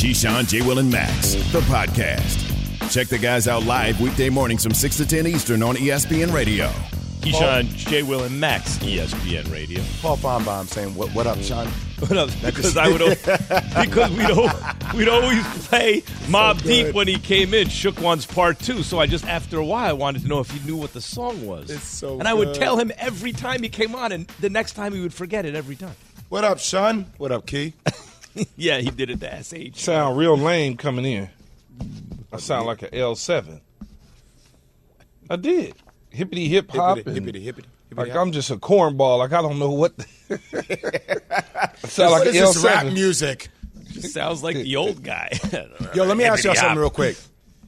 Keyshawn, 0.00 0.48
J. 0.48 0.62
Will, 0.62 0.78
and 0.78 0.90
Max, 0.90 1.34
the 1.52 1.60
podcast. 1.60 2.90
Check 2.90 3.08
the 3.08 3.18
guys 3.18 3.46
out 3.46 3.64
live 3.64 4.00
weekday 4.00 4.30
mornings 4.30 4.62
from 4.62 4.72
6 4.72 4.96
to 4.96 5.06
10 5.06 5.26
Eastern 5.26 5.62
on 5.62 5.76
ESPN 5.76 6.32
Radio. 6.32 6.68
Keyshawn, 7.20 7.66
J. 7.76 8.02
Will, 8.02 8.24
and 8.24 8.40
Max, 8.40 8.78
ESPN 8.78 9.52
Radio. 9.52 9.82
Paul 10.00 10.16
Finebaum 10.16 10.66
saying, 10.68 10.94
"What, 10.94 11.10
what 11.10 11.26
up, 11.26 11.36
Sean?" 11.42 11.66
What 11.98 12.16
up? 12.16 12.30
Because 12.42 12.78
I 12.78 12.88
would 12.88 13.00
because 13.82 14.10
we'd 14.12 14.30
al- 14.30 14.96
we'd 14.96 15.08
always 15.10 15.44
play 15.66 16.00
Mobb 16.28 16.62
Deep 16.62 16.94
when 16.94 17.06
he 17.06 17.18
came 17.18 17.52
in, 17.52 17.68
Shook 17.68 18.00
One's 18.00 18.24
Part 18.24 18.58
Two. 18.58 18.82
So 18.82 19.00
I 19.00 19.06
just 19.06 19.26
after 19.26 19.58
a 19.58 19.64
while 19.66 19.86
I 19.86 19.92
wanted 19.92 20.22
to 20.22 20.28
know 20.28 20.40
if 20.40 20.50
he 20.50 20.66
knew 20.66 20.78
what 20.78 20.94
the 20.94 21.02
song 21.02 21.46
was. 21.46 21.68
It's 21.68 21.84
so 21.84 22.18
and 22.18 22.26
I 22.26 22.32
would 22.32 22.54
good. 22.54 22.56
tell 22.56 22.78
him 22.78 22.90
every 22.96 23.32
time 23.32 23.62
he 23.62 23.68
came 23.68 23.94
on, 23.94 24.12
and 24.12 24.26
the 24.40 24.48
next 24.48 24.72
time 24.72 24.94
he 24.94 25.02
would 25.02 25.12
forget 25.12 25.44
it 25.44 25.54
every 25.54 25.76
time. 25.76 25.94
What 26.30 26.44
up, 26.44 26.58
Sean? 26.58 27.04
What 27.18 27.32
up, 27.32 27.44
Key? 27.44 27.74
Yeah, 28.56 28.78
he 28.78 28.90
did 28.90 29.10
it 29.10 29.20
to 29.20 29.42
SH. 29.42 29.78
Sound 29.80 30.16
real 30.16 30.36
lame 30.36 30.76
coming 30.76 31.04
in. 31.04 31.28
I 32.32 32.36
sound 32.38 32.66
like 32.66 32.82
an 32.82 32.90
L7. 32.90 33.60
I 35.28 35.36
did. 35.36 35.74
Hippity 36.10 36.48
hip 36.48 36.70
hop. 36.70 36.98
Hippity, 36.98 37.16
and- 37.16 37.26
hippity, 37.26 37.44
hippity, 37.44 37.68
hippity. 37.88 38.10
Like 38.10 38.16
I'm 38.16 38.30
just 38.32 38.50
a 38.50 38.56
cornball. 38.56 39.18
Like 39.18 39.32
I 39.32 39.42
don't 39.42 39.58
know 39.58 39.70
what. 39.70 39.92
I 40.30 40.36
sound 41.86 42.10
What 42.12 42.20
like 42.26 42.28
is 42.28 42.36
an 42.36 42.40
this 42.42 42.56
rap 42.64 42.84
L7. 42.86 42.92
music? 42.94 43.48
Sounds 44.00 44.42
like 44.44 44.56
the 44.56 44.76
old 44.76 45.02
guy. 45.02 45.30
Yo, 45.94 46.04
let 46.04 46.16
me 46.16 46.24
ask 46.24 46.44
y'all 46.44 46.54
something 46.54 46.78
real 46.78 46.90
quick. 46.90 47.16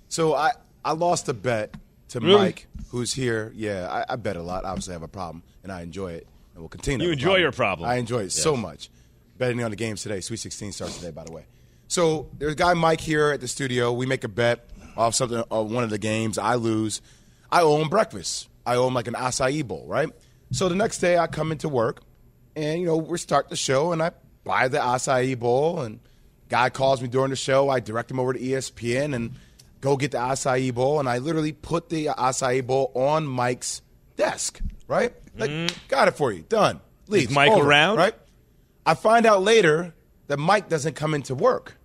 So 0.08 0.34
I, 0.34 0.52
I 0.84 0.92
lost 0.92 1.28
a 1.28 1.34
bet 1.34 1.74
to 2.10 2.20
Really? 2.20 2.36
Mike, 2.38 2.66
who's 2.90 3.12
here. 3.12 3.52
Yeah, 3.56 3.88
I, 4.08 4.12
I 4.12 4.16
bet 4.16 4.36
a 4.36 4.42
lot. 4.42 4.64
Obviously, 4.64 4.92
I 4.92 4.94
have 4.94 5.02
a 5.02 5.08
problem, 5.08 5.42
and 5.64 5.72
I 5.72 5.82
enjoy 5.82 6.12
it, 6.12 6.26
and 6.54 6.62
we'll 6.62 6.68
continue. 6.68 7.04
You 7.06 7.10
have 7.10 7.18
a 7.18 7.20
enjoy 7.20 7.36
your 7.38 7.50
problem. 7.52 7.88
I 7.88 7.96
enjoy 7.96 8.20
it 8.20 8.30
so 8.32 8.56
much. 8.56 8.90
Betting 9.38 9.62
on 9.62 9.70
the 9.70 9.76
games 9.76 10.02
today. 10.02 10.20
Sweet 10.20 10.38
16 10.38 10.72
starts 10.72 10.98
today, 10.98 11.10
by 11.10 11.24
the 11.24 11.32
way. 11.32 11.46
So 11.88 12.30
there's 12.38 12.52
a 12.52 12.56
guy 12.56 12.74
Mike 12.74 13.00
here 13.00 13.30
at 13.32 13.40
the 13.40 13.48
studio. 13.48 13.92
We 13.92 14.06
make 14.06 14.24
a 14.24 14.28
bet 14.28 14.68
off 14.96 15.14
something 15.14 15.42
of 15.50 15.70
one 15.70 15.84
of 15.84 15.90
the 15.90 15.98
games. 15.98 16.38
I 16.38 16.54
lose. 16.54 17.02
I 17.50 17.62
owe 17.62 17.80
him 17.80 17.88
breakfast. 17.88 18.48
I 18.64 18.76
owe 18.76 18.86
him 18.86 18.94
like 18.94 19.08
an 19.08 19.14
acai 19.14 19.66
bowl, 19.66 19.84
right? 19.86 20.08
So 20.52 20.68
the 20.68 20.74
next 20.74 20.98
day 20.98 21.18
I 21.18 21.26
come 21.26 21.52
into 21.52 21.68
work, 21.68 22.02
and 22.54 22.80
you 22.80 22.86
know 22.86 22.96
we 22.96 23.18
start 23.18 23.48
the 23.48 23.56
show, 23.56 23.92
and 23.92 24.02
I 24.02 24.12
buy 24.44 24.68
the 24.68 24.78
acai 24.78 25.38
bowl, 25.38 25.80
and 25.80 26.00
guy 26.48 26.70
calls 26.70 27.02
me 27.02 27.08
during 27.08 27.30
the 27.30 27.36
show. 27.36 27.68
I 27.68 27.80
direct 27.80 28.10
him 28.10 28.20
over 28.20 28.32
to 28.32 28.38
ESPN 28.38 29.14
and 29.14 29.32
go 29.80 29.96
get 29.96 30.12
the 30.12 30.18
acai 30.18 30.72
bowl, 30.72 31.00
and 31.00 31.08
I 31.08 31.18
literally 31.18 31.52
put 31.52 31.88
the 31.88 32.06
acai 32.06 32.64
bowl 32.66 32.92
on 32.94 33.26
Mike's 33.26 33.82
desk, 34.16 34.60
right? 34.86 35.12
Like, 35.36 35.50
mm-hmm. 35.50 35.76
got 35.88 36.08
it 36.08 36.16
for 36.16 36.32
you, 36.32 36.42
done. 36.42 36.80
Leave. 37.08 37.30
Mike 37.30 37.52
Over, 37.52 37.66
around? 37.66 37.96
right? 37.96 38.14
I 38.86 38.94
find 38.94 39.26
out 39.26 39.42
later 39.42 39.94
that 40.28 40.38
Mike 40.38 40.68
doesn't 40.68 40.94
come 40.94 41.14
into 41.14 41.34
work. 41.34 41.76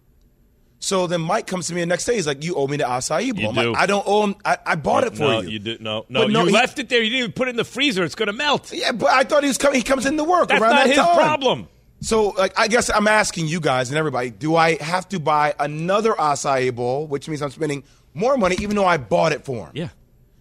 So 0.80 1.08
then 1.08 1.22
Mike 1.22 1.48
comes 1.48 1.68
to 1.68 1.74
me 1.74 1.82
the 1.82 1.88
next 1.88 2.06
day. 2.06 2.16
He's 2.16 2.28
like, 2.28 2.44
"You 2.44 2.56
owe 2.56 2.68
me 2.68 2.78
the 2.78 2.84
acai 2.84 3.34
bowl." 3.36 3.52
Do. 3.52 3.72
like, 3.72 3.78
I 3.82 3.88
don't 3.88 4.04
owe 4.08 4.24
him. 4.26 4.36
I, 4.46 4.58
I 4.64 4.76
bought 4.76 5.06
it 5.06 5.14
for 5.16 5.24
no, 5.24 5.42
you. 5.42 5.50
you 5.50 5.60
did 5.60 5.82
no, 5.82 6.06
no. 6.08 6.22
But 6.24 6.32
no, 6.32 6.42
you 6.42 6.46
he- 6.48 6.52
left 6.54 6.78
it 6.78 6.88
there. 6.88 7.02
You 7.02 7.10
didn't 7.10 7.20
even 7.20 7.32
put 7.32 7.48
it 7.48 7.52
in 7.52 7.58
the 7.58 7.64
freezer. 7.64 8.04
It's 8.04 8.14
going 8.14 8.28
to 8.28 8.34
melt. 8.34 8.72
Yeah, 8.72 8.92
but 8.92 9.10
I 9.10 9.24
thought 9.24 9.42
he 9.42 9.48
was 9.48 9.58
coming. 9.58 9.78
He 9.80 9.84
comes 9.84 10.06
into 10.06 10.24
work 10.24 10.50
That's 10.50 10.62
around 10.62 10.76
not 10.76 10.84
that 10.86 10.88
his 10.90 10.98
time. 10.98 11.16
problem. 11.16 11.68
So, 12.02 12.30
like, 12.30 12.54
I 12.60 12.68
guess 12.68 12.92
I'm 12.92 13.08
asking 13.08 13.48
you 13.48 13.60
guys 13.60 13.90
and 13.90 13.98
everybody: 13.98 14.30
Do 14.30 14.56
I 14.56 14.76
have 14.82 15.10
to 15.10 15.20
buy 15.20 15.56
another 15.60 16.14
acai 16.14 16.74
bowl, 16.76 17.08
which 17.08 17.28
means 17.28 17.42
I'm 17.42 17.50
spending 17.50 17.84
more 18.14 18.38
money, 18.38 18.56
even 18.60 18.76
though 18.76 18.86
I 18.86 18.98
bought 18.98 19.32
it 19.32 19.46
for 19.46 19.66
him? 19.66 19.72
Yeah. 19.74 19.90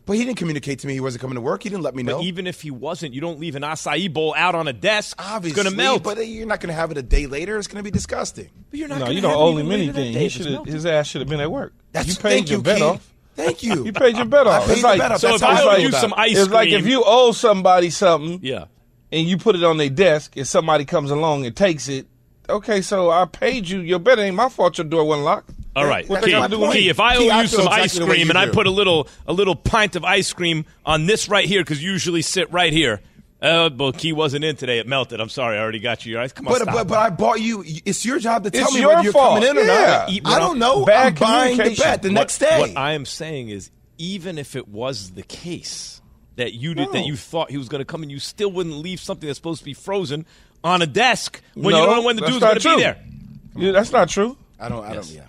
But 0.07 0.17
he 0.17 0.25
didn't 0.25 0.39
communicate 0.39 0.79
to 0.79 0.87
me 0.87 0.95
he 0.95 1.01
wasn't 1.01 1.21
coming 1.23 1.35
to 1.35 1.41
work. 1.41 1.65
He 1.65 1.69
didn't 1.69 1.83
let 1.83 1.95
me 1.97 2.05
But 2.05 2.13
know. 2.13 2.23
even 2.23 2.47
if 2.47 2.63
he 2.63 2.71
wasn't, 2.71 3.13
you 3.13 3.21
don't 3.21 3.41
leave 3.41 3.57
an 3.57 3.63
acai 3.63 4.11
bowl 4.13 4.35
out 4.37 4.55
on 4.55 4.69
a 4.69 4.73
desk. 4.73 5.17
Obviously, 5.21 5.51
it's 5.61 5.65
going 5.65 5.77
to 5.77 5.77
melt. 5.77 6.05
But 6.05 6.25
you're 6.27 6.47
not 6.47 6.61
going 6.61 6.69
to 6.69 6.75
have 6.75 6.93
it 6.93 6.97
a 6.97 7.03
day 7.03 7.27
later. 7.27 7.59
It's 7.59 7.67
going 7.67 7.79
to 7.79 7.83
be 7.83 7.91
disgusting. 7.91 8.49
But 8.71 8.79
you're 8.79 8.89
not 8.89 9.01
No, 9.01 9.11
you 9.11 9.21
don't 9.21 9.35
owe 9.35 9.51
him 9.57 9.67
even 9.67 9.69
later 9.81 9.93
that 9.95 10.01
anything. 10.01 10.21
He 10.23 10.29
should 10.29 10.67
His 10.67 10.87
ass 10.87 11.09
should 11.09 11.23
have 11.23 11.29
been 11.29 11.41
at 11.41 11.51
work. 11.51 11.75
That's 11.91 12.07
you 12.07 12.15
paid 12.15 12.49
your 12.49 12.59
you, 12.59 12.63
bet 12.63 12.77
Keith. 12.77 12.85
off. 12.87 13.13
Thank 13.35 13.63
you. 13.65 13.85
You 13.85 13.93
paid 13.93 14.17
your 14.17 14.27
bet 14.27 14.47
I 14.47 14.59
off. 14.59 14.67
paid 14.67 14.73
It's 14.75 14.83
like 14.85 14.99
bet 15.01 15.11
off. 15.13 15.21
So 15.21 15.29
That's 15.29 15.43
if 15.43 15.49
I 15.49 15.57
feel 15.59 15.69
owe 15.71 15.77
you 15.77 15.91
some 15.93 16.15
ice 16.17 16.39
it's 16.39 16.51
like 16.51 16.71
if 16.71 16.87
you 16.87 17.03
owe 17.05 17.33
somebody 17.33 17.91
something 17.91 18.39
Yeah. 18.43 18.67
and 19.11 19.27
you 19.27 19.37
put 19.39 19.57
it 19.57 19.65
on 19.65 19.77
their 19.77 19.91
desk 19.91 20.37
and 20.37 20.47
somebody 20.47 20.85
comes 20.85 21.11
along 21.11 21.45
and 21.47 21.55
takes 21.57 21.89
it. 21.89 22.07
Okay, 22.49 22.81
so 22.81 23.11
I 23.11 23.25
paid 23.25 23.69
you. 23.69 23.81
Your 23.81 23.99
bet 23.99 24.21
ain't 24.21 24.37
my 24.37 24.49
fault. 24.49 24.79
Your 24.79 24.87
door 24.87 25.05
wasn't 25.05 25.25
locked. 25.25 25.51
All 25.77 25.87
right, 25.87 26.09
That's 26.09 26.25
Key, 26.25 26.33
my. 26.33 26.49
Key, 26.73 26.89
if 26.89 26.99
I 27.01 27.17
owe 27.17 27.21
Key, 27.21 27.31
I 27.31 27.43
you 27.43 27.49
feel 27.49 27.59
some 27.59 27.67
exactly 27.67 27.83
ice 27.85 27.95
the 27.95 28.05
way 28.07 28.11
cream 28.13 28.27
you 28.27 28.31
and 28.31 28.39
I 28.39 28.47
do. 28.47 28.53
put 28.53 28.67
a 28.67 28.71
little 28.71 29.09
a 29.27 29.33
little 29.33 29.55
pint 29.55 29.95
of 29.95 30.05
ice 30.05 30.33
cream 30.33 30.65
on 30.87 31.05
this 31.07 31.29
right 31.29 31.45
here 31.45 31.61
because 31.63 31.83
you 31.83 31.93
usually 31.93 32.23
sit 32.23 32.51
right 32.51 32.73
here. 32.73 33.01
Uh, 33.43 33.69
well, 33.77 33.93
Key 33.93 34.15
wasn't 34.15 34.43
in 34.43 34.57
today. 34.57 34.79
It 34.79 34.87
melted. 34.89 35.21
I'm 35.21 35.29
sorry. 35.29 35.59
I 35.59 35.61
already 35.61 35.79
got 35.79 36.07
you 36.07 36.13
your 36.13 36.23
ice. 36.23 36.33
Come 36.33 36.49
on, 36.49 36.55
But, 36.55 36.63
stop. 36.63 36.75
but 36.75 36.89
but 36.89 36.99
I 36.99 37.11
bought 37.11 37.43
you. 37.43 37.63
It's 37.85 38.07
your 38.07 38.19
job 38.19 38.45
to 38.45 38.51
tell 38.51 38.63
It's 38.65 38.73
me 38.75 38.81
your 38.81 38.89
whether 38.89 39.03
you're 39.03 39.13
fault. 39.13 39.35
coming 39.43 39.51
in 39.51 39.59
or 39.59 39.61
Yeah. 39.67 40.07
not. 40.23 40.33
I 40.33 40.39
don't 40.39 40.59
know. 40.59 40.87
Bad 40.87 41.09
I'm 41.09 41.15
buying 41.15 41.51
the 41.59 41.63
communication. 41.65 41.85
bet 41.91 42.03
the 42.03 42.09
what, 42.09 42.15
next 42.15 42.39
day. 42.39 42.59
What 42.59 42.77
I 42.79 42.93
am 42.93 43.05
saying 43.05 43.51
is, 43.51 43.71
even 43.99 44.39
if 44.39 44.57
it 44.57 44.69
was 44.69 45.11
the 45.11 45.23
case 45.23 46.01
that 46.37 46.55
you 46.55 46.75
did 46.75 46.89
that 46.93 47.01
No. 47.01 47.05
you 47.07 47.17
thought 47.17 47.51
he 47.51 47.59
was 47.59 47.69
going 47.69 47.81
to 47.83 47.85
come 47.85 48.03
and 48.03 48.11
you 48.11 48.19
still 48.19 48.51
wouldn't 48.51 48.77
leave 48.77 49.01
something 49.01 49.27
that's 49.27 49.39
supposed 49.39 49.59
to 49.59 49.65
be 49.67 49.75
frozen 49.75 50.25
on 50.65 50.81
a 50.81 50.87
desk 50.87 51.43
when 51.55 51.73
no, 51.73 51.81
you 51.81 51.87
don't 51.87 51.97
know 51.97 52.03
when 52.03 52.17
the 52.17 52.23
dude's 52.27 52.39
going 52.39 52.59
to 52.59 52.77
be 52.77 52.83
there. 52.83 52.97
Yeah, 53.55 53.73
that's 53.73 53.93
not 53.93 54.09
true. 54.09 54.39
I 54.59 54.71
don't. 54.71 54.83
I 54.83 54.95
Yes. 54.95 55.09
don't. 55.09 55.17
Yeah. 55.17 55.23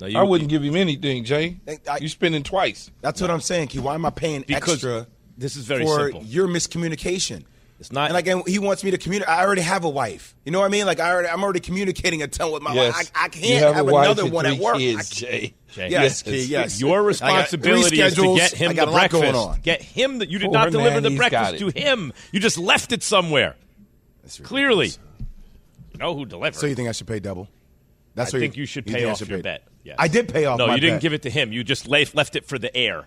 No, 0.00 0.06
you- 0.06 0.18
I 0.18 0.22
wouldn't 0.22 0.50
give 0.50 0.62
him 0.62 0.76
anything, 0.76 1.24
Jay. 1.24 1.58
Think- 1.64 1.88
I- 1.88 1.98
you 1.98 2.08
spending 2.08 2.42
twice. 2.42 2.90
That's 3.00 3.20
what 3.20 3.30
I'm 3.30 3.40
saying, 3.40 3.68
Key. 3.68 3.78
Why 3.78 3.94
am 3.94 4.04
I 4.04 4.10
paying 4.10 4.44
Because 4.46 4.74
extra? 4.74 5.06
this 5.38 5.56
is 5.56 5.64
very 5.64 5.84
for 5.84 6.04
simple. 6.10 6.22
your 6.24 6.46
miscommunication. 6.48 7.44
It's 7.78 7.92
not- 7.92 8.08
And 8.08 8.16
again, 8.16 8.42
he 8.46 8.58
wants 8.58 8.82
me 8.82 8.90
to 8.90 8.96
communicate. 8.98 9.28
I 9.28 9.42
already 9.44 9.60
have 9.60 9.84
a 9.84 9.88
wife. 9.90 10.34
You 10.46 10.52
know 10.52 10.60
what 10.60 10.64
I 10.66 10.68
mean? 10.70 10.86
Like 10.86 10.98
I 10.98 11.10
already, 11.10 11.28
I'm 11.28 11.42
already 11.42 11.60
communicating 11.60 12.22
a 12.22 12.26
ton 12.28 12.50
with 12.50 12.62
my 12.62 12.72
Yes, 12.74 12.94
wife. 12.94 13.10
I, 13.14 13.24
I 13.24 13.28
can't 13.28 13.44
have, 13.64 13.74
have, 13.74 13.88
a 13.88 13.92
wife 13.92 14.04
another 14.06 14.26
one 14.26 14.44
three 14.46 14.54
at 14.54 14.60
work. 14.60 14.78
Kids, 14.78 15.10
Jay. 15.10 15.54
Jay. 15.74 15.90
Yes, 15.90 16.22
Key, 16.22 16.44
yes. 16.44 16.80
Your 16.80 17.02
responsibility 17.02 18.00
is 18.00 18.14
to 18.14 18.34
get 18.34 18.52
him 18.54 18.70
I 18.70 18.74
got 18.74 18.86
the 18.86 18.90
a 18.90 18.92
lot 18.92 18.98
breakfast. 19.10 19.22
going 19.22 19.34
on. 19.34 19.60
Get 19.60 19.82
him 19.82 20.18
that 20.20 20.30
you 20.30 20.38
did 20.38 20.46
Poor 20.46 20.54
not 20.54 20.70
deliver 20.72 20.90
man, 20.90 21.02
the 21.02 21.10
he's 21.10 21.18
breakfast 21.18 21.58
to 21.58 21.68
him. 21.68 22.14
You 22.32 22.40
just 22.40 22.56
left 22.56 22.92
it 22.92 23.02
somewhere. 23.02 23.56
That's 24.22 24.40
ridiculous. 24.40 24.48
Clearly, 24.48 24.86
you 25.92 25.98
know 25.98 26.14
who 26.14 26.24
delivered. 26.24 26.58
So 26.58 26.66
you 26.66 26.74
think 26.74 26.88
I 26.88 26.92
should 26.92 27.06
pay 27.06 27.20
double? 27.20 27.48
That's 28.16 28.34
I 28.34 28.40
think 28.40 28.56
you 28.56 28.66
should 28.66 28.86
pay 28.86 29.04
I 29.06 29.10
off 29.10 29.28
your 29.28 29.42
bet. 29.42 29.62
Yes. 29.84 29.96
I 29.98 30.08
did 30.08 30.32
pay 30.32 30.46
off. 30.46 30.58
No, 30.58 30.74
you 30.74 30.80
didn't 30.80 30.96
bet. 30.96 31.02
give 31.02 31.12
it 31.12 31.22
to 31.22 31.30
him. 31.30 31.52
You 31.52 31.62
just 31.62 31.86
left, 31.86 32.14
left 32.16 32.34
it 32.34 32.46
for 32.46 32.58
the 32.58 32.74
air. 32.76 33.06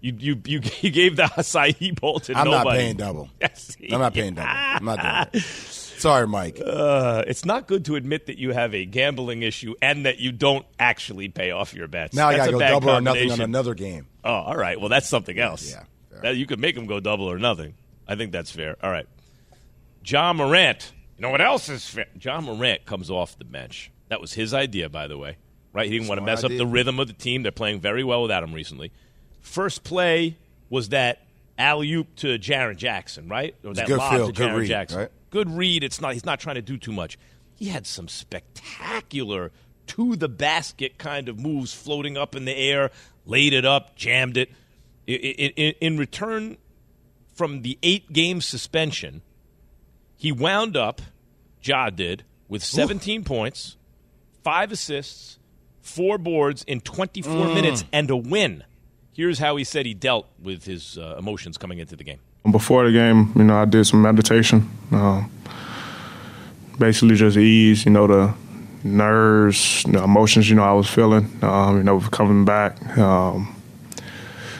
You 0.00 0.14
you 0.18 0.42
you, 0.44 0.60
you 0.80 0.90
gave 0.90 1.16
the 1.16 1.22
acai 1.36 2.00
bowl 2.00 2.18
to 2.20 2.36
I'm 2.36 2.50
not 2.50 2.66
paying 2.66 2.96
double. 2.96 3.28
Yes, 3.40 3.76
I'm 3.92 4.00
not 4.00 4.14
paying 4.14 4.34
double. 4.34 4.48
I'm 4.50 4.84
not 4.84 5.30
doing 5.32 5.42
it. 5.42 5.46
Sorry, 5.98 6.26
Mike. 6.26 6.60
Uh, 6.64 7.24
it's 7.26 7.44
not 7.44 7.66
good 7.66 7.84
to 7.86 7.96
admit 7.96 8.26
that 8.26 8.38
you 8.38 8.52
have 8.52 8.72
a 8.74 8.84
gambling 8.84 9.42
issue 9.42 9.74
and 9.82 10.06
that 10.06 10.18
you 10.18 10.30
don't 10.32 10.64
actually 10.78 11.28
pay 11.28 11.50
off 11.50 11.74
your 11.74 11.88
bets. 11.88 12.14
now 12.14 12.28
I 12.28 12.36
got 12.36 12.46
to 12.46 12.52
go 12.52 12.58
double 12.60 12.90
or 12.90 13.00
nothing 13.00 13.32
on 13.32 13.40
another 13.40 13.74
game. 13.74 14.06
Oh, 14.24 14.30
all 14.32 14.56
right. 14.56 14.78
Well, 14.78 14.88
that's 14.88 15.08
something 15.08 15.38
else. 15.38 15.70
Yeah. 15.70 15.84
That- 16.22 16.36
you 16.36 16.46
could 16.46 16.60
make 16.60 16.76
him 16.76 16.86
go 16.86 17.00
double 17.00 17.30
or 17.30 17.38
nothing. 17.38 17.74
I 18.06 18.14
think 18.14 18.32
that's 18.32 18.50
fair. 18.50 18.76
All 18.82 18.90
right. 18.90 19.06
Ja 20.04 20.32
Morant. 20.32 20.92
You 21.16 21.22
know 21.22 21.30
what 21.30 21.40
else 21.40 21.68
is 21.68 21.88
fair? 21.88 22.06
Ja 22.20 22.40
Morant 22.40 22.86
comes 22.86 23.10
off 23.10 23.36
the 23.36 23.44
bench. 23.44 23.90
That 24.08 24.20
was 24.20 24.32
his 24.32 24.54
idea, 24.54 24.88
by 24.88 25.06
the 25.06 25.18
way. 25.18 25.36
Right? 25.72 25.86
He 25.86 25.92
didn't 25.98 26.08
want 26.08 26.18
to 26.18 26.22
Smart 26.24 26.42
mess 26.42 26.44
up 26.44 26.50
the 26.56 26.66
rhythm 26.66 26.98
of 26.98 27.06
the 27.08 27.12
team. 27.12 27.42
They're 27.42 27.52
playing 27.52 27.80
very 27.80 28.02
well 28.02 28.22
without 28.22 28.42
him 28.42 28.52
recently. 28.54 28.90
First 29.40 29.84
play 29.84 30.36
was 30.70 30.90
that 30.90 31.22
alley 31.58 31.92
oop 31.92 32.14
to 32.16 32.38
Jaren 32.38 32.76
Jackson, 32.76 33.28
right? 33.28 33.54
Or 33.64 33.74
that 33.74 33.86
good 33.86 33.98
lob 33.98 34.34
to 34.34 34.42
Jaren 34.42 34.66
Jackson. 34.66 34.98
right? 35.00 35.10
Good 35.30 35.50
read. 35.50 35.84
It's 35.84 36.00
not. 36.00 36.14
He's 36.14 36.24
not 36.24 36.40
trying 36.40 36.56
to 36.56 36.62
do 36.62 36.78
too 36.78 36.92
much. 36.92 37.18
He 37.54 37.66
had 37.66 37.86
some 37.86 38.08
spectacular 38.08 39.52
to 39.88 40.16
the 40.16 40.28
basket 40.28 40.98
kind 40.98 41.28
of 41.28 41.38
moves 41.38 41.72
floating 41.74 42.16
up 42.16 42.34
in 42.34 42.44
the 42.44 42.56
air, 42.56 42.90
laid 43.26 43.52
it 43.52 43.64
up, 43.64 43.96
jammed 43.96 44.36
it. 44.36 44.50
In 45.06 45.96
return 45.96 46.58
from 47.34 47.62
the 47.62 47.78
eight 47.82 48.12
game 48.12 48.40
suspension, 48.40 49.22
he 50.16 50.30
wound 50.30 50.76
up, 50.76 51.00
Ja 51.62 51.88
did, 51.88 52.24
with 52.48 52.62
17 52.62 53.24
points, 53.24 53.76
five 54.44 54.72
assists, 54.72 55.38
four 55.82 56.18
boards 56.18 56.64
in 56.66 56.80
24 56.80 57.32
Mm. 57.48 57.54
minutes, 57.54 57.84
and 57.92 58.10
a 58.10 58.16
win. 58.16 58.64
Here's 59.14 59.38
how 59.38 59.56
he 59.56 59.64
said 59.64 59.84
he 59.86 59.94
dealt 59.94 60.26
with 60.42 60.64
his 60.64 60.96
uh, 60.98 61.16
emotions 61.18 61.58
coming 61.58 61.78
into 61.78 61.96
the 61.96 62.04
game. 62.04 62.18
Before 62.50 62.84
the 62.86 62.92
game, 62.92 63.32
you 63.36 63.44
know, 63.44 63.56
I 63.58 63.64
did 63.64 63.84
some 63.84 64.00
meditation. 64.00 64.68
Um, 64.92 65.30
basically, 66.78 67.16
just 67.16 67.36
ease, 67.36 67.84
you 67.84 67.90
know, 67.90 68.06
the 68.06 68.32
nerves, 68.84 69.82
the 69.88 70.02
emotions, 70.02 70.48
you 70.48 70.54
know, 70.56 70.62
I 70.62 70.72
was 70.72 70.88
feeling, 70.88 71.30
um, 71.42 71.78
you 71.78 71.82
know, 71.82 72.00
coming 72.00 72.44
back. 72.44 72.96
Um, 72.96 73.54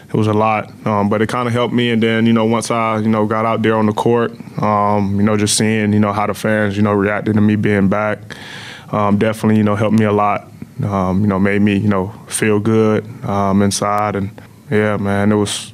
it 0.09 0.15
was 0.15 0.27
a 0.27 0.33
lot, 0.33 0.73
um, 0.87 1.09
but 1.09 1.21
it 1.23 1.29
kind 1.29 1.47
of 1.47 1.53
helped 1.53 1.73
me. 1.75 1.91
And 1.91 2.03
then, 2.03 2.27
you 2.27 2.33
know, 2.33 2.45
once 2.47 2.71
I, 2.71 2.99
you 2.99 3.09
know, 3.09 3.27
got 3.27 3.45
out 3.45 3.63
there 3.63 3.77
on 3.77 3.87
the 3.87 3.93
court, 3.93 4.33
um, 4.61 5.17
you 5.19 5.23
know, 5.23 5.37
just 5.37 5.57
seeing, 5.57 5.93
you 5.93 6.01
know, 6.01 6.13
how 6.13 6.27
the 6.27 6.35
fans, 6.35 6.77
you 6.77 6.83
know, 6.83 6.93
reacted 6.93 7.35
to 7.35 7.41
me 7.41 7.57
being 7.57 7.89
back, 7.89 8.19
um, 8.93 9.19
definitely, 9.19 9.57
you 9.57 9.65
know, 9.65 9.77
helped 9.77 9.99
me 9.99 10.05
a 10.05 10.13
lot. 10.13 10.49
Um, 10.83 11.23
you 11.23 11.27
know, 11.27 11.39
made 11.39 11.61
me, 11.61 11.77
you 11.77 11.89
know, 11.89 12.09
feel 12.29 12.61
good 12.61 13.05
um, 13.25 13.63
inside. 13.63 14.15
And 14.17 14.31
yeah, 14.71 14.97
man, 14.97 15.33
it 15.33 15.37
was. 15.37 15.73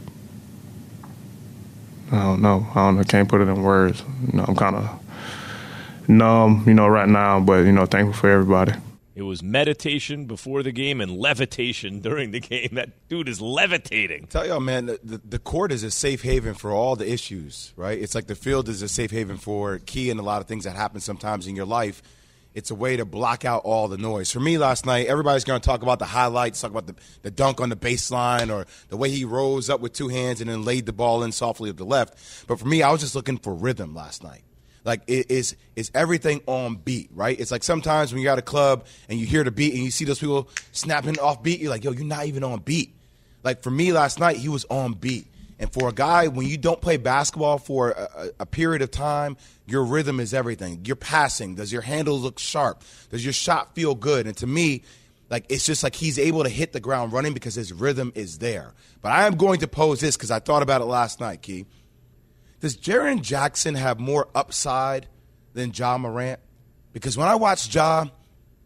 I 2.10 2.22
don't 2.22 2.42
know. 2.42 2.66
I 2.70 2.86
don't 2.86 2.96
know. 2.96 3.04
Can't 3.04 3.28
put 3.28 3.40
it 3.40 3.48
in 3.48 3.62
words. 3.62 4.02
You 4.30 4.38
know, 4.38 4.44
I'm 4.46 4.56
kind 4.56 4.76
of 4.76 6.08
numb, 6.08 6.64
you 6.66 6.74
know, 6.74 6.86
right 6.88 7.08
now. 7.08 7.40
But 7.40 7.64
you 7.64 7.72
know, 7.72 7.86
thankful 7.86 8.14
for 8.14 8.30
everybody. 8.30 8.72
It 9.14 9.22
was 9.22 9.44
meditation 9.44 10.24
before 10.24 10.64
the 10.64 10.72
game 10.72 11.00
and 11.00 11.16
levitation 11.16 12.00
during 12.00 12.32
the 12.32 12.40
game. 12.40 12.70
That 12.72 13.08
dude 13.08 13.28
is 13.28 13.40
levitating. 13.40 14.26
Tell 14.26 14.46
y'all, 14.46 14.60
man, 14.60 14.86
the, 14.86 14.98
the, 15.04 15.20
the 15.24 15.38
court 15.38 15.70
is 15.70 15.84
a 15.84 15.90
safe 15.90 16.22
haven 16.22 16.54
for 16.54 16.72
all 16.72 16.96
the 16.96 17.10
issues, 17.10 17.72
right? 17.76 17.98
It's 17.98 18.14
like 18.14 18.26
the 18.26 18.34
field 18.34 18.68
is 18.68 18.82
a 18.82 18.88
safe 18.88 19.12
haven 19.12 19.36
for 19.36 19.78
key 19.78 20.10
and 20.10 20.18
a 20.18 20.22
lot 20.22 20.40
of 20.40 20.48
things 20.48 20.64
that 20.64 20.74
happen 20.74 21.00
sometimes 21.00 21.46
in 21.46 21.54
your 21.54 21.66
life. 21.66 22.02
It's 22.54 22.70
a 22.70 22.74
way 22.74 22.96
to 22.96 23.04
block 23.04 23.44
out 23.44 23.62
all 23.64 23.88
the 23.88 23.98
noise. 23.98 24.30
For 24.30 24.38
me 24.38 24.58
last 24.58 24.86
night, 24.86 25.08
everybody's 25.08 25.42
going 25.42 25.60
to 25.60 25.66
talk 25.66 25.82
about 25.82 25.98
the 25.98 26.04
highlights, 26.04 26.60
talk 26.60 26.70
about 26.70 26.86
the, 26.86 26.94
the 27.22 27.30
dunk 27.30 27.60
on 27.60 27.68
the 27.68 27.76
baseline 27.76 28.54
or 28.54 28.64
the 28.88 28.96
way 28.96 29.10
he 29.10 29.24
rose 29.24 29.68
up 29.68 29.80
with 29.80 29.92
two 29.92 30.06
hands 30.06 30.40
and 30.40 30.48
then 30.48 30.64
laid 30.64 30.86
the 30.86 30.92
ball 30.92 31.24
in 31.24 31.32
softly 31.32 31.68
with 31.68 31.78
the 31.78 31.84
left. 31.84 32.46
But 32.46 32.60
for 32.60 32.66
me, 32.66 32.82
I 32.82 32.92
was 32.92 33.00
just 33.00 33.16
looking 33.16 33.38
for 33.38 33.52
rhythm 33.52 33.94
last 33.94 34.22
night. 34.22 34.42
Like 34.84 35.02
it 35.06 35.30
is 35.30 35.56
is 35.76 35.90
everything 35.94 36.42
on 36.46 36.76
beat, 36.76 37.10
right? 37.14 37.38
It's 37.40 37.50
like 37.50 37.64
sometimes 37.64 38.12
when 38.12 38.22
you're 38.22 38.32
at 38.32 38.38
a 38.38 38.42
club 38.42 38.86
and 39.08 39.18
you 39.18 39.26
hear 39.26 39.42
the 39.42 39.50
beat 39.50 39.74
and 39.74 39.82
you 39.82 39.90
see 39.90 40.04
those 40.04 40.18
people 40.18 40.48
snapping 40.72 41.18
off 41.18 41.42
beat, 41.42 41.60
you're 41.60 41.70
like, 41.70 41.84
yo, 41.84 41.92
you're 41.92 42.04
not 42.04 42.26
even 42.26 42.44
on 42.44 42.60
beat. 42.60 42.94
Like 43.42 43.62
for 43.62 43.70
me 43.70 43.92
last 43.92 44.20
night, 44.20 44.36
he 44.36 44.48
was 44.48 44.66
on 44.66 44.92
beat. 44.92 45.26
And 45.58 45.72
for 45.72 45.88
a 45.88 45.92
guy, 45.92 46.28
when 46.28 46.46
you 46.46 46.58
don't 46.58 46.80
play 46.80 46.96
basketball 46.96 47.58
for 47.58 47.90
a, 47.90 48.30
a, 48.40 48.46
period 48.46 48.82
of 48.82 48.90
time, 48.90 49.36
your 49.66 49.84
rhythm 49.84 50.18
is 50.18 50.34
everything. 50.34 50.84
Your 50.84 50.96
passing, 50.96 51.54
does 51.54 51.72
your 51.72 51.82
handle 51.82 52.18
look 52.18 52.40
sharp? 52.40 52.82
Does 53.10 53.24
your 53.24 53.32
shot 53.32 53.74
feel 53.74 53.94
good? 53.94 54.26
And 54.26 54.36
to 54.38 54.46
me, 54.48 54.82
like 55.30 55.46
it's 55.48 55.64
just 55.64 55.82
like 55.82 55.94
he's 55.94 56.18
able 56.18 56.42
to 56.42 56.48
hit 56.48 56.72
the 56.72 56.80
ground 56.80 57.12
running 57.12 57.34
because 57.34 57.54
his 57.54 57.72
rhythm 57.72 58.12
is 58.14 58.38
there. 58.38 58.74
But 59.00 59.12
I 59.12 59.26
am 59.26 59.36
going 59.36 59.60
to 59.60 59.68
pose 59.68 60.00
this 60.00 60.16
because 60.16 60.30
I 60.30 60.40
thought 60.40 60.62
about 60.62 60.80
it 60.80 60.86
last 60.86 61.20
night, 61.20 61.42
Key. 61.42 61.66
Does 62.60 62.76
Jaren 62.76 63.20
Jackson 63.22 63.74
have 63.74 64.00
more 64.00 64.28
upside 64.34 65.06
than 65.52 65.72
Ja 65.72 65.98
Morant? 65.98 66.40
Because 66.92 67.16
when 67.16 67.28
I 67.28 67.34
watch 67.34 67.74
Ja, 67.74 68.06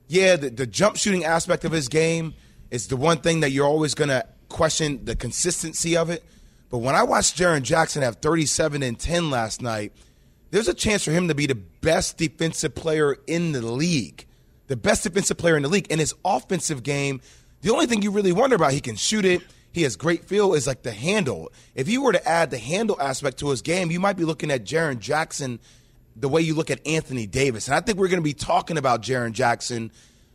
yeah, 0.08 0.36
the, 0.36 0.50
the 0.50 0.66
jump 0.66 0.96
shooting 0.96 1.24
aspect 1.24 1.64
of 1.64 1.72
his 1.72 1.88
game 1.88 2.34
is 2.70 2.88
the 2.88 2.96
one 2.96 3.18
thing 3.18 3.40
that 3.40 3.50
you're 3.50 3.66
always 3.66 3.94
going 3.94 4.08
to 4.08 4.26
question 4.48 5.04
the 5.04 5.16
consistency 5.16 5.96
of 5.96 6.10
it. 6.10 6.24
But 6.70 6.78
when 6.78 6.94
I 6.94 7.02
watched 7.02 7.36
Jaren 7.36 7.62
Jackson 7.62 8.02
have 8.02 8.16
37 8.16 8.82
and 8.82 8.98
10 8.98 9.30
last 9.30 9.62
night, 9.62 9.92
there's 10.50 10.68
a 10.68 10.74
chance 10.74 11.04
for 11.04 11.10
him 11.10 11.28
to 11.28 11.34
be 11.34 11.46
the 11.46 11.54
best 11.54 12.16
defensive 12.16 12.74
player 12.74 13.16
in 13.26 13.52
the 13.52 13.62
league. 13.62 14.26
The 14.66 14.76
best 14.76 15.04
defensive 15.04 15.38
player 15.38 15.56
in 15.56 15.62
the 15.62 15.68
league. 15.68 15.86
In 15.88 15.98
his 15.98 16.14
offensive 16.24 16.82
game, 16.82 17.20
the 17.62 17.72
only 17.72 17.86
thing 17.86 18.02
you 18.02 18.10
really 18.10 18.32
wonder 18.32 18.56
about, 18.56 18.72
he 18.72 18.80
can 18.80 18.96
shoot 18.96 19.24
it 19.24 19.42
he 19.72 19.82
has 19.82 19.96
great 19.96 20.24
feel 20.24 20.54
is 20.54 20.66
like 20.66 20.82
the 20.82 20.92
handle. 20.92 21.52
If 21.74 21.88
you 21.88 22.02
were 22.02 22.12
to 22.12 22.28
add 22.28 22.50
the 22.50 22.58
handle 22.58 23.00
aspect 23.00 23.38
to 23.38 23.50
his 23.50 23.62
game, 23.62 23.90
you 23.90 24.00
might 24.00 24.16
be 24.16 24.24
looking 24.24 24.50
at 24.50 24.64
Jaren 24.64 24.98
Jackson 24.98 25.60
the 26.16 26.28
way 26.28 26.40
you 26.40 26.54
look 26.54 26.70
at 26.70 26.84
Anthony 26.86 27.26
Davis. 27.26 27.68
And 27.68 27.74
I 27.74 27.80
think 27.80 27.98
we're 27.98 28.08
going 28.08 28.18
to 28.18 28.24
be 28.24 28.32
talking 28.32 28.76
about 28.78 29.02
Jaren 29.02 29.32
Jackson 29.32 29.92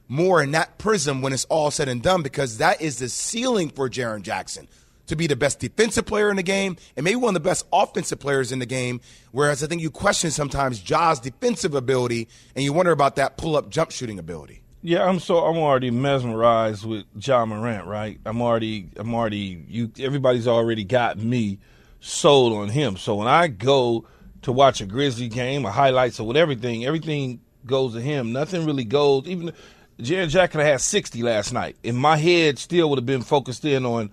more 0.07 0.41
in 0.41 0.51
that 0.51 0.77
prism 0.77 1.21
when 1.21 1.33
it's 1.33 1.45
all 1.45 1.71
said 1.71 1.89
and 1.89 2.01
done 2.01 2.21
because 2.21 2.59
that 2.59 2.81
is 2.81 2.99
the 2.99 3.09
ceiling 3.09 3.69
for 3.69 3.89
Jaren 3.89 4.21
Jackson 4.21 4.67
to 5.07 5.15
be 5.15 5.27
the 5.27 5.35
best 5.35 5.59
defensive 5.59 6.05
player 6.05 6.29
in 6.29 6.37
the 6.37 6.43
game 6.43 6.77
and 6.95 7.03
maybe 7.03 7.15
one 7.15 7.35
of 7.35 7.41
the 7.41 7.47
best 7.47 7.65
offensive 7.73 8.19
players 8.19 8.51
in 8.51 8.59
the 8.59 8.65
game. 8.65 9.01
Whereas 9.31 9.63
I 9.63 9.67
think 9.67 9.81
you 9.81 9.91
question 9.91 10.31
sometimes 10.31 10.79
Ja's 10.79 11.19
defensive 11.19 11.75
ability 11.75 12.27
and 12.55 12.63
you 12.63 12.73
wonder 12.73 12.91
about 12.91 13.15
that 13.17 13.37
pull 13.37 13.55
up 13.55 13.69
jump 13.69 13.91
shooting 13.91 14.19
ability. 14.19 14.61
Yeah, 14.81 15.05
I'm 15.07 15.19
so 15.19 15.37
I'm 15.39 15.57
already 15.57 15.91
mesmerized 15.91 16.85
with 16.85 17.05
Ja 17.17 17.45
Morant, 17.45 17.87
right? 17.87 18.19
I'm 18.25 18.41
already 18.41 18.89
I'm 18.97 19.13
already 19.13 19.63
you 19.67 19.91
everybody's 19.99 20.47
already 20.47 20.83
got 20.83 21.17
me 21.17 21.59
sold 22.01 22.53
on 22.53 22.69
him. 22.69 22.97
So 22.97 23.15
when 23.15 23.27
I 23.27 23.47
go 23.47 24.05
to 24.43 24.51
watch 24.51 24.81
a 24.81 24.85
Grizzly 24.85 25.29
game, 25.29 25.65
or 25.65 25.71
highlights 25.71 26.19
or 26.19 26.27
whatever, 26.27 26.51
everything, 26.51 26.85
everything 26.85 27.39
goes 27.65 27.93
to 27.93 28.01
him. 28.01 28.33
Nothing 28.33 28.65
really 28.65 28.83
goes. 28.83 29.25
Even 29.25 29.53
Jaren 29.99 30.29
Jackson 30.29 30.61
had 30.61 30.81
60 30.81 31.23
last 31.23 31.53
night. 31.53 31.77
In 31.83 31.95
my 31.95 32.17
head, 32.17 32.59
still 32.59 32.89
would 32.89 32.99
have 32.99 33.05
been 33.05 33.21
focused 33.21 33.63
in 33.63 33.85
on 33.85 34.11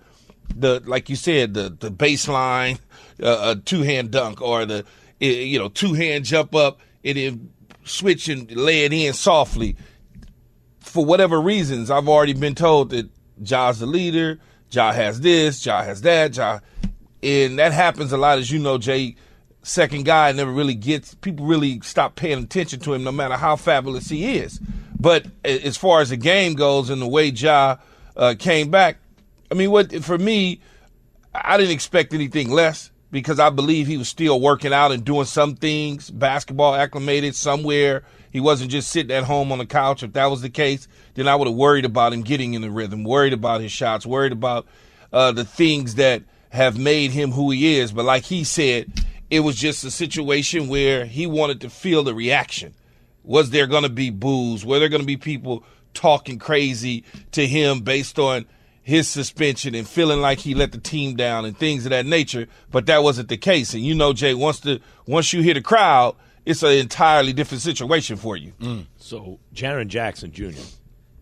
the 0.55 0.81
like 0.85 1.09
you 1.09 1.15
said 1.15 1.53
the 1.53 1.75
the 1.79 1.91
baseline, 1.91 2.79
uh, 3.21 3.55
a 3.55 3.61
two 3.61 3.83
hand 3.83 4.11
dunk 4.11 4.41
or 4.41 4.65
the 4.65 4.85
you 5.19 5.59
know 5.59 5.69
two 5.69 5.93
hand 5.93 6.25
jump 6.25 6.55
up 6.55 6.79
and 7.03 7.17
then 7.17 7.51
switch 7.83 8.27
and 8.27 8.51
lay 8.51 8.85
it 8.85 8.93
in 8.93 9.13
softly 9.13 9.75
for 10.91 11.05
whatever 11.05 11.39
reasons, 11.39 11.89
I've 11.89 12.09
already 12.09 12.33
been 12.33 12.55
told 12.55 12.89
that 12.89 13.09
Ja's 13.41 13.79
the 13.79 13.85
leader. 13.85 14.39
Ja 14.71 14.91
has 14.91 15.21
this. 15.21 15.65
Ja 15.65 15.83
has 15.83 16.01
that. 16.01 16.35
Ja, 16.35 16.59
and 17.23 17.59
that 17.59 17.71
happens 17.71 18.11
a 18.11 18.17
lot, 18.17 18.39
as 18.39 18.51
you 18.51 18.59
know, 18.59 18.77
Jay. 18.77 19.15
Second 19.63 20.05
guy 20.05 20.31
never 20.31 20.51
really 20.51 20.73
gets 20.73 21.13
people 21.15 21.45
really 21.45 21.79
stop 21.81 22.15
paying 22.15 22.43
attention 22.43 22.79
to 22.81 22.93
him, 22.93 23.03
no 23.03 23.11
matter 23.11 23.35
how 23.35 23.55
fabulous 23.55 24.09
he 24.09 24.37
is. 24.37 24.59
But 24.99 25.27
as 25.45 25.77
far 25.77 26.01
as 26.01 26.09
the 26.09 26.17
game 26.17 26.55
goes 26.55 26.89
and 26.89 27.01
the 27.01 27.07
way 27.07 27.27
Ja 27.27 27.77
uh, 28.17 28.35
came 28.37 28.69
back, 28.69 28.97
I 29.51 29.55
mean, 29.55 29.71
what 29.71 29.93
for 30.03 30.17
me, 30.17 30.61
I 31.35 31.57
didn't 31.57 31.73
expect 31.73 32.13
anything 32.13 32.49
less 32.49 32.91
because 33.11 33.39
I 33.39 33.49
believe 33.49 33.87
he 33.87 33.97
was 33.97 34.07
still 34.07 34.39
working 34.39 34.71
out 34.71 34.91
and 34.91 35.03
doing 35.03 35.25
some 35.25 35.55
things, 35.55 36.09
basketball 36.09 36.73
acclimated 36.73 37.35
somewhere 37.35 38.03
he 38.31 38.39
wasn't 38.39 38.71
just 38.71 38.89
sitting 38.89 39.15
at 39.15 39.25
home 39.25 39.51
on 39.51 39.57
the 39.57 39.65
couch. 39.65 40.03
If 40.03 40.13
that 40.13 40.27
was 40.27 40.41
the 40.41 40.49
case, 40.49 40.87
then 41.13 41.27
I 41.27 41.35
would 41.35 41.47
have 41.47 41.55
worried 41.55 41.85
about 41.85 42.13
him 42.13 42.21
getting 42.21 42.53
in 42.53 42.61
the 42.61 42.71
rhythm, 42.71 43.03
worried 43.03 43.33
about 43.33 43.61
his 43.61 43.71
shots, 43.71 44.05
worried 44.05 44.31
about 44.31 44.65
uh, 45.11 45.33
the 45.33 45.43
things 45.43 45.95
that 45.95 46.23
have 46.49 46.79
made 46.79 47.11
him 47.11 47.31
who 47.31 47.51
he 47.51 47.77
is. 47.77 47.91
But 47.91 48.05
like 48.05 48.23
he 48.23 48.43
said, 48.43 48.91
it 49.29 49.41
was 49.41 49.55
just 49.55 49.83
a 49.83 49.91
situation 49.91 50.69
where 50.69 51.05
he 51.05 51.27
wanted 51.27 51.61
to 51.61 51.69
feel 51.69 52.03
the 52.03 52.15
reaction. 52.15 52.73
Was 53.23 53.49
there 53.49 53.67
going 53.67 53.83
to 53.83 53.89
be 53.89 54.09
boos? 54.09 54.65
Were 54.65 54.79
there 54.79 54.89
going 54.89 55.01
to 55.01 55.07
be 55.07 55.17
people 55.17 55.63
talking 55.93 56.39
crazy 56.39 57.03
to 57.33 57.45
him 57.45 57.81
based 57.81 58.17
on 58.17 58.45
his 58.83 59.07
suspension 59.07 59.75
and 59.75 59.87
feeling 59.87 60.21
like 60.21 60.39
he 60.39 60.55
let 60.55 60.71
the 60.71 60.77
team 60.77 61.15
down 61.15 61.45
and 61.45 61.57
things 61.57 61.85
of 61.85 61.91
that 61.91 62.05
nature? 62.05 62.47
But 62.69 62.85
that 62.87 63.03
wasn't 63.03 63.29
the 63.29 63.37
case. 63.37 63.73
And 63.73 63.83
you 63.83 63.95
know, 63.95 64.13
Jay, 64.13 64.33
once 64.33 64.59
the 64.59 64.81
once 65.05 65.33
you 65.33 65.41
hear 65.41 65.53
the 65.53 65.61
crowd– 65.61 66.15
it's 66.45 66.63
an 66.63 66.71
entirely 66.71 67.33
different 67.33 67.61
situation 67.61 68.17
for 68.17 68.35
you. 68.35 68.53
Mm. 68.59 68.85
So, 68.97 69.39
Jaren 69.53 69.87
Jackson 69.87 70.31
Jr., 70.31 70.59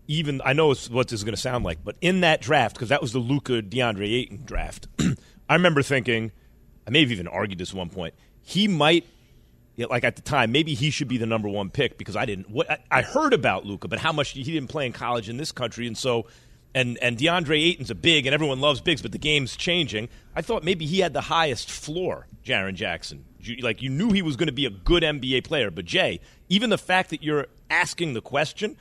even 0.06 0.40
I 0.44 0.54
know 0.54 0.74
what 0.90 1.08
this 1.08 1.20
is 1.20 1.24
going 1.24 1.34
to 1.34 1.40
sound 1.40 1.64
like, 1.64 1.84
but 1.84 1.96
in 2.00 2.22
that 2.22 2.40
draft, 2.40 2.74
because 2.74 2.88
that 2.88 3.00
was 3.00 3.12
the 3.12 3.18
Luka 3.18 3.62
DeAndre 3.62 4.12
Ayton 4.12 4.42
draft, 4.44 4.88
I 5.48 5.54
remember 5.54 5.82
thinking, 5.82 6.32
I 6.86 6.90
may 6.90 7.00
have 7.00 7.12
even 7.12 7.28
argued 7.28 7.58
this 7.58 7.70
at 7.70 7.76
one 7.76 7.90
point, 7.90 8.14
he 8.42 8.66
might, 8.66 9.06
like 9.76 10.04
at 10.04 10.16
the 10.16 10.22
time, 10.22 10.52
maybe 10.52 10.74
he 10.74 10.90
should 10.90 11.08
be 11.08 11.18
the 11.18 11.26
number 11.26 11.48
one 11.48 11.70
pick 11.70 11.96
because 11.98 12.16
I 12.16 12.24
didn't. 12.24 12.50
What 12.50 12.70
I, 12.70 12.78
I 12.90 13.02
heard 13.02 13.32
about 13.32 13.66
Luka, 13.66 13.88
but 13.88 13.98
how 13.98 14.12
much 14.12 14.30
he 14.30 14.42
didn't 14.42 14.68
play 14.68 14.86
in 14.86 14.92
college 14.92 15.28
in 15.28 15.36
this 15.36 15.52
country, 15.52 15.86
and 15.86 15.96
so 15.96 16.26
and 16.74 16.98
and 16.98 17.16
DeAndre 17.18 17.62
Ayton's 17.62 17.90
a 17.90 17.94
big, 17.94 18.26
and 18.26 18.34
everyone 18.34 18.60
loves 18.60 18.80
bigs, 18.80 19.02
but 19.02 19.12
the 19.12 19.18
game's 19.18 19.56
changing. 19.56 20.08
I 20.34 20.42
thought 20.42 20.64
maybe 20.64 20.86
he 20.86 21.00
had 21.00 21.12
the 21.12 21.22
highest 21.22 21.70
floor, 21.70 22.26
Jaren 22.44 22.74
Jackson. 22.74 23.24
Like 23.60 23.82
you 23.82 23.88
knew 23.90 24.10
he 24.12 24.22
was 24.22 24.36
going 24.36 24.48
to 24.48 24.52
be 24.52 24.66
a 24.66 24.70
good 24.70 25.02
NBA 25.02 25.44
player, 25.44 25.70
but 25.70 25.84
Jay, 25.84 26.20
even 26.48 26.70
the 26.70 26.78
fact 26.78 27.10
that 27.10 27.22
you're 27.22 27.46
asking 27.70 28.12
the 28.14 28.20
question 28.20 28.76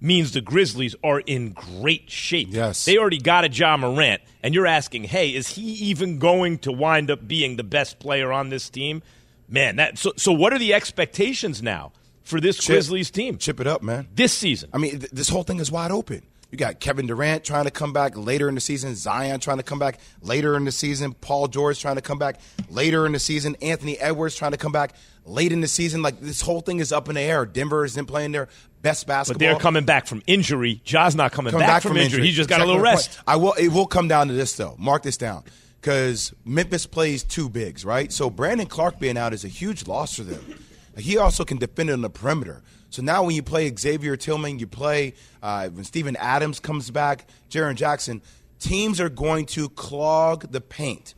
means 0.00 0.32
the 0.32 0.40
Grizzlies 0.40 0.94
are 1.02 1.20
in 1.20 1.52
great 1.52 2.10
shape. 2.10 2.48
Yes, 2.50 2.84
they 2.84 2.98
already 2.98 3.18
got 3.18 3.44
a 3.44 3.48
Ja 3.48 3.76
Morant, 3.76 4.20
and 4.42 4.54
you're 4.54 4.66
asking, 4.66 5.04
hey, 5.04 5.30
is 5.34 5.48
he 5.48 5.62
even 5.62 6.18
going 6.18 6.58
to 6.58 6.72
wind 6.72 7.10
up 7.10 7.26
being 7.26 7.56
the 7.56 7.64
best 7.64 7.98
player 7.98 8.32
on 8.32 8.50
this 8.50 8.68
team? 8.68 9.02
Man, 9.48 9.76
that 9.76 9.98
so 9.98 10.12
so. 10.16 10.32
What 10.32 10.52
are 10.52 10.58
the 10.58 10.74
expectations 10.74 11.62
now 11.62 11.92
for 12.22 12.40
this 12.40 12.58
chip, 12.58 12.74
Grizzlies 12.74 13.10
team? 13.10 13.38
Chip 13.38 13.60
it 13.60 13.66
up, 13.66 13.82
man. 13.82 14.08
This 14.14 14.32
season, 14.32 14.70
I 14.72 14.78
mean, 14.78 15.00
th- 15.00 15.10
this 15.10 15.28
whole 15.28 15.42
thing 15.42 15.60
is 15.60 15.70
wide 15.70 15.90
open. 15.90 16.22
You 16.54 16.58
got 16.58 16.78
Kevin 16.78 17.08
Durant 17.08 17.42
trying 17.42 17.64
to 17.64 17.72
come 17.72 17.92
back 17.92 18.16
later 18.16 18.48
in 18.48 18.54
the 18.54 18.60
season, 18.60 18.94
Zion 18.94 19.40
trying 19.40 19.56
to 19.56 19.64
come 19.64 19.80
back 19.80 19.98
later 20.22 20.56
in 20.56 20.64
the 20.64 20.70
season, 20.70 21.12
Paul 21.12 21.48
George 21.48 21.80
trying 21.80 21.96
to 21.96 22.00
come 22.00 22.16
back 22.16 22.38
later 22.70 23.06
in 23.06 23.10
the 23.10 23.18
season, 23.18 23.56
Anthony 23.60 23.98
Edwards 23.98 24.36
trying 24.36 24.52
to 24.52 24.56
come 24.56 24.70
back 24.70 24.94
late 25.24 25.50
in 25.50 25.62
the 25.62 25.66
season. 25.66 26.00
Like 26.00 26.20
this 26.20 26.40
whole 26.42 26.60
thing 26.60 26.78
is 26.78 26.92
up 26.92 27.08
in 27.08 27.16
the 27.16 27.22
air. 27.22 27.44
Denver 27.44 27.84
isn't 27.84 28.06
playing 28.06 28.30
their 28.30 28.48
best 28.82 29.04
basketball. 29.08 29.40
But 29.40 29.44
they're 29.44 29.60
coming 29.60 29.84
back 29.84 30.06
from 30.06 30.22
injury. 30.28 30.80
Ja's 30.84 31.16
not 31.16 31.32
coming, 31.32 31.50
coming 31.50 31.66
back, 31.66 31.74
back, 31.78 31.82
from, 31.82 31.88
from 31.88 31.96
injury. 31.96 32.18
injury. 32.18 32.26
He 32.28 32.32
just 32.32 32.48
got 32.48 32.60
a 32.60 32.64
little 32.64 32.80
rest. 32.80 33.18
I 33.26 33.34
will. 33.34 33.54
It 33.54 33.70
will 33.70 33.88
come 33.88 34.06
down 34.06 34.28
to 34.28 34.34
this 34.34 34.54
though. 34.54 34.76
Mark 34.78 35.02
this 35.02 35.16
down 35.16 35.42
because 35.80 36.32
Memphis 36.44 36.86
plays 36.86 37.24
two 37.24 37.48
bigs, 37.48 37.84
right? 37.84 38.12
So 38.12 38.30
Brandon 38.30 38.68
Clarke 38.68 39.00
being 39.00 39.18
out 39.18 39.34
is 39.34 39.44
a 39.44 39.48
huge 39.48 39.88
loss 39.88 40.14
for 40.14 40.22
them. 40.22 40.56
He 40.96 41.18
also 41.18 41.44
can 41.44 41.58
defend 41.58 41.90
on 41.90 42.02
the 42.02 42.10
perimeter. 42.10 42.62
So 42.90 43.02
now 43.02 43.24
when 43.24 43.34
you 43.34 43.42
play 43.42 43.74
Xavier 43.74 44.16
Tillman, 44.16 44.58
you 44.58 44.66
play 44.66 45.14
uh, 45.42 45.68
when 45.68 45.84
Steven 45.84 46.16
Adams 46.16 46.60
comes 46.60 46.90
back, 46.90 47.26
Jaren 47.50 47.74
Jackson, 47.74 48.22
teams 48.60 49.00
are 49.00 49.08
going 49.08 49.46
to 49.46 49.68
clog 49.70 50.52
the 50.52 50.60
paint 50.60 51.14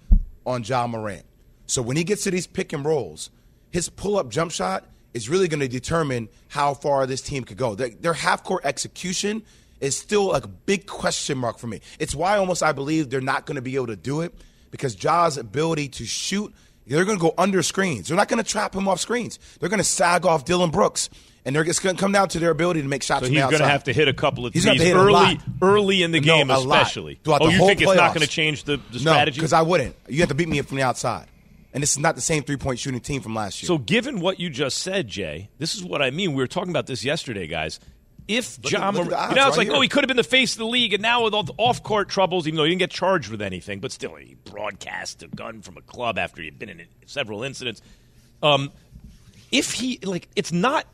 on 0.47 0.62
Ja 0.64 0.87
Morant. 0.87 1.25
So 1.66 1.83
when 1.83 1.97
he 1.97 2.04
gets 2.04 2.25
to 2.25 2.30
these 2.30 2.47
pick 2.47 2.73
and 2.73 2.85
rolls, 2.85 3.30
his 3.71 3.88
pull 3.88 4.16
up 4.16 4.30
jump 4.30 4.52
shot 4.52 4.85
is 5.12 5.28
really 5.28 5.49
going 5.49 5.61
to 5.61 5.68
determine 5.68 6.28
how 6.49 6.75
far 6.75 7.06
this 7.06 7.21
team 7.21 7.45
could 7.45 7.56
go. 7.56 7.75
Their, 7.75 7.90
their 7.90 8.12
half 8.14 8.45
court 8.45 8.64
execution 8.64 9.42
is 9.80 9.97
still 9.97 10.33
a 10.35 10.47
big 10.47 10.87
question 10.87 11.38
mark 11.38 11.59
for 11.59 11.66
me. 11.66 11.80
It's 11.99 12.14
why 12.14 12.38
almost 12.38 12.62
I 12.62 12.73
believe 12.73 13.11
they're 13.11 13.21
not 13.21 13.47
going 13.47 13.56
to 13.56 13.62
be 13.62 13.76
able 13.76 13.88
to 13.88 13.97
do 13.97 14.23
it 14.23 14.35
because 14.71 14.95
Ja's 14.95 15.37
ability 15.37 15.88
to 15.88 16.04
shoot, 16.04 16.54
they're 16.87 17.05
going 17.05 17.19
to 17.19 17.23
go 17.23 17.35
under 17.37 17.62
screens. 17.62 18.09
They're 18.09 18.16
not 18.16 18.28
going 18.28 18.43
to 18.43 18.49
trap 18.49 18.75
him 18.75 18.88
off 18.88 19.00
screens. 19.00 19.38
They're 19.61 19.69
going 19.69 19.78
to 19.78 19.85
sag 19.85 20.25
off 20.26 20.45
Dillon 20.45 20.71
Brooks 20.71 21.11
and 21.47 21.55
they're 21.55 21.64
just 21.64 21.81
going 21.81 21.95
to 21.95 22.00
come 22.00 22.11
down 22.11 22.28
to 22.31 22.40
their 22.40 22.50
ability 22.50 22.83
to 22.83 22.88
make 22.88 23.05
shots. 23.05 23.25
So 23.25 23.31
he's 23.31 23.40
going 23.40 23.59
to 23.59 23.69
have 23.69 23.85
to 23.85 23.93
hit 23.93 24.09
a 24.09 24.12
couple 24.12 24.45
of 24.47 24.52
He's 24.52 24.64
threes 24.64 24.78
gonna 24.81 24.88
hit 24.88 24.97
a 24.97 25.00
early, 25.00 25.40
early 25.62 26.02
in 26.02 26.11
the 26.11 26.19
No, 26.21 26.26
game, 26.38 26.50
especially. 26.50 27.21
Throughout 27.23 27.40
oh, 27.43 27.49
you 27.49 27.64
think 27.64 27.81
it's 27.81 27.95
not 27.95 28.12
going 28.12 28.26
to 28.26 28.31
change 28.31 28.64
the, 28.64 28.78
the 28.90 28.99
No, 28.99 29.12
strategy? 29.12 29.37
because 29.40 29.52
I 29.52 29.62
wouldn't. 29.62 29.95
You 30.09 30.21
have 30.21 30.28
to 30.31 30.35
beat 30.35 30.49
me 30.49 30.61
from 30.62 30.76
the 30.76 30.83
outside, 30.83 31.28
and 31.73 31.83
this 31.83 31.93
is 31.93 32.00
not 32.00 32.16
the 32.16 32.21
same 32.21 32.43
three 32.43 32.57
point 32.57 32.81
shooting 32.81 33.00
team 33.00 33.23
from 33.23 33.35
last 33.37 33.62
year. 33.62 33.69
So, 33.69 33.78
given 33.78 34.19
what 34.19 34.40
you 34.40 34.50
just 34.50 34.78
said, 34.78 35.07
Jay, 35.07 35.49
this 35.59 35.76
is 35.76 35.85
what 35.85 36.02
I 36.02 36.11
mean. 36.11 36.31
We 36.31 36.43
were 36.43 36.49
talking 36.49 36.71
about 36.71 36.88
this 36.88 37.05
yesterday, 37.05 37.47
guys. 37.47 37.78
If 38.28 38.59
Look 38.62 38.73
John, 38.73 38.95
look 38.95 39.04
at 39.04 39.11
the 39.11 39.11
Moran- 39.16 39.25
odds 39.25 39.30
you 39.30 39.37
know, 39.37 39.47
it's 39.49 39.50
right 39.56 39.59
like, 39.59 39.68
here. 39.68 39.76
oh, 39.76 39.80
he 39.80 39.88
could 39.88 40.02
have 40.02 40.09
been 40.09 40.16
the 40.16 40.25
face 40.25 40.52
of 40.54 40.59
the 40.59 40.66
league, 40.66 40.92
and 40.92 41.00
now 41.02 41.23
with 41.25 41.33
all 41.35 41.45
the 41.45 41.54
off-court 41.59 42.09
troubles, 42.09 42.47
even 42.49 42.56
though 42.56 42.64
he 42.64 42.71
didn't 42.71 42.80
get 42.80 42.90
charged 42.90 43.30
with 43.30 43.40
anything, 43.40 43.78
but 43.78 43.92
still, 43.92 44.16
he 44.16 44.37
broadcast 44.45 45.23
a 45.23 45.28
gun 45.28 45.62
from 45.62 45.76
a 45.76 45.80
club 45.83 46.18
after 46.18 46.42
he 46.42 46.49
had 46.49 46.59
been 46.59 46.68
in 46.68 46.83
several 47.06 47.45
incidents. 47.45 47.80
Um, 48.42 48.73
if 49.52 49.73
he 49.75 49.99
like, 50.02 50.28
it's 50.35 50.52
not 50.52 50.87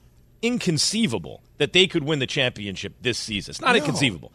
inconceivable 0.42 1.42
that 1.58 1.72
they 1.72 1.86
could 1.86 2.04
win 2.04 2.18
the 2.18 2.26
championship 2.26 2.92
this 3.00 3.18
season. 3.18 3.52
It's 3.52 3.60
not 3.60 3.72
No. 3.72 3.76
inconceivable. 3.78 4.32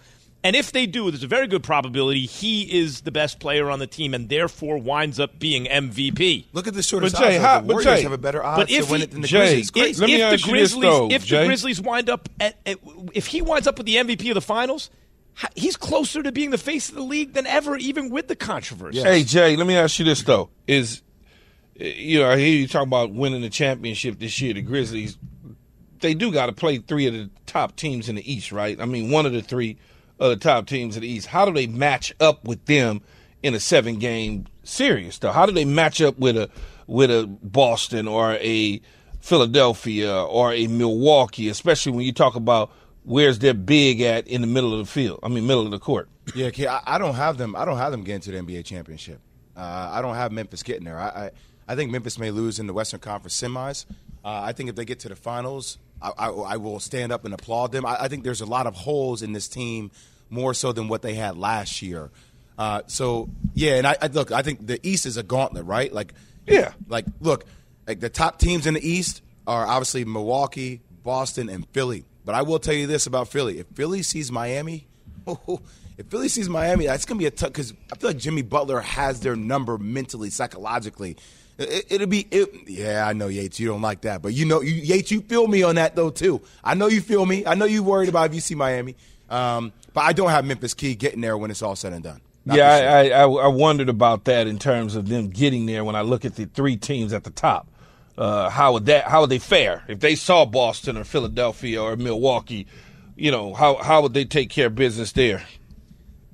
And 0.48 0.56
if 0.56 0.72
they 0.72 0.86
do, 0.86 1.12
there's 1.12 1.24
a 1.24 1.28
very 1.28 1.46
good 1.46 1.62
probability 1.62 2.26
he 2.26 2.62
is 2.80 3.02
the 3.02 3.12
best 3.12 3.42
player 3.42 3.70
on 3.70 3.80
the 3.80 3.86
team, 3.88 4.14
and 4.14 4.30
therefore 4.30 4.78
winds 4.78 5.20
up 5.20 5.38
being 5.38 5.66
MVP. 5.66 6.46
Look 6.54 6.68
at 6.68 6.74
the 6.74 6.82
shortest 6.82 7.16
But 7.16 7.22
Jay, 7.22 7.38
how- 7.38 7.60
the 7.60 7.68
but 7.68 7.74
Warriors 7.74 7.98
Jay- 7.98 8.04
have 8.04 8.14
a 8.14 8.18
better 8.18 8.42
odds 8.42 8.62
But 8.64 8.72
if 8.72 8.86
to 8.86 8.92
win 8.92 9.02
he- 9.02 9.04
it 9.04 9.12
than 9.12 9.20
the 9.22 9.28
Jay, 9.28 9.40
Grizzlies. 9.40 9.72
Great. 9.72 9.92
If, 9.92 10.00
Let 10.00 10.08
me 10.08 10.16
if 10.16 10.22
ask 10.22 10.46
the 10.46 10.52
you 10.52 10.58
this, 10.58 10.72
Grizzlies, 10.74 10.82
though, 10.90 11.12
if 11.12 11.26
Jay. 11.26 11.40
the 11.42 11.46
Grizzlies 11.48 11.82
wind 11.82 12.10
up 12.10 12.30
at, 12.40 12.56
at, 12.66 12.78
if 13.14 13.28
he 13.28 13.42
winds 13.42 13.68
up 13.68 13.78
with 13.78 13.88
the 13.88 13.98
MVP 13.98 14.30
of 14.30 14.36
the 14.36 14.42
finals, 14.42 14.90
he's 15.56 15.76
closer 15.76 16.24
to 16.24 16.32
being 16.32 16.52
the 16.52 16.58
face 16.58 16.88
of 16.88 16.96
the 16.96 17.04
league 17.04 17.34
than 17.34 17.46
ever, 17.46 17.76
even 17.76 18.10
with 18.10 18.30
the 18.30 18.36
controversy. 18.38 19.02
Hey 19.02 19.24
Jay, 19.26 19.58
let 19.58 19.68
me 19.68 19.76
ask 19.76 20.00
you 20.00 20.06
this 20.06 20.22
though: 20.24 20.50
Is 20.66 21.02
you 21.76 22.20
know 22.20 22.30
I 22.30 22.38
hear 22.38 22.48
you 22.58 22.70
talk 22.70 22.84
about 22.88 23.12
winning 23.12 23.42
the 23.42 23.50
championship 23.50 24.18
this 24.18 24.40
year? 24.42 24.54
The 24.54 24.62
Grizzlies, 24.62 25.18
they 26.00 26.14
do 26.14 26.32
got 26.32 26.46
to 26.46 26.54
play 26.54 26.78
three 26.78 27.06
of 27.08 27.14
the 27.14 27.30
top 27.48 27.76
teams 27.76 28.08
in 28.08 28.16
the 28.16 28.32
East, 28.32 28.54
right? 28.54 28.80
I 28.80 28.86
mean, 28.86 29.12
one 29.12 29.26
of 29.26 29.34
the 29.34 29.42
three 29.42 29.76
of 30.20 30.30
the 30.30 30.36
top 30.36 30.68
teams 30.68 30.96
in 30.96 31.02
the 31.02 31.08
East. 31.08 31.28
How 31.28 31.46
do 31.46 31.54
they 31.54 31.68
match 31.68 32.14
up 32.20 32.44
with 32.46 32.66
them 32.66 33.02
in 33.44 33.54
a 33.54 33.60
seven-game 33.60 34.48
series? 34.64 35.20
Though, 35.20 35.32
how 35.32 35.46
do 35.46 35.52
they 35.52 35.66
match 35.66 36.02
up 36.02 36.18
with 36.18 36.38
a 36.38 36.50
with 36.88 37.12
a 37.12 37.28
Boston 37.44 38.08
or 38.08 38.34
a 38.36 38.82
Philadelphia 39.22 40.24
or 40.24 40.54
a 40.54 40.68
Milwaukee? 40.68 41.50
Especially 41.50 41.92
when 41.92 42.06
you 42.06 42.14
talk 42.14 42.36
about 42.36 42.72
where's 43.04 43.40
their 43.40 43.54
big 43.54 44.02
at 44.02 44.28
in 44.28 44.42
the 44.42 44.48
middle 44.48 44.74
of 44.74 44.80
the 44.80 44.92
field. 44.92 45.20
I 45.24 45.30
mean, 45.30 45.48
middle 45.48 45.66
of 45.66 45.72
the 45.72 45.80
court. 45.80 46.10
Yeah, 46.36 46.82
I 46.86 46.98
don't 46.98 47.16
have 47.16 47.38
them. 47.38 47.56
I 47.56 47.66
don't 47.66 47.78
have 47.78 47.92
them 47.92 48.04
getting 48.04 48.22
to 48.22 48.32
the 48.32 48.38
NBA 48.38 48.66
championship. 48.66 49.22
Uh, 49.56 49.90
I 49.92 50.02
don't 50.02 50.16
have 50.16 50.32
Memphis 50.32 50.62
getting 50.62 50.84
there. 50.84 51.00
I, 51.00 51.08
I, 51.08 51.32
I 51.70 51.76
think 51.76 51.90
Memphis 51.90 52.20
may 52.20 52.32
lose 52.32 52.60
in 52.60 52.68
the 52.68 52.74
Western 52.74 53.00
Conference 53.00 53.42
semis. 53.42 53.86
Uh, 54.24 54.42
I 54.44 54.52
think 54.52 54.70
if 54.70 54.76
they 54.76 54.86
get 54.86 55.00
to 55.00 55.10
the 55.10 55.16
finals, 55.16 55.78
I, 56.02 56.12
I, 56.18 56.28
I 56.30 56.58
will 56.58 56.80
stand 56.80 57.12
up 57.12 57.26
and 57.26 57.34
applaud 57.34 57.72
them. 57.72 57.86
I, 57.86 58.04
I 58.04 58.08
think 58.08 58.24
there's 58.24 58.42
a 58.42 58.46
lot 58.46 58.68
of 58.68 58.76
holes 58.76 59.22
in 59.22 59.34
this 59.34 59.48
team, 59.48 59.92
more 60.30 60.54
so 60.54 60.72
than 60.72 60.88
what 60.88 61.02
they 61.02 61.14
had 61.16 61.38
last 61.38 61.82
year. 61.82 62.12
Uh, 62.58 62.82
so 62.88 63.30
yeah, 63.54 63.76
and 63.76 63.86
I, 63.88 63.96
I 64.02 64.08
look. 64.08 64.32
I 64.32 64.42
think 64.42 64.66
the 64.66 64.80
East 64.88 65.06
is 65.06 65.18
a 65.18 65.24
gauntlet, 65.24 65.66
right? 65.66 65.92
Like 65.94 66.14
Yeah. 66.48 66.74
like 66.88 67.06
look, 67.22 67.46
like 67.88 68.00
the 68.00 68.10
top 68.10 68.40
teams 68.40 68.66
in 68.68 68.74
the 68.74 68.88
East 68.88 69.22
are 69.46 69.66
obviously 69.66 70.06
Milwaukee, 70.06 70.82
Boston, 71.04 71.50
and 71.50 71.68
Philly. 71.70 72.06
But 72.26 72.36
I 72.36 72.42
will 72.42 72.60
tell 72.60 72.74
you 72.74 72.88
this 72.88 73.06
about 73.08 73.28
Philly: 73.30 73.60
if 73.60 73.68
Philly 73.76 74.02
sees 74.04 74.32
Miami, 74.32 74.88
if 75.98 76.08
Philly 76.10 76.30
sees 76.30 76.50
Miami, 76.50 76.88
that's 76.88 77.06
gonna 77.06 77.20
be 77.20 77.26
a 77.28 77.32
tough 77.32 77.50
because 77.54 77.74
I 77.92 77.96
feel 77.98 78.10
like 78.10 78.18
Jimmy 78.18 78.42
Butler 78.42 78.82
has 78.82 79.20
their 79.22 79.36
number 79.36 79.78
mentally, 79.78 80.30
psychologically. 80.30 81.16
It, 81.58 81.86
it'll 81.90 82.08
be, 82.08 82.28
it, 82.30 82.50
yeah. 82.68 83.08
I 83.08 83.14
know 83.14 83.28
Yates, 83.28 83.60
you 83.60 83.68
don't 83.68 83.82
like 83.82 84.02
that, 84.02 84.22
but 84.22 84.34
you 84.34 84.46
know, 84.46 84.62
you, 84.62 84.74
Yates, 84.74 85.12
you 85.12 85.22
feel 85.22 85.48
me 85.48 85.64
on 85.64 85.76
that 85.76 85.96
though 85.96 86.10
too. 86.10 86.42
I 86.64 86.76
know 86.76 86.88
you 86.88 87.02
feel 87.02 87.26
me. 87.26 87.46
I 87.46 87.56
know 87.56 87.66
you 87.66 87.84
worried 87.84 88.10
about 88.10 88.30
if 88.30 88.36
you 88.36 88.42
see 88.42 88.56
Miami, 88.56 88.96
um, 89.30 89.74
but 89.94 90.02
I 90.02 90.14
don't 90.14 90.30
have 90.30 90.46
Memphis 90.46 90.74
Key 90.74 90.96
getting 90.96 91.22
there 91.22 91.38
when 91.38 91.52
it's 91.52 91.62
all 91.62 91.76
said 91.76 91.94
and 91.94 92.04
done. 92.04 92.22
Not 92.46 92.58
yeah, 92.58 93.02
this 93.02 93.08
year. 93.08 93.18
I, 93.18 93.22
I, 93.22 93.26
I 93.26 93.48
wondered 93.48 93.90
about 93.90 94.26
that 94.26 94.48
in 94.48 94.58
terms 94.58 94.96
of 94.96 95.10
them 95.10 95.30
getting 95.30 95.66
there. 95.66 95.84
When 95.84 95.96
I 95.96 96.02
look 96.02 96.24
at 96.24 96.36
the 96.36 96.46
three 96.46 96.78
teams 96.78 97.12
at 97.12 97.24
the 97.26 97.30
top, 97.30 97.68
uh, 98.18 98.50
how 98.50 98.74
would 98.74 98.86
that? 98.86 99.06
How 99.06 99.22
would 99.22 99.30
they 99.30 99.40
fare 99.40 99.84
if 99.88 100.00
they 100.00 100.16
saw 100.16 100.46
Boston 100.46 100.98
or 100.98 101.04
Philadelphia 101.04 101.82
or 101.82 101.96
Milwaukee? 101.98 102.68
You 103.16 103.32
know, 103.32 103.54
how 103.54 103.76
how 103.76 104.02
would 104.04 104.14
they 104.14 104.26
take 104.26 104.50
care 104.50 104.68
of 104.68 104.76
business 104.76 105.12
there? 105.12 105.44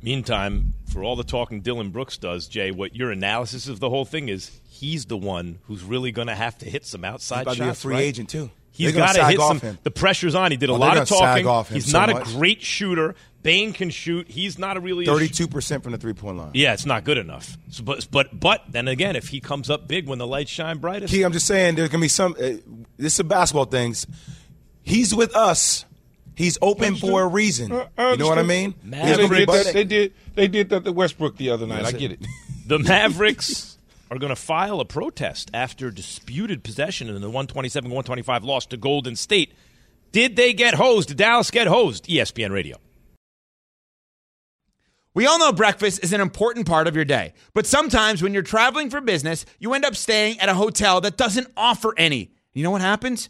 Meantime, 0.01 0.73
for 0.91 1.03
all 1.03 1.15
the 1.15 1.23
talking 1.23 1.61
Dillon 1.61 1.89
Brooks 1.89 2.17
does, 2.17 2.47
Jay, 2.47 2.71
what 2.71 2.95
your 2.95 3.09
analysis 3.09 3.67
of 3.67 3.79
the 3.79 3.89
whole 3.89 4.05
thing 4.05 4.29
is, 4.29 4.61
he's 4.73 5.05
the 5.05 5.17
one 5.17 5.59
who's 5.65 5.83
really 5.83 6.11
going 6.11 6.27
to 6.27 6.35
have 6.35 6.57
to 6.59 6.69
hit 6.69 6.85
some 6.85 7.05
outside 7.05 7.39
He's 7.39 7.41
about 7.43 7.57
shots. 7.57 7.81
to 7.81 7.87
be 7.87 7.91
a 7.91 7.91
free 7.91 7.95
right? 7.95 8.03
agent 8.05 8.29
too. 8.29 8.49
He's 8.71 8.87
They're 8.91 9.01
gonna 9.01 9.05
got 9.05 9.13
to 9.13 9.19
sag 9.21 9.31
hit 9.31 9.39
off 9.39 9.47
some. 9.49 9.59
him. 9.59 9.77
The 9.83 9.91
pressure's 9.91 10.33
on. 10.33 10.49
He 10.49 10.57
did 10.57 10.69
a 10.69 10.73
Oh, 10.73 10.77
lot 10.77 10.97
of 10.97 11.07
talking. 11.07 11.45
off 11.45 11.69
He's 11.69 11.91
so 11.91 11.99
not 11.99 12.09
much. 12.09 12.27
a 12.27 12.31
great 12.35 12.61
shooter. 12.63 13.13
Bane 13.43 13.71
can 13.71 13.91
shoot. 13.91 14.27
He's 14.27 14.57
not 14.57 14.77
a 14.77 14.79
really 14.79 15.05
Thirty-two 15.05 15.47
percent 15.47 15.83
from 15.83 15.91
the 15.91 15.97
three-point 15.99 16.37
line. 16.37 16.51
Yeah, 16.55 16.73
it's 16.73 16.85
not 16.85 17.03
good 17.03 17.19
enough. 17.19 17.55
So, 17.69 17.83
but 17.83 18.07
but 18.09 18.39
but 18.39 18.63
then 18.69 18.87
again, 18.87 19.15
if 19.15 19.27
he 19.27 19.39
comes 19.41 19.69
up 19.69 19.87
big 19.87 20.07
when 20.07 20.17
the 20.17 20.25
lights 20.25 20.49
shine 20.49 20.79
brightest, 20.79 21.13
Key, 21.13 21.21
I'm 21.23 21.33
just 21.33 21.45
saying 21.45 21.75
there's 21.75 21.89
gonna 21.89 22.01
be 22.01 22.07
some. 22.07 22.33
Uh, 22.33 22.53
this 22.97 23.19
is 23.19 23.23
basketball 23.27 23.65
things. 23.65 24.07
He's 24.81 25.13
with 25.13 25.35
us. 25.35 25.85
He's 26.35 26.57
open 26.61 26.95
for 26.95 27.21
a 27.21 27.27
reason. 27.27 27.71
Uh, 27.71 27.85
you 27.97 28.17
know 28.17 28.27
what 28.27 28.39
I 28.39 28.43
mean? 28.43 28.73
Man, 28.81 29.05
they, 29.05 29.27
did 29.27 29.47
that, 29.49 29.71
they 29.73 29.83
did 29.83 30.13
they 30.33 30.47
did 30.47 30.69
that 30.69 30.83
to 30.85 30.91
Westbrook 30.91 31.37
the 31.37 31.51
other 31.51 31.67
night. 31.67 31.85
I 31.85 31.91
get 31.91 32.11
it. 32.13 32.21
it. 32.21 32.27
the 32.65 32.79
Mavericks 32.79 33.72
are 34.13 34.19
going 34.19 34.29
to 34.29 34.35
file 34.35 34.79
a 34.79 34.85
protest 34.85 35.49
after 35.55 35.89
disputed 35.89 36.63
possession 36.63 37.09
in 37.09 37.19
the 37.19 37.31
127-125 37.31 38.43
loss 38.43 38.67
to 38.67 38.77
Golden 38.77 39.15
State. 39.15 39.53
Did 40.11 40.35
they 40.35 40.53
get 40.53 40.75
hosed? 40.75 41.07
Did 41.07 41.17
Dallas 41.17 41.49
get 41.49 41.65
hosed? 41.65 42.05
ESPN 42.05 42.51
Radio. 42.51 42.77
We 45.15 45.25
all 45.25 45.39
know 45.39 45.51
breakfast 45.51 46.03
is 46.03 46.13
an 46.13 46.21
important 46.21 46.67
part 46.67 46.87
of 46.87 46.95
your 46.95 47.05
day, 47.05 47.33
but 47.53 47.65
sometimes 47.65 48.21
when 48.21 48.33
you're 48.33 48.43
traveling 48.43 48.91
for 48.91 49.01
business, 49.01 49.45
you 49.59 49.73
end 49.73 49.85
up 49.85 49.95
staying 49.95 50.39
at 50.39 50.49
a 50.49 50.55
hotel 50.55 51.01
that 51.01 51.17
doesn't 51.17 51.47
offer 51.57 51.93
any. 51.97 52.31
You 52.53 52.63
know 52.63 52.71
what 52.71 52.81
happens? 52.81 53.29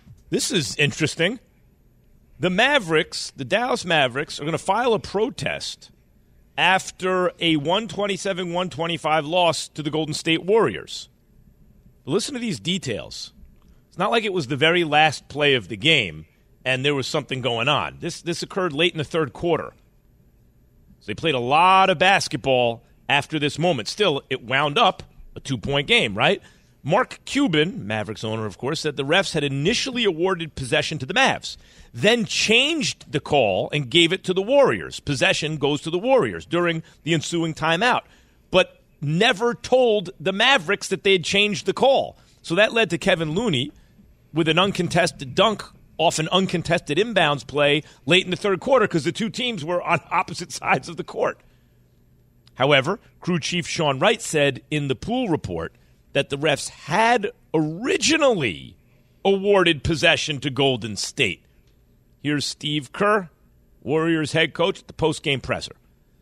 This 0.31 0.49
is 0.49 0.75
interesting. 0.77 1.39
The 2.39 2.49
Mavericks, 2.49 3.31
the 3.35 3.45
Dallas 3.45 3.85
Mavericks, 3.85 4.39
are 4.39 4.43
going 4.43 4.53
to 4.53 4.57
file 4.57 4.93
a 4.93 4.99
protest 4.99 5.91
after 6.57 7.33
a 7.39 7.57
127 7.57 8.47
125 8.47 9.25
loss 9.25 9.67
to 9.67 9.83
the 9.83 9.91
Golden 9.91 10.13
State 10.13 10.43
Warriors. 10.43 11.09
But 12.05 12.13
listen 12.13 12.33
to 12.33 12.39
these 12.39 12.61
details. 12.61 13.33
It's 13.89 13.97
not 13.97 14.09
like 14.09 14.23
it 14.23 14.31
was 14.31 14.47
the 14.47 14.55
very 14.55 14.85
last 14.85 15.27
play 15.27 15.53
of 15.53 15.67
the 15.67 15.77
game 15.77 16.25
and 16.63 16.85
there 16.85 16.95
was 16.95 17.07
something 17.07 17.41
going 17.41 17.67
on. 17.67 17.97
This, 17.99 18.21
this 18.21 18.41
occurred 18.41 18.71
late 18.71 18.93
in 18.93 18.99
the 18.99 19.03
third 19.03 19.33
quarter. 19.33 19.73
So 21.01 21.07
they 21.07 21.15
played 21.15 21.35
a 21.35 21.39
lot 21.39 21.89
of 21.89 21.97
basketball 21.97 22.83
after 23.09 23.37
this 23.37 23.59
moment. 23.59 23.89
Still, 23.89 24.21
it 24.29 24.43
wound 24.43 24.77
up 24.77 25.03
a 25.35 25.41
two 25.41 25.57
point 25.57 25.87
game, 25.87 26.15
right? 26.15 26.41
Mark 26.83 27.19
Cuban, 27.25 27.85
Mavericks 27.85 28.23
owner, 28.23 28.45
of 28.47 28.57
course, 28.57 28.79
said 28.79 28.97
the 28.97 29.05
refs 29.05 29.33
had 29.33 29.43
initially 29.43 30.03
awarded 30.03 30.55
possession 30.55 30.97
to 30.97 31.05
the 31.05 31.13
Mavs, 31.13 31.55
then 31.93 32.25
changed 32.25 33.11
the 33.11 33.19
call 33.19 33.69
and 33.71 33.89
gave 33.89 34.11
it 34.11 34.23
to 34.23 34.33
the 34.33 34.41
Warriors. 34.41 34.99
Possession 34.99 35.57
goes 35.57 35.81
to 35.81 35.91
the 35.91 35.99
Warriors 35.99 36.45
during 36.45 36.81
the 37.03 37.13
ensuing 37.13 37.53
timeout, 37.53 38.01
but 38.49 38.81
never 38.99 39.53
told 39.53 40.09
the 40.19 40.33
Mavericks 40.33 40.87
that 40.87 41.03
they 41.03 41.11
had 41.13 41.23
changed 41.23 41.67
the 41.67 41.73
call. 41.73 42.17
So 42.41 42.55
that 42.55 42.73
led 42.73 42.89
to 42.89 42.97
Kevin 42.97 43.35
Looney 43.35 43.71
with 44.33 44.47
an 44.47 44.57
uncontested 44.57 45.35
dunk 45.35 45.63
off 45.97 46.17
an 46.17 46.27
uncontested 46.29 46.97
inbounds 46.97 47.45
play 47.45 47.83
late 48.07 48.25
in 48.25 48.31
the 48.31 48.37
third 48.37 48.59
quarter 48.59 48.87
because 48.87 49.03
the 49.03 49.11
two 49.11 49.29
teams 49.29 49.63
were 49.63 49.83
on 49.83 49.99
opposite 50.11 50.51
sides 50.51 50.89
of 50.89 50.97
the 50.97 51.03
court. 51.03 51.39
However, 52.55 52.99
crew 53.19 53.39
chief 53.39 53.67
Sean 53.67 53.99
Wright 53.99 54.21
said 54.21 54.61
in 54.71 54.87
the 54.87 54.95
pool 54.95 55.29
report 55.29 55.75
that 56.13 56.29
the 56.29 56.37
refs 56.37 56.69
had 56.69 57.31
originally 57.53 58.77
awarded 59.23 59.83
possession 59.83 60.39
to 60.39 60.49
Golden 60.49 60.95
State. 60.95 61.43
Here's 62.21 62.45
Steve 62.45 62.91
Kerr, 62.91 63.29
Warriors 63.81 64.33
head 64.33 64.53
coach, 64.53 64.79
at 64.79 64.87
the 64.87 64.93
post 64.93 65.23
game 65.23 65.41
presser. 65.41 65.75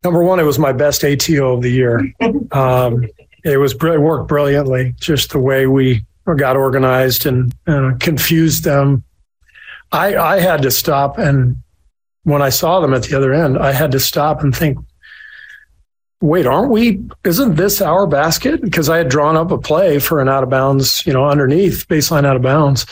Number 0.03 0.23
one, 0.23 0.39
it 0.39 0.43
was 0.43 0.57
my 0.57 0.71
best 0.71 1.03
ATO 1.03 1.55
of 1.55 1.61
the 1.61 1.71
year. 1.71 2.13
Um, 2.51 3.05
it 3.43 3.57
was 3.57 3.73
it 3.73 4.01
worked 4.01 4.27
brilliantly. 4.27 4.95
Just 4.99 5.31
the 5.31 5.39
way 5.39 5.67
we 5.67 6.05
got 6.37 6.55
organized 6.55 7.25
and 7.25 7.53
uh, 7.67 7.91
confused 7.99 8.63
them. 8.63 9.03
I 9.91 10.15
I 10.15 10.39
had 10.39 10.61
to 10.63 10.71
stop, 10.71 11.17
and 11.17 11.57
when 12.23 12.41
I 12.41 12.49
saw 12.49 12.79
them 12.79 12.93
at 12.93 13.03
the 13.03 13.17
other 13.17 13.33
end, 13.33 13.57
I 13.57 13.71
had 13.71 13.91
to 13.91 13.99
stop 13.99 14.41
and 14.41 14.55
think. 14.55 14.77
Wait, 16.21 16.45
aren't 16.45 16.71
we? 16.71 17.01
Isn't 17.23 17.55
this 17.55 17.81
our 17.81 18.05
basket? 18.05 18.61
Because 18.61 18.89
I 18.89 18.97
had 18.97 19.09
drawn 19.09 19.37
up 19.37 19.51
a 19.51 19.57
play 19.57 19.99
for 19.99 20.19
an 20.19 20.27
out 20.27 20.43
of 20.43 20.49
bounds, 20.49 21.05
you 21.05 21.13
know, 21.13 21.25
underneath 21.25 21.87
baseline 21.87 22.25
out 22.25 22.35
of 22.35 22.41
bounds. 22.41 22.85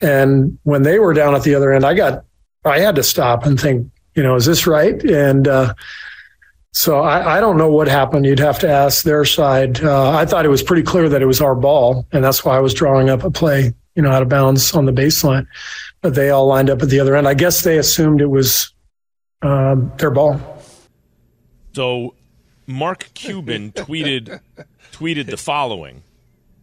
And 0.00 0.58
when 0.64 0.82
they 0.82 0.98
were 0.98 1.14
down 1.14 1.34
at 1.34 1.42
the 1.42 1.54
other 1.54 1.72
end, 1.72 1.86
I 1.86 1.94
got, 1.94 2.24
I 2.64 2.80
had 2.80 2.96
to 2.96 3.02
stop 3.02 3.46
and 3.46 3.58
think, 3.58 3.90
you 4.14 4.22
know, 4.22 4.34
is 4.34 4.44
this 4.44 4.66
right? 4.66 5.02
And 5.04 5.48
uh, 5.48 5.74
so 6.72 7.00
I, 7.00 7.36
I, 7.36 7.40
don't 7.40 7.56
know 7.56 7.70
what 7.70 7.88
happened. 7.88 8.26
You'd 8.26 8.40
have 8.40 8.58
to 8.58 8.68
ask 8.68 9.04
their 9.04 9.24
side. 9.24 9.82
Uh, 9.82 10.10
I 10.10 10.26
thought 10.26 10.44
it 10.44 10.50
was 10.50 10.62
pretty 10.62 10.82
clear 10.82 11.08
that 11.08 11.22
it 11.22 11.26
was 11.26 11.40
our 11.40 11.54
ball, 11.54 12.06
and 12.12 12.22
that's 12.22 12.44
why 12.44 12.56
I 12.56 12.60
was 12.60 12.74
drawing 12.74 13.08
up 13.08 13.22
a 13.22 13.30
play, 13.30 13.72
you 13.94 14.02
know, 14.02 14.10
out 14.10 14.22
of 14.22 14.28
bounds 14.28 14.74
on 14.74 14.84
the 14.84 14.92
baseline. 14.92 15.46
But 16.02 16.14
they 16.16 16.30
all 16.30 16.46
lined 16.46 16.70
up 16.70 16.82
at 16.82 16.90
the 16.90 16.98
other 17.00 17.14
end. 17.16 17.28
I 17.28 17.34
guess 17.34 17.62
they 17.62 17.78
assumed 17.78 18.20
it 18.20 18.26
was 18.26 18.72
um, 19.42 19.92
their 19.98 20.10
ball. 20.10 20.40
So, 21.74 22.14
Mark 22.66 23.10
Cuban 23.14 23.72
tweeted 23.76 24.40
tweeted 24.92 25.26
the 25.26 25.36
following: 25.36 26.02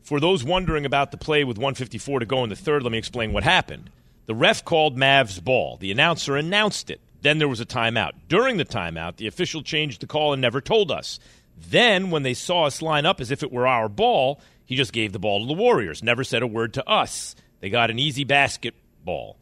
For 0.04 0.20
those 0.20 0.44
wondering 0.44 0.86
about 0.86 1.12
the 1.12 1.18
play 1.18 1.44
with 1.44 1.58
154 1.58 2.20
to 2.20 2.26
go 2.26 2.44
in 2.44 2.50
the 2.50 2.56
third, 2.56 2.84
let 2.84 2.92
me 2.92 2.98
explain 2.98 3.34
what 3.34 3.44
happened. 3.44 3.90
The 4.26 4.36
ref 4.36 4.64
called 4.64 4.98
Mav's 4.98 5.40
ball. 5.40 5.78
The 5.78 5.92
announcer 5.92 6.38
announced 6.38 6.90
it. 6.90 7.02
Then 7.22 7.38
there 7.38 7.48
was 7.48 7.60
a 7.60 7.66
timeout. 7.66 8.14
During 8.28 8.58
the 8.58 8.66
timeout, 8.66 9.18
the 9.18 9.28
official 9.28 9.62
changed 9.62 10.02
the 10.02 10.08
call 10.08 10.34
and 10.34 10.42
never 10.42 10.62
told 10.62 10.92
us. 10.92 11.20
Then, 11.58 12.10
when 12.10 12.24
they 12.24 12.34
saw 12.34 12.66
us 12.66 12.82
line 12.82 13.06
up 13.06 13.22
as 13.22 13.30
if 13.30 13.44
it 13.44 13.52
were 13.52 13.68
our 13.68 13.88
ball, 13.88 14.40
he 14.66 14.76
just 14.76 14.94
gave 14.94 15.12
the 15.12 15.20
ball 15.20 15.42
to 15.42 15.46
the 15.46 15.54
Warriors, 15.54 16.02
never 16.02 16.24
said 16.24 16.42
a 16.42 16.48
word 16.48 16.74
to 16.76 16.90
us. 16.90 17.36
They 17.60 17.70
got 17.70 17.92
an 17.92 18.00
easy 18.00 18.24
basketball, 18.24 19.38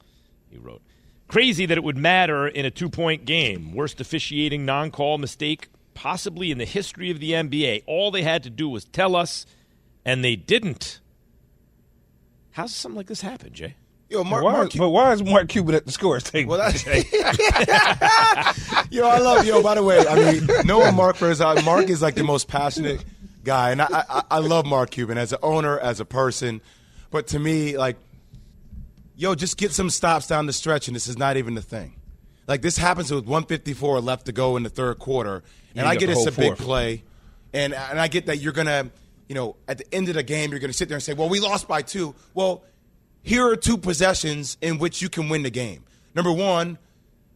he 0.49 0.57
wrote. 0.57 0.81
Crazy 1.29 1.65
that 1.67 1.77
it 1.77 1.83
would 1.83 1.97
matter 1.97 2.47
in 2.47 2.65
a 2.65 2.71
two 2.71 2.89
point 2.89 3.25
game. 3.25 3.73
Worst 3.73 4.01
officiating 4.01 4.65
non 4.65 4.91
call 4.91 5.17
mistake 5.17 5.67
possibly 5.99 6.49
in 6.49 6.57
the 6.57 6.65
history 6.65 7.11
of 7.11 7.19
the 7.19 7.33
NBA. 7.33 7.83
All 7.85 8.09
they 8.09 8.23
had 8.23 8.41
to 8.43 8.49
do 8.49 8.69
was 8.69 8.85
tell 8.85 9.17
us, 9.17 9.45
and 10.05 10.23
they 10.23 10.37
didn't. 10.37 11.01
How 12.51 12.63
does 12.63 12.73
something 12.73 12.95
like 12.95 13.07
this 13.07 13.19
happen, 13.19 13.51
Jay? 13.51 13.75
Yo, 14.09 14.23
Mark, 14.23 14.43
why, 14.43 14.53
Mark, 14.53 14.71
but 14.77 14.89
why 14.89 15.11
is 15.11 15.21
Mark 15.21 15.49
Cuban 15.49 15.75
at 15.75 15.85
the 15.85 15.91
scores 15.91 16.23
table? 16.23 16.51
Well, 16.51 16.71
yo, 18.89 19.07
I 19.07 19.19
love 19.19 19.45
yo. 19.45 19.61
By 19.61 19.75
the 19.75 19.83
way, 19.83 20.07
I 20.07 20.15
mean, 20.15 20.47
knowing 20.65 20.95
Mark 20.95 21.17
for 21.17 21.29
his, 21.29 21.41
uh, 21.41 21.61
Mark 21.65 21.89
is 21.89 22.01
like 22.01 22.15
the 22.15 22.23
most 22.23 22.47
passionate 22.47 23.03
guy, 23.43 23.71
and 23.71 23.81
I, 23.81 23.87
I, 23.91 24.23
I 24.31 24.39
love 24.39 24.65
Mark 24.65 24.91
Cuban 24.91 25.17
as 25.17 25.33
an 25.33 25.39
owner, 25.43 25.77
as 25.77 25.99
a 25.99 26.05
person. 26.05 26.61
But 27.11 27.27
to 27.27 27.39
me, 27.39 27.77
like, 27.77 27.97
yo, 29.17 29.35
just 29.35 29.57
get 29.57 29.73
some 29.73 29.89
stops 29.89 30.27
down 30.27 30.45
the 30.45 30.53
stretch, 30.53 30.87
and 30.87 30.95
this 30.95 31.07
is 31.07 31.17
not 31.17 31.35
even 31.35 31.55
the 31.55 31.61
thing. 31.61 31.98
Like 32.49 32.63
this 32.63 32.79
happens 32.79 33.11
with 33.11 33.25
154 33.25 34.01
left 34.01 34.25
to 34.25 34.31
go 34.31 34.57
in 34.57 34.63
the 34.63 34.69
third 34.69 34.97
quarter, 34.97 35.43
and 35.75 35.87
I 35.87 35.95
get 35.95 36.09
it's 36.09 36.25
a 36.25 36.31
big 36.31 36.57
play, 36.57 37.03
and 37.53 37.75
and 37.75 38.01
I 38.01 38.07
get 38.07 38.25
that 38.25 38.39
you're 38.39 38.53
gonna, 38.53 38.89
you 39.27 39.35
know, 39.35 39.55
at 39.67 39.77
the 39.77 39.93
end 39.93 40.09
of 40.09 40.15
the 40.15 40.23
game, 40.23 40.49
you're 40.49 40.59
gonna 40.59 40.73
sit 40.73 40.89
there 40.89 40.95
and 40.95 41.03
say, 41.03 41.13
well, 41.13 41.29
we 41.29 41.39
lost 41.39 41.67
by 41.67 41.83
two. 41.83 42.15
Well, 42.33 42.63
here 43.21 43.47
are 43.47 43.55
two 43.55 43.77
possessions 43.77 44.57
in 44.61 44.79
which 44.79 44.99
you 44.99 45.09
can 45.09 45.29
win 45.29 45.43
the 45.43 45.51
game. 45.51 45.83
Number 46.15 46.31
one, 46.33 46.79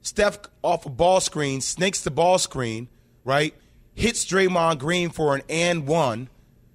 Steph 0.01 0.39
off 0.63 0.87
a 0.87 0.89
ball 0.89 1.19
screen, 1.19 1.61
snakes 1.61 2.01
the 2.01 2.09
ball 2.09 2.39
screen, 2.39 2.87
right? 3.23 3.53
Hits 3.93 4.25
Draymond 4.25 4.79
Green 4.79 5.11
for 5.11 5.35
an 5.35 5.43
and 5.47 5.85
one 5.85 6.27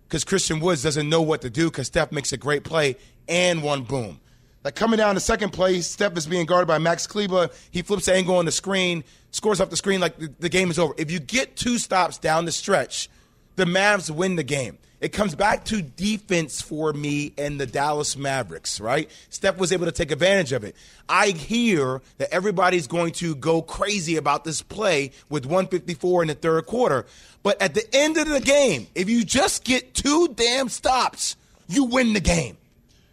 because 0.07 0.23
Christian 0.23 0.61
Woods 0.61 0.85
doesn't 0.85 1.09
know 1.09 1.23
what 1.23 1.43
to 1.43 1.51
do 1.51 1.71
because 1.71 1.89
Steph 1.89 2.13
makes 2.13 2.33
a 2.33 2.37
great 2.37 2.63
play 2.63 2.99
and 3.27 3.65
one 3.65 3.83
boom. 3.83 4.21
Like 4.65 4.75
coming 4.75 4.99
down 4.99 5.15
to 5.15 5.21
second 5.21 5.51
place, 5.51 5.87
Steph 5.87 6.17
is 6.17 6.27
being 6.27 6.47
guarded 6.47 6.67
by 6.67 6.79
Max 6.79 7.07
Kleber. 7.07 7.51
He 7.71 7.83
flips 7.83 8.07
the 8.07 8.15
angle 8.15 8.37
on 8.37 8.45
the 8.45 8.53
screen, 8.53 9.05
scores 9.31 9.61
off 9.61 9.71
the 9.71 9.77
screen 9.77 10.01
like 10.01 10.19
the, 10.19 10.33
the 10.41 10.49
game 10.49 10.71
is 10.71 10.79
over. 10.79 10.95
If 10.99 11.11
you 11.11 11.21
get 11.21 11.57
two 11.57 11.79
stops 11.79 12.19
down 12.19 12.45
the 12.45 12.53
stretch, 12.53 13.09
the 13.57 13.65
Mavs 13.65 14.11
win 14.11 14.37
the 14.37 14.43
game. 14.43 14.79
It 15.01 15.13
comes 15.13 15.37
back 15.37 15.65
to 15.67 15.81
defense 15.81 16.61
for 16.61 16.93
me 16.93 17.33
and 17.39 17.61
the 17.61 17.67
Dallas 17.67 18.17
Mavericks, 18.17 18.81
right? 18.81 19.09
Steph 19.31 19.57
was 19.57 19.73
able 19.73 19.87
to 19.87 19.93
take 19.93 20.11
advantage 20.11 20.51
of 20.51 20.65
it. 20.65 20.75
I 21.09 21.29
hear 21.29 22.03
that 22.19 22.35
everybody's 22.35 22.89
going 22.89 23.13
to 23.15 23.37
go 23.37 23.63
crazy 23.63 24.17
about 24.17 24.43
this 24.43 24.61
play 24.61 25.13
with 25.29 25.47
154 25.47 26.23
in 26.23 26.29
the 26.29 26.35
third 26.35 26.67
quarter. 26.67 27.07
But 27.45 27.63
at 27.63 27.75
the 27.75 27.85
end 27.95 28.17
of 28.17 28.29
the 28.29 28.41
game, 28.41 28.89
if 28.97 29.09
you 29.09 29.25
just 29.25 29.63
get 29.63 29.95
two 29.95 30.29
damn 30.35 30.69
stops, 30.69 31.37
you 31.69 31.85
win 31.85 32.13
the 32.13 32.21
game. 32.21 32.57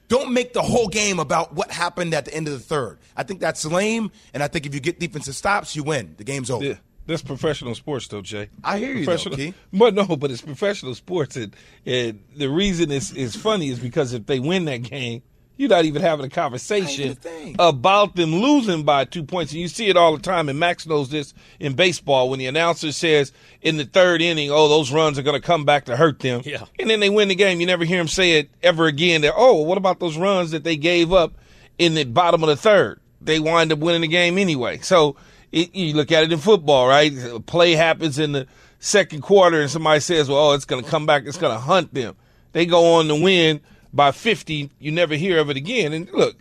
Don't 0.08 0.34
make 0.34 0.54
the 0.54 0.62
whole 0.62 0.88
game 0.88 1.20
about 1.20 1.54
what 1.54 1.72
happened 1.72 2.14
at 2.14 2.26
the 2.26 2.34
end 2.34 2.48
of 2.48 2.54
the 2.54 2.60
third. 2.60 3.00
I 3.18 3.24
think 3.24 3.40
that's 3.40 3.66
lame, 3.66 4.12
and 4.34 4.44
I 4.44 4.48
think 4.48 4.66
if 4.66 4.74
you 4.74 4.80
get 4.80 5.00
defensive 5.00 5.36
stops, 5.36 5.76
you 5.76 5.84
win. 5.84 6.16
The 6.18 6.24
game's 6.24 6.52
over. 6.52 6.64
Yeah. 6.64 6.76
That's 7.08 7.22
professional 7.22 7.76
sports, 7.76 8.08
though, 8.08 8.22
Jay. 8.22 8.50
I 8.64 8.80
hear 8.80 8.94
you, 8.94 9.06
professional, 9.06 9.36
though, 9.38 9.44
Key. 9.44 9.54
But 9.74 9.94
no, 9.94 10.06
but 10.06 10.32
it's 10.32 10.42
professional 10.42 10.96
sports, 10.96 11.36
and, 11.36 11.56
and 11.86 12.24
the 12.36 12.50
reason 12.50 12.92
it's, 12.92 13.12
it's 13.12 13.36
funny 13.36 13.70
is 13.70 13.80
because 13.80 14.14
if 14.14 14.26
they 14.26 14.40
win 14.40 14.66
that 14.66 14.78
game, 14.84 15.22
you're 15.58 15.70
not 15.70 15.86
even 15.86 16.02
having 16.02 16.26
a 16.26 16.30
conversation 16.30 17.18
about 17.58 18.16
them 18.16 18.36
losing 18.36 18.84
by 18.84 19.06
two 19.06 19.24
points. 19.24 19.52
And 19.52 19.62
you 19.62 19.68
see 19.68 19.88
it 19.88 19.96
all 19.96 20.16
the 20.16 20.22
time, 20.22 20.50
and 20.50 20.60
Max 20.60 20.86
knows 20.86 21.10
this 21.10 21.34
in 21.60 21.74
baseball 21.74 22.30
when 22.30 22.40
the 22.40 22.48
announcer 22.48 22.92
says 22.92 23.32
in 23.62 23.78
the 23.78 23.86
third 23.86 24.22
inning, 24.22 24.52
oh, 24.52 24.68
those 24.68 24.92
runs 24.92 25.18
are 25.18 25.24
going 25.24 25.40
to 25.40 25.46
come 25.46 25.64
back 25.64 25.86
to 25.86 25.96
hurt 25.96 26.20
them. 26.20 26.42
Yeah. 26.44 26.66
And 26.80 26.90
then 26.90 27.00
they 27.00 27.10
win 27.10 27.30
the 27.30 27.36
game. 27.36 27.62
You 27.62 27.68
never 27.68 27.86
hear 27.86 28.00
him 28.00 28.08
say 28.08 28.40
it 28.40 28.50
ever 28.62 28.86
again. 28.86 29.22
That, 29.22 29.34
oh, 29.36 29.62
what 29.62 29.78
about 29.78 30.00
those 30.00 30.18
runs 30.18 30.52
that 30.52 30.64
they 30.64 30.76
gave 30.76 31.14
up 31.14 31.34
in 31.78 31.94
the 31.94 32.04
bottom 32.04 32.44
of 32.44 32.50
the 32.50 32.58
third? 32.58 33.00
They 33.22 33.40
wind 33.40 33.72
up 33.72 33.80
winning 33.80 34.02
the 34.02 34.08
game 34.08 34.38
anyway. 34.38 34.80
So 34.80 35.16
it, 35.52 35.74
you 35.74 35.94
look 35.96 36.12
at 36.12 36.24
it 36.24 36.34
in 36.34 36.40
football, 36.40 36.88
right? 36.88 37.14
A 37.18 37.40
play 37.40 37.74
happens 37.74 38.20
in 38.20 38.34
the 38.34 38.48
second 38.80 39.22
quarter, 39.22 39.62
and 39.62 39.72
somebody 39.72 40.02
says, 40.02 40.30
well, 40.30 40.52
oh, 40.52 40.54
it's 40.54 40.66
going 40.66 40.84
to 40.84 40.90
come 40.90 41.06
back, 41.06 41.24
it's 41.26 41.38
going 41.38 41.54
to 41.54 41.60
hunt 41.60 41.94
them. 41.94 42.16
They 42.52 42.66
go 42.66 42.96
on 42.96 43.08
to 43.08 43.16
win 43.16 43.62
by 43.96 44.12
50, 44.12 44.70
you 44.78 44.92
never 44.92 45.16
hear 45.16 45.40
of 45.40 45.50
it 45.50 45.56
again. 45.56 45.94
And 45.94 46.12
look, 46.12 46.36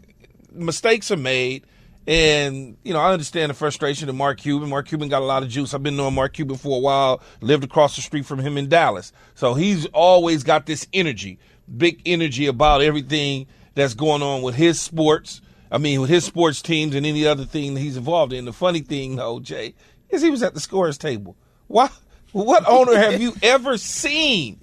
mistakes 0.52 1.10
are 1.12 1.16
made. 1.16 1.64
And, 2.06 2.76
you 2.82 2.92
know, 2.92 2.98
I 2.98 3.12
understand 3.12 3.48
the 3.48 3.54
frustration 3.54 4.10
of 4.10 4.14
Mark 4.14 4.38
Cuban. 4.38 4.68
Mark 4.68 4.88
Cuban 4.88 5.08
got 5.08 5.22
a 5.22 5.24
lot 5.24 5.42
of 5.42 5.48
juice. 5.48 5.72
I've 5.72 5.82
been 5.82 5.96
knowing 5.96 6.14
Mark 6.14 6.34
Cuban 6.34 6.58
for 6.58 6.76
a 6.76 6.80
while, 6.80 7.22
lived 7.40 7.64
across 7.64 7.96
the 7.96 8.02
street 8.02 8.26
from 8.26 8.40
him 8.40 8.58
in 8.58 8.68
Dallas. 8.68 9.12
So 9.34 9.54
he's 9.54 9.86
always 9.86 10.42
got 10.42 10.66
this 10.66 10.86
energy, 10.92 11.38
big 11.74 12.02
energy 12.04 12.46
about 12.46 12.82
everything 12.82 13.46
that's 13.74 13.94
going 13.94 14.22
on 14.22 14.42
with 14.42 14.56
his 14.56 14.80
sports. 14.80 15.40
I 15.70 15.78
mean, 15.78 16.00
with 16.00 16.10
his 16.10 16.24
sports 16.24 16.60
teams 16.60 16.94
and 16.94 17.06
any 17.06 17.24
other 17.26 17.44
thing 17.46 17.74
that 17.74 17.80
he's 17.80 17.96
involved 17.96 18.32
in. 18.32 18.44
The 18.44 18.52
funny 18.52 18.80
thing, 18.80 19.16
though, 19.16 19.40
Jay, 19.40 19.74
is 20.10 20.20
he 20.20 20.30
was 20.30 20.42
at 20.42 20.54
the 20.54 20.60
scorer's 20.60 20.98
table. 20.98 21.36
Why? 21.68 21.88
What 22.32 22.68
owner 22.68 22.96
have 22.96 23.22
you 23.22 23.32
ever 23.42 23.78
seen 23.78 24.58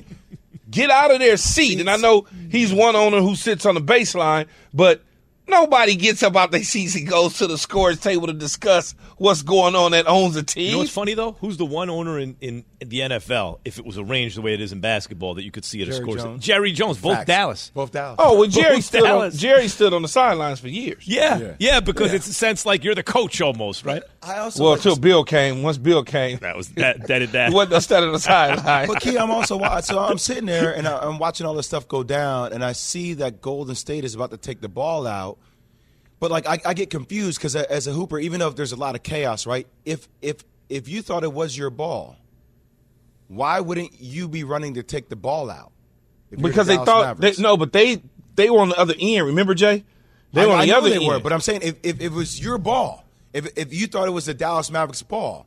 get 0.72 0.90
out 0.90 1.12
of 1.12 1.20
their 1.20 1.38
seat. 1.38 1.80
And 1.80 1.90
I 1.90 1.98
know 1.98 2.26
he's 2.50 2.74
one 2.74 2.96
owner 2.96 3.20
who 3.20 3.36
sits 3.36 3.66
on 3.66 3.76
the 3.76 3.82
baseline, 3.82 4.48
but 4.74 5.04
nobody 5.48 5.96
gets 5.96 6.24
up 6.24 6.36
out 6.36 6.52
their 6.52 6.64
seats 6.64 6.96
and 6.96 7.08
goes 7.08 7.38
to 7.38 7.48
the 7.48 7.58
scores 7.58 8.00
table 8.00 8.28
to 8.28 8.34
discuss 8.34 8.96
what's 9.18 9.44
going 9.44 9.76
on 9.76 9.92
that 9.92 10.08
owns 10.08 10.36
a 10.36 10.44
team. 10.44 10.66
You 10.66 10.72
know 10.72 10.78
what's 10.80 10.92
funny 10.92 11.14
though? 11.14 11.34
Who's 11.34 11.58
the 11.58 11.66
one 11.66 11.90
owner 11.90 12.18
in, 12.18 12.38
in, 12.42 12.56
in 12.58 12.66
the 12.90 13.00
NFL, 13.00 13.60
if 13.64 13.78
it 13.78 13.86
was 13.86 13.98
arranged 13.98 14.38
the 14.38 14.42
way 14.42 14.54
it 14.54 14.62
is 14.62 14.72
in 14.72 14.80
basketball, 14.80 15.36
that 15.36 15.44
you 15.44 15.52
could 15.52 15.64
see 15.66 15.82
it 15.82 15.88
a 15.88 15.92
Jerry 15.92 16.04
scores? 16.04 16.24
Jones. 16.24 16.44
Jerry 16.44 16.72
Jones, 16.72 17.00
both 17.00 17.14
Facts. 17.18 17.28
Dallas. 17.28 17.72
Both 17.74 17.92
Dallas. 17.92 18.16
Oh, 18.20 18.40
well, 18.40 18.50
Jerry 18.50 18.76
Both 18.78 18.86
stood, 18.86 19.04
on, 19.04 19.32
Jerry 19.32 19.68
stood 19.68 19.94
on 19.94 20.02
the 20.02 20.08
sidelines 20.08 20.60
for 20.60 20.68
years. 20.68 21.08
Yeah, 21.08 21.38
Yeah. 21.38 21.54
yeah, 21.60 21.80
because 21.80 22.14
it's 22.14 22.28
a 22.28 22.34
sense 22.34 22.66
like 22.66 22.84
you're 22.84 22.96
the 22.96 23.04
coach 23.04 23.40
almost, 23.42 23.86
right? 23.86 24.02
I 24.24 24.38
also 24.40 24.64
Well, 24.64 24.72
like 24.74 24.80
until 24.80 24.96
Bill 24.98 25.24
came. 25.24 25.64
Once 25.64 25.78
Bill 25.78 26.04
came, 26.04 26.38
That 26.40 26.56
was 26.58 26.70
that 26.70 27.08
that 27.08 27.20
did 27.20 27.30
that. 27.34 27.50
he 27.50 27.56
wasn't 27.56 27.84
standing 27.84 28.08
on 28.10 28.14
the 28.14 28.20
sideline. 28.20 28.88
But 28.88 29.02
Key, 29.02 29.18
I'm 29.18 29.32
also 29.32 29.60
so 29.82 30.00
I'm 30.00 30.18
sitting 30.18 30.46
there 30.46 30.76
and 30.76 30.88
I- 30.88 31.00
I'm 31.00 31.20
watching 31.20 31.46
all 31.46 31.54
this 31.54 31.68
stuff 31.68 31.88
go 31.88 32.04
down, 32.04 32.54
and 32.54 32.64
I 32.64 32.72
see 32.74 33.14
that 33.16 33.42
Golden 33.42 33.76
State 33.76 34.06
is 34.06 34.16
about 34.16 34.32
to 34.32 34.38
take 34.38 34.62
the 34.62 34.70
ball 34.70 35.06
out. 35.08 35.38
But 36.20 36.30
like 36.32 36.48
I, 36.48 36.60
I 36.66 36.74
get 36.76 36.90
confused 36.92 37.40
because 37.40 37.56
as 37.56 37.88
a 37.88 37.92
hooper, 37.94 38.20
even 38.20 38.40
though 38.40 38.52
there's 38.52 38.72
a 38.72 38.76
lot 38.76 38.94
of 38.96 39.02
chaos, 39.04 39.48
right? 39.48 39.66
If 39.86 40.08
if 40.22 40.44
if 40.70 40.88
you 40.88 41.02
thought 41.02 41.24
it 41.24 41.34
was 41.34 41.58
your 41.58 41.70
ball, 41.72 42.16
why 43.32 43.62
wouldn't 43.62 44.00
you 44.00 44.28
be 44.28 44.44
running 44.44 44.74
to 44.74 44.84
take 44.84 45.08
the 45.08 45.16
ball 45.16 45.50
out? 45.50 45.72
You're 46.30 46.38
the 46.42 46.48
because 46.50 46.68
they 46.68 46.76
thought 46.76 47.18
they, 47.18 47.34
no, 47.40 47.56
but 47.56 47.72
they 47.72 48.02
they 48.36 48.50
were 48.50 48.60
on 48.60 48.70
the 48.70 48.78
other 48.78 48.94
end. 49.00 49.28
Remember, 49.28 49.54
Jay? 49.54 49.86
They 50.34 50.46
were 50.46 50.54
on 50.54 50.60
I 50.60 50.66
the 50.66 50.74
other 50.74 50.90
they 50.90 50.96
end. 50.96 51.08
were, 51.08 51.20
but 51.20 51.34
I'm 51.34 51.42
saying 51.42 51.62
if, 51.64 51.76
if, 51.84 52.02
it 52.02 52.12
was 52.12 52.40
your 52.40 52.58
ball, 52.58 53.06
if 53.34 53.48
if 53.58 53.74
you 53.74 53.88
thought 53.88 54.08
it 54.08 54.12
was 54.12 54.26
the 54.26 54.34
Dallas 54.34 54.70
Mavericks 54.70 55.02
ball, 55.02 55.46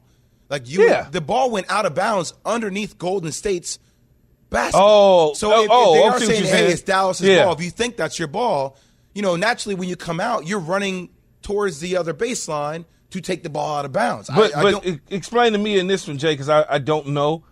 like 0.49 0.69
you, 0.69 0.89
Yeah. 0.89 1.09
the 1.11 1.21
ball 1.21 1.51
went 1.51 1.71
out 1.71 1.85
of 1.85 1.95
bounds 1.95 2.33
underneath 2.45 2.99
Golden 2.99 3.33
State's 3.33 3.79
basket. 4.49 4.79
Oh, 4.81 5.35
so 5.35 5.53
oh, 5.53 5.65
if, 5.65 5.71
oh, 5.71 5.95
if 5.95 5.95
they 5.95 6.01
oh, 6.01 6.05
I 6.05 6.15
are 6.15 6.21
saying, 6.21 6.45
"Hey, 6.45 6.73
it's 6.73 6.83
Dallas's 6.83 7.27
Yeah. 7.27 7.45
ball," 7.45 7.55
if 7.55 7.63
you 7.63 7.71
think 7.71 7.97
that's 7.97 8.19
your 8.19 8.29
ball, 8.29 8.77
you 9.15 9.21
know, 9.23 9.37
naturally 9.37 9.75
when 9.75 9.89
you 9.89 9.97
come 9.97 10.21
out, 10.21 10.47
you're 10.47 10.59
running 10.59 11.11
towards 11.43 11.81
the 11.81 11.97
other 11.99 12.15
baseline 12.15 12.87
to 13.11 13.21
take 13.21 13.43
the 13.43 13.51
ball 13.51 13.77
out 13.79 13.85
of 13.85 13.93
bounds. 13.93 14.31
But 14.35 14.57
I, 14.57 14.61
I 14.61 14.63
but 14.63 14.83
don't, 14.83 15.01
explain 15.11 15.53
to 15.53 15.59
me 15.59 15.79
in 15.79 15.87
this 15.87 16.09
one, 16.09 16.19
Jay, 16.19 16.33
because 16.33 16.49
I, 16.49 16.65
I 16.69 16.79
don't 16.79 17.09
know. 17.09 17.45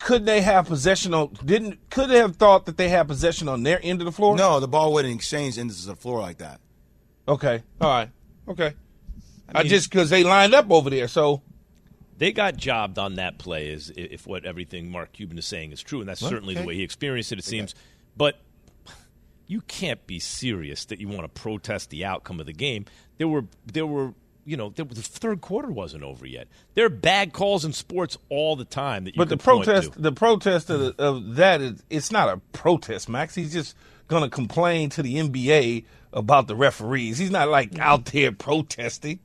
Could 0.00 0.26
they 0.26 0.40
have 0.40 0.66
possession 0.66 1.14
on? 1.14 1.32
Didn't 1.44 1.90
could 1.90 2.10
they 2.10 2.18
have 2.18 2.36
thought 2.36 2.66
that 2.66 2.76
they 2.76 2.88
had 2.88 3.06
possession 3.06 3.48
on 3.48 3.62
their 3.62 3.78
end 3.82 4.00
of 4.00 4.04
the 4.04 4.12
floor? 4.12 4.36
no, 4.36 4.58
the 4.58 4.66
ball 4.68 4.92
wouldn't 4.92 5.14
exchange 5.14 5.58
ends 5.58 5.86
of 5.86 5.94
the 5.94 6.00
floor 6.00 6.20
like 6.20 6.38
that. 6.38 6.60
Okay. 7.28 7.62
All 7.80 7.88
right. 7.88 8.10
Okay. 8.48 8.74
I, 9.54 9.62
just 9.62 9.90
because 9.90 10.10
they 10.10 10.24
lined 10.24 10.54
up 10.54 10.70
over 10.70 10.90
there, 10.90 11.08
so 11.08 11.42
They 12.16 12.32
got 12.32 12.56
jobbed 12.56 12.98
on 12.98 13.14
that 13.16 13.38
play, 13.38 13.68
is 13.68 13.92
if 13.96 14.26
what 14.26 14.44
everything 14.44 14.90
Mark 14.90 15.12
Cuban 15.12 15.38
is 15.38 15.46
saying 15.46 15.72
is 15.72 15.82
true, 15.82 16.00
and 16.00 16.08
that's 16.08 16.20
certainly 16.20 16.54
the 16.54 16.62
way 16.64 16.74
he 16.74 16.82
experienced 16.82 17.32
it. 17.32 17.38
It 17.38 17.44
seems, 17.44 17.74
but 18.16 18.40
you 19.46 19.60
can't 19.62 20.06
be 20.06 20.18
serious 20.18 20.84
that 20.86 21.00
you 21.00 21.08
want 21.08 21.22
to 21.22 21.28
protest 21.28 21.90
the 21.90 22.04
outcome 22.04 22.38
of 22.38 22.46
the 22.46 22.52
game. 22.52 22.84
There 23.18 23.26
were 23.28 23.46
there 23.66 23.86
were 23.86 24.14
you 24.44 24.56
know 24.56 24.70
there, 24.70 24.84
the 24.84 25.02
third 25.02 25.40
quarter 25.40 25.70
wasn't 25.70 26.02
over 26.02 26.26
yet. 26.26 26.48
There 26.74 26.86
are 26.86 26.90
bad 26.90 27.32
calls 27.32 27.64
in 27.64 27.72
sports 27.72 28.18
all 28.28 28.56
the 28.56 28.64
time 28.64 29.04
that 29.04 29.14
you 29.14 29.18
but 29.18 29.28
the 29.28 29.36
protest 29.36 29.92
to. 29.92 30.00
the 30.00 30.12
protest 30.12 30.70
of, 30.70 30.80
the, 30.80 30.94
of 31.02 31.36
that 31.36 31.60
is 31.60 31.82
it's 31.90 32.10
not 32.10 32.28
a 32.28 32.38
protest, 32.52 33.08
Max. 33.08 33.34
He's 33.34 33.52
just 33.52 33.76
gonna 34.08 34.28
complain 34.28 34.90
to 34.90 35.02
the 35.02 35.16
NBA 35.16 35.84
about 36.12 36.48
the 36.48 36.56
referees. 36.56 37.18
He's 37.18 37.30
not 37.30 37.48
like 37.48 37.72
mm-hmm. 37.72 37.82
out 37.82 38.06
there 38.06 38.32
protesting. 38.32 39.20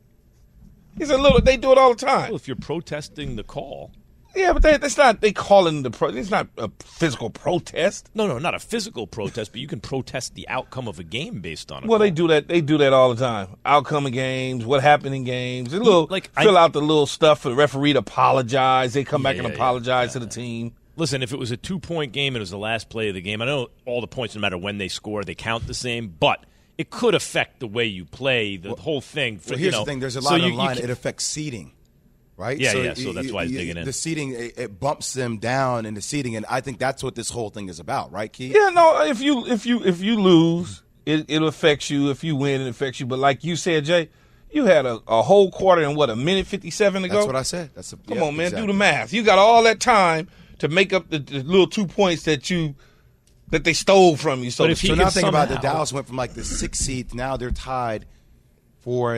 He's 0.97 1.09
a 1.09 1.17
little. 1.17 1.41
They 1.41 1.57
do 1.57 1.71
it 1.71 1.77
all 1.77 1.93
the 1.93 2.05
time. 2.05 2.29
Well, 2.29 2.35
if 2.35 2.47
you're 2.47 2.55
protesting 2.55 3.35
the 3.35 3.43
call, 3.43 3.91
Yeah, 4.35 4.53
but 4.53 4.61
they, 4.63 4.77
that's 4.77 4.97
not. 4.97 5.21
They 5.21 5.31
calling 5.31 5.83
the 5.83 5.91
pro. 5.91 6.09
It's 6.09 6.29
not 6.29 6.47
a 6.57 6.69
physical 6.83 7.29
protest. 7.29 8.09
no, 8.13 8.27
no, 8.27 8.37
not 8.37 8.53
a 8.53 8.59
physical 8.59 9.07
protest, 9.07 9.51
but 9.51 9.61
you 9.61 9.67
can 9.67 9.79
protest 9.79 10.35
the 10.35 10.47
outcome 10.49 10.87
of 10.87 10.99
a 10.99 11.03
game 11.03 11.39
based 11.41 11.71
on 11.71 11.83
it. 11.83 11.89
Well, 11.89 11.99
they 11.99 12.11
do 12.11 12.27
that. 12.27 12.47
They 12.47 12.61
do 12.61 12.77
that 12.79 12.91
all 12.93 13.13
the 13.13 13.23
time. 13.25 13.55
Outcome 13.65 14.05
of 14.07 14.11
games, 14.11 14.65
what 14.65 14.81
happened 14.81 15.15
in 15.15 15.23
games. 15.23 15.71
They 15.71 15.79
little 15.79 16.07
Like, 16.09 16.29
I- 16.35 16.43
fill 16.43 16.57
out 16.57 16.73
the 16.73 16.81
little 16.81 17.05
stuff 17.07 17.39
for 17.41 17.49
the 17.49 17.55
referee 17.55 17.93
to 17.93 17.99
apologize. 17.99 18.93
They 18.93 19.03
come 19.03 19.23
back 19.23 19.37
and 19.37 19.47
yeah, 19.47 19.53
apologize 19.53 20.13
to 20.13 20.19
the 20.19 20.27
team. 20.27 20.73
Listen, 20.97 21.21
if 21.23 21.33
it 21.33 21.39
was 21.39 21.51
a 21.51 21.57
two 21.57 21.79
point 21.79 22.11
game 22.13 22.35
and 22.35 22.37
it 22.37 22.41
was 22.41 22.51
the 22.51 22.57
last 22.57 22.89
play 22.89 23.09
of 23.09 23.15
the 23.15 23.21
game, 23.21 23.41
I 23.41 23.45
know 23.45 23.67
all 23.85 24.01
the 24.01 24.07
points, 24.07 24.35
no 24.35 24.41
matter 24.41 24.57
when 24.57 24.77
they 24.77 24.87
score, 24.87 25.23
they 25.23 25.35
count 25.35 25.67
the 25.67 25.73
same, 25.73 26.07
but 26.19 26.45
it 26.77 26.89
could 26.89 27.15
affect 27.15 27.59
the 27.59 27.67
way 27.67 27.85
you 27.85 28.03
play, 28.05 28.57
the 28.57 28.75
whole 28.75 29.01
thing. 29.01 29.39
For, 29.39 29.51
Well, 29.51 29.59
you 29.59 29.63
here's 29.63 29.73
know, 29.73 29.79
the 29.85 29.91
thing: 29.91 29.99
there's 29.99 30.15
a 30.17 30.21
so 30.21 30.29
lot 30.29 30.37
you- 30.39 30.43
on 30.43 30.49
you 30.51 30.57
the 30.57 30.63
line. 30.63 30.75
can- 30.75 30.83
It 30.85 30.89
affects 30.89 31.25
seating, 31.25 31.71
right? 32.37 32.59
Yeah, 32.59 32.73
yeah, 32.73 32.93
so 32.93 33.13
that's 33.13 33.31
why 33.31 33.45
he's 33.45 33.57
digging 33.57 33.77
in. 33.77 33.85
The 33.85 33.93
seating 33.93 34.31
it, 34.31 34.57
it 34.57 34.79
bumps 34.79 35.13
them 35.13 35.37
down 35.37 35.85
in 35.85 35.93
the 35.93 36.01
seating, 36.01 36.35
and 36.35 36.45
I 36.49 36.61
think 36.61 36.79
that's 36.79 37.03
what 37.03 37.15
this 37.15 37.29
whole 37.29 37.49
thing 37.49 37.69
is 37.69 37.79
about, 37.79 38.11
right, 38.11 38.31
Keith? 38.31 38.53
Yeah, 38.55 38.69
no. 38.69 39.01
If 39.03 39.21
you 39.21 39.45
if 39.47 39.65
you 39.65 39.83
if 39.83 40.01
you 40.01 40.19
lose, 40.19 40.83
it 41.05 41.25
it 41.29 41.41
affects 41.41 41.89
you. 41.89 42.09
If 42.09 42.23
you 42.23 42.35
win, 42.35 42.61
it 42.61 42.67
affects 42.67 42.99
you. 42.99 43.05
But 43.05 43.19
like 43.19 43.43
you 43.43 43.55
said, 43.55 43.85
Jay, 43.85 44.09
you 44.51 44.65
had 44.65 44.85
a, 44.85 44.99
a 45.07 45.21
whole 45.21 45.51
quarter 45.51 45.81
and 45.81 45.95
what 45.95 46.09
a 46.09 46.15
minute 46.15 46.47
fifty 46.47 46.71
seven 46.71 47.01
to 47.03 47.07
go. 47.07 47.15
That's 47.15 47.27
what 47.27 47.35
I 47.35 47.43
said. 47.43 47.71
That's 47.73 47.93
a, 47.93 47.97
Come 47.97 48.17
yeah, 48.17 48.23
on, 48.23 48.35
man, 48.35 48.45
exactly. 48.47 48.67
do 48.67 48.73
the 48.73 48.77
math. 48.77 49.13
You 49.13 49.23
got 49.23 49.37
all 49.37 49.63
that 49.63 49.79
time 49.79 50.27
to 50.59 50.67
make 50.67 50.93
up 50.93 51.09
the, 51.09 51.19
the 51.19 51.43
little 51.43 51.67
two 51.67 51.85
points 51.87 52.23
that 52.23 52.49
you 52.49 52.75
that 53.49 53.63
they 53.63 53.73
stole 53.73 54.15
from 54.17 54.43
you. 54.43 54.51
So 54.51 54.63
But 54.63 54.67
to 54.67 54.71
if 54.73 54.81
he 54.81 54.87
So 54.87 54.95
now 54.95 55.03
can 55.03 55.11
think 55.11 55.27
about 55.27 55.49
it. 55.49 55.53
somehow- 55.55 55.61
Dallas 55.73 55.93
went 55.93 56.07
from 56.07 56.15
like 56.17 56.33
the 56.33 56.43
sixth 56.43 56.81
seed. 56.83 57.13
Now 57.13 57.37
they're 57.37 57.51
tied 57.51 58.05
for 58.79 59.15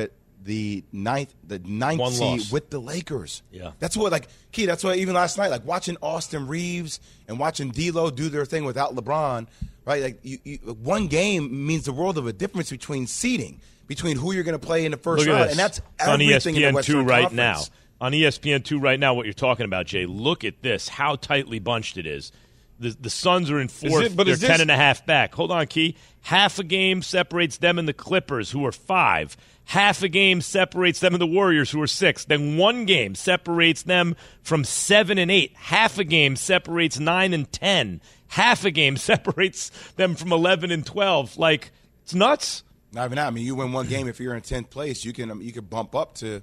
the 0.48 0.82
ninth, 0.94 1.34
the 1.46 1.60
ninth 1.60 2.00
One 2.00 2.12
seed 2.14 2.22
loss. 2.40 2.52
with 2.54 2.70
the 2.70 2.80
Lakers. 2.80 3.44
Yeah. 3.52 3.72
that's 3.80 3.98
what 3.98 4.12
like 4.14 4.30
key. 4.54 4.66
That's 4.66 4.82
why 4.84 4.96
even 4.96 5.14
last 5.14 5.38
night, 5.38 5.50
like 5.52 5.66
watching 5.66 5.98
Austin 6.02 6.48
Reaves 6.48 7.02
and 7.28 7.38
watching 7.38 7.70
D'Lo 7.72 8.10
do 8.10 8.30
their 8.30 8.46
thing 8.46 8.64
without 8.64 8.96
LeBron, 8.96 9.48
right? 9.86 10.02
Like 10.02 10.20
you, 10.24 10.38
you, 10.46 10.58
one 10.82 11.08
game 11.08 11.68
means 11.68 11.84
the 11.86 11.92
world 11.92 12.18
of 12.18 12.28
a 12.28 12.34
difference 12.34 12.70
between 12.70 13.08
seeding, 13.08 13.60
between 13.88 14.16
who 14.18 14.32
you're 14.32 14.46
going 14.46 14.58
to 14.60 14.66
play 14.66 14.86
in 14.86 14.92
the 14.92 14.98
first 14.98 15.28
round, 15.28 15.44
this. 15.44 15.52
and 15.52 15.60
that's 15.60 15.82
It's 16.00 16.08
on 16.08 16.22
E 16.22 16.34
everything 16.34 16.56
in 16.56 16.62
the 16.62 16.68
ESPN 16.70 16.74
Western 16.76 16.96
two 16.96 17.04
right 17.04 17.22
Conference. 17.24 17.36
now. 17.70 18.06
On 18.08 18.12
ESPN 18.14 18.64
two 18.64 18.80
right 18.80 19.00
now, 19.00 19.14
what 19.16 19.26
you're 19.26 19.34
talking 19.34 19.66
about, 19.66 19.86
Jay. 19.86 20.06
Look 20.06 20.46
at 20.46 20.62
this. 20.62 20.88
How 20.88 21.18
tightly 21.18 21.60
bunched 21.60 21.98
it 21.98 22.06
is. 22.08 22.32
The 22.80 22.96
the 23.02 23.10
Suns 23.10 23.52
are 23.52 23.60
in 23.60 23.68
fourth. 23.68 24.06
it- 24.06 24.16
but 24.16 24.26
They're 24.26 24.34
is 24.36 24.40
this- 24.40 24.50
ten 24.50 24.62
and 24.62 24.72
a 24.72 24.76
half 24.78 25.06
back. 25.06 25.36
Hold 25.36 25.52
on, 25.52 25.68
Key. 25.68 25.96
Half 26.22 26.60
a 26.60 26.64
game 26.64 27.02
separates 27.02 27.58
them 27.58 27.78
and 27.80 27.88
the 27.88 27.94
Clippers, 27.94 28.52
who 28.52 28.66
are 28.66 28.72
five. 28.72 29.36
Half 29.68 30.02
a 30.02 30.08
game 30.08 30.40
separates 30.40 31.02
them 31.02 31.14
and 31.14 31.22
the 31.22 31.28
Warriors, 31.28 31.70
who 31.72 31.82
are 31.82 31.88
six. 31.88 32.24
Then 32.24 32.56
one 32.56 32.86
game 32.86 33.16
separates 33.16 33.84
them 33.84 34.16
from 34.42 34.64
seven 34.64 35.18
and 35.18 35.30
eight. 35.30 35.54
Half 35.58 36.00
a 36.00 36.06
game 36.06 36.38
separates 36.38 37.02
nine 37.02 37.34
and 37.34 37.52
ten. 37.52 38.00
Half 38.28 38.64
a 38.64 38.72
game 38.72 38.96
separates 38.98 39.70
them 39.98 40.16
from 40.16 40.32
eleven 40.32 40.72
and 40.72 40.86
twelve. 40.86 41.36
Like 41.36 41.72
it's 42.04 42.14
nuts. 42.14 42.64
Not 42.94 43.08
even 43.08 43.18
that. 43.18 43.28
I 43.28 43.30
mean, 43.32 43.46
you 43.46 43.56
win 43.56 43.74
one 43.74 43.88
game 43.88 44.08
if 44.08 44.22
you're 44.22 44.34
in 44.36 44.42
tenth 44.42 44.70
place, 44.70 45.04
you 45.04 45.12
can 45.12 45.30
um, 45.32 45.42
you 45.42 45.52
can 45.52 45.66
bump 45.66 45.96
up 45.96 46.16
to. 46.16 46.42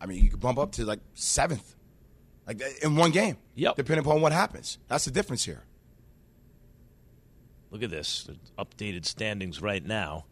I 0.00 0.06
mean, 0.06 0.24
you 0.24 0.30
can 0.30 0.38
bump 0.38 0.58
up 0.58 0.72
to 0.72 0.86
like 0.86 1.00
seventh, 1.12 1.74
like 2.46 2.62
in 2.82 2.96
one 2.96 3.10
game. 3.10 3.36
Yep. 3.56 3.76
Depending 3.76 4.06
upon 4.06 4.22
what 4.22 4.32
happens, 4.32 4.78
that's 4.88 5.04
the 5.04 5.10
difference 5.10 5.44
here. 5.44 5.64
Look 7.70 7.82
at 7.82 7.90
this. 7.90 8.24
The 8.24 8.36
updated 8.58 9.04
standings 9.04 9.60
right 9.60 9.84
now. 9.84 10.24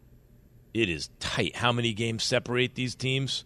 It 0.74 0.88
is 0.90 1.08
tight. 1.20 1.54
How 1.56 1.70
many 1.72 1.92
games 1.94 2.24
separate 2.24 2.74
these 2.74 2.94
teams? 2.96 3.44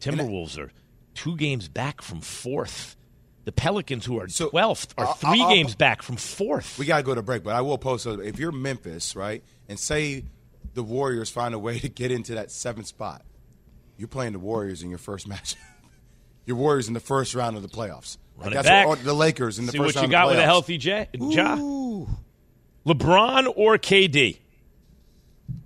Timberwolves 0.00 0.58
are 0.58 0.70
two 1.14 1.36
games 1.36 1.68
back 1.68 2.02
from 2.02 2.20
fourth. 2.20 2.96
The 3.44 3.52
Pelicans, 3.52 4.04
who 4.04 4.18
are 4.20 4.28
So, 4.28 4.50
12th, 4.50 4.88
are 4.98 5.06
I'll- 5.06 5.14
3 5.14 5.40
I'll- 5.40 5.48
games 5.54 5.74
back 5.74 6.02
from 6.02 6.16
fourth. 6.16 6.78
We 6.78 6.84
got 6.86 6.98
to 6.98 7.02
go 7.02 7.14
to 7.14 7.22
break, 7.22 7.42
but 7.42 7.54
I 7.54 7.60
will 7.62 7.78
post. 7.78 8.06
If 8.06 8.38
you're 8.38 8.52
Memphis, 8.52 9.16
right, 9.16 9.42
and 9.68 9.78
say 9.78 10.24
the 10.74 10.82
Warriors 10.82 11.30
find 11.30 11.54
a 11.54 11.58
way 11.58 11.78
to 11.78 11.88
get 11.88 12.10
into 12.10 12.34
that 12.34 12.50
seventh 12.50 12.86
spot, 12.88 13.22
you're 13.96 14.08
playing 14.08 14.32
the 14.32 14.38
Warriors 14.38 14.82
in 14.82 14.90
your 14.90 14.98
first 14.98 15.26
match. 15.28 15.56
your 16.46 16.56
Warriors 16.56 16.88
in 16.88 16.94
the 16.94 17.00
first 17.00 17.34
round 17.34 17.56
of 17.56 17.62
the 17.62 17.68
playoffs. 17.68 18.18
Like, 18.36 18.52
that's 18.52 18.66
back. 18.68 18.86
what- 18.88 19.04
the 19.04 19.14
Lakers 19.14 19.58
in 19.58 19.66
the 19.66 19.72
See 19.72 19.78
first 19.78 19.96
what 19.96 20.04
you 20.04 20.10
got 20.10 20.28
with 20.28 20.38
a 20.38 20.42
healthy 20.44 20.76
J- 20.78 21.08
Ja. 21.14 21.56
LeBron 22.86 23.52
or 23.56 23.78
KD? 23.78 24.38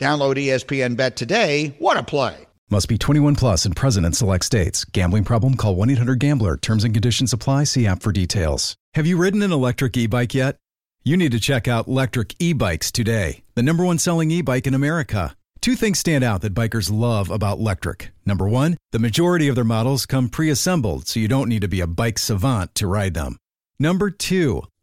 Download 0.00 0.36
ESPN 0.36 0.96
Bet 0.96 1.14
today. 1.14 1.74
What 1.78 1.98
a 1.98 2.02
play! 2.02 2.46
Must 2.70 2.88
be 2.88 2.96
21 2.96 3.34
plus 3.34 3.66
and 3.66 3.76
present 3.76 4.06
in 4.06 4.12
select 4.12 4.44
states. 4.44 4.84
Gambling 4.84 5.24
problem? 5.24 5.56
Call 5.56 5.76
1 5.76 5.90
800 5.90 6.18
Gambler. 6.18 6.56
Terms 6.56 6.84
and 6.84 6.94
conditions 6.94 7.32
apply. 7.32 7.64
See 7.64 7.86
app 7.86 8.02
for 8.02 8.10
details. 8.10 8.76
Have 8.94 9.06
you 9.06 9.18
ridden 9.18 9.42
an 9.42 9.52
electric 9.52 9.96
e 9.96 10.06
bike 10.06 10.34
yet? 10.34 10.56
You 11.04 11.16
need 11.16 11.32
to 11.32 11.40
check 11.40 11.66
out 11.68 11.86
Lectric 11.86 12.34
E 12.38 12.52
Bikes 12.52 12.92
today, 12.92 13.42
the 13.54 13.62
number 13.62 13.84
one 13.84 13.98
selling 13.98 14.30
e 14.30 14.42
bike 14.42 14.66
in 14.66 14.74
America. 14.74 15.34
Two 15.60 15.74
things 15.74 15.98
stand 15.98 16.24
out 16.24 16.40
that 16.40 16.54
bikers 16.54 16.90
love 16.90 17.30
about 17.30 17.58
Electric. 17.58 18.10
Number 18.24 18.48
one, 18.48 18.78
the 18.92 18.98
majority 18.98 19.48
of 19.48 19.54
their 19.54 19.64
models 19.64 20.06
come 20.06 20.30
pre 20.30 20.48
assembled, 20.48 21.06
so 21.06 21.20
you 21.20 21.28
don't 21.28 21.48
need 21.48 21.62
to 21.62 21.68
be 21.68 21.80
a 21.80 21.86
bike 21.86 22.18
savant 22.18 22.74
to 22.76 22.86
ride 22.86 23.12
them. 23.12 23.36
Number 23.78 24.10
two, 24.10 24.62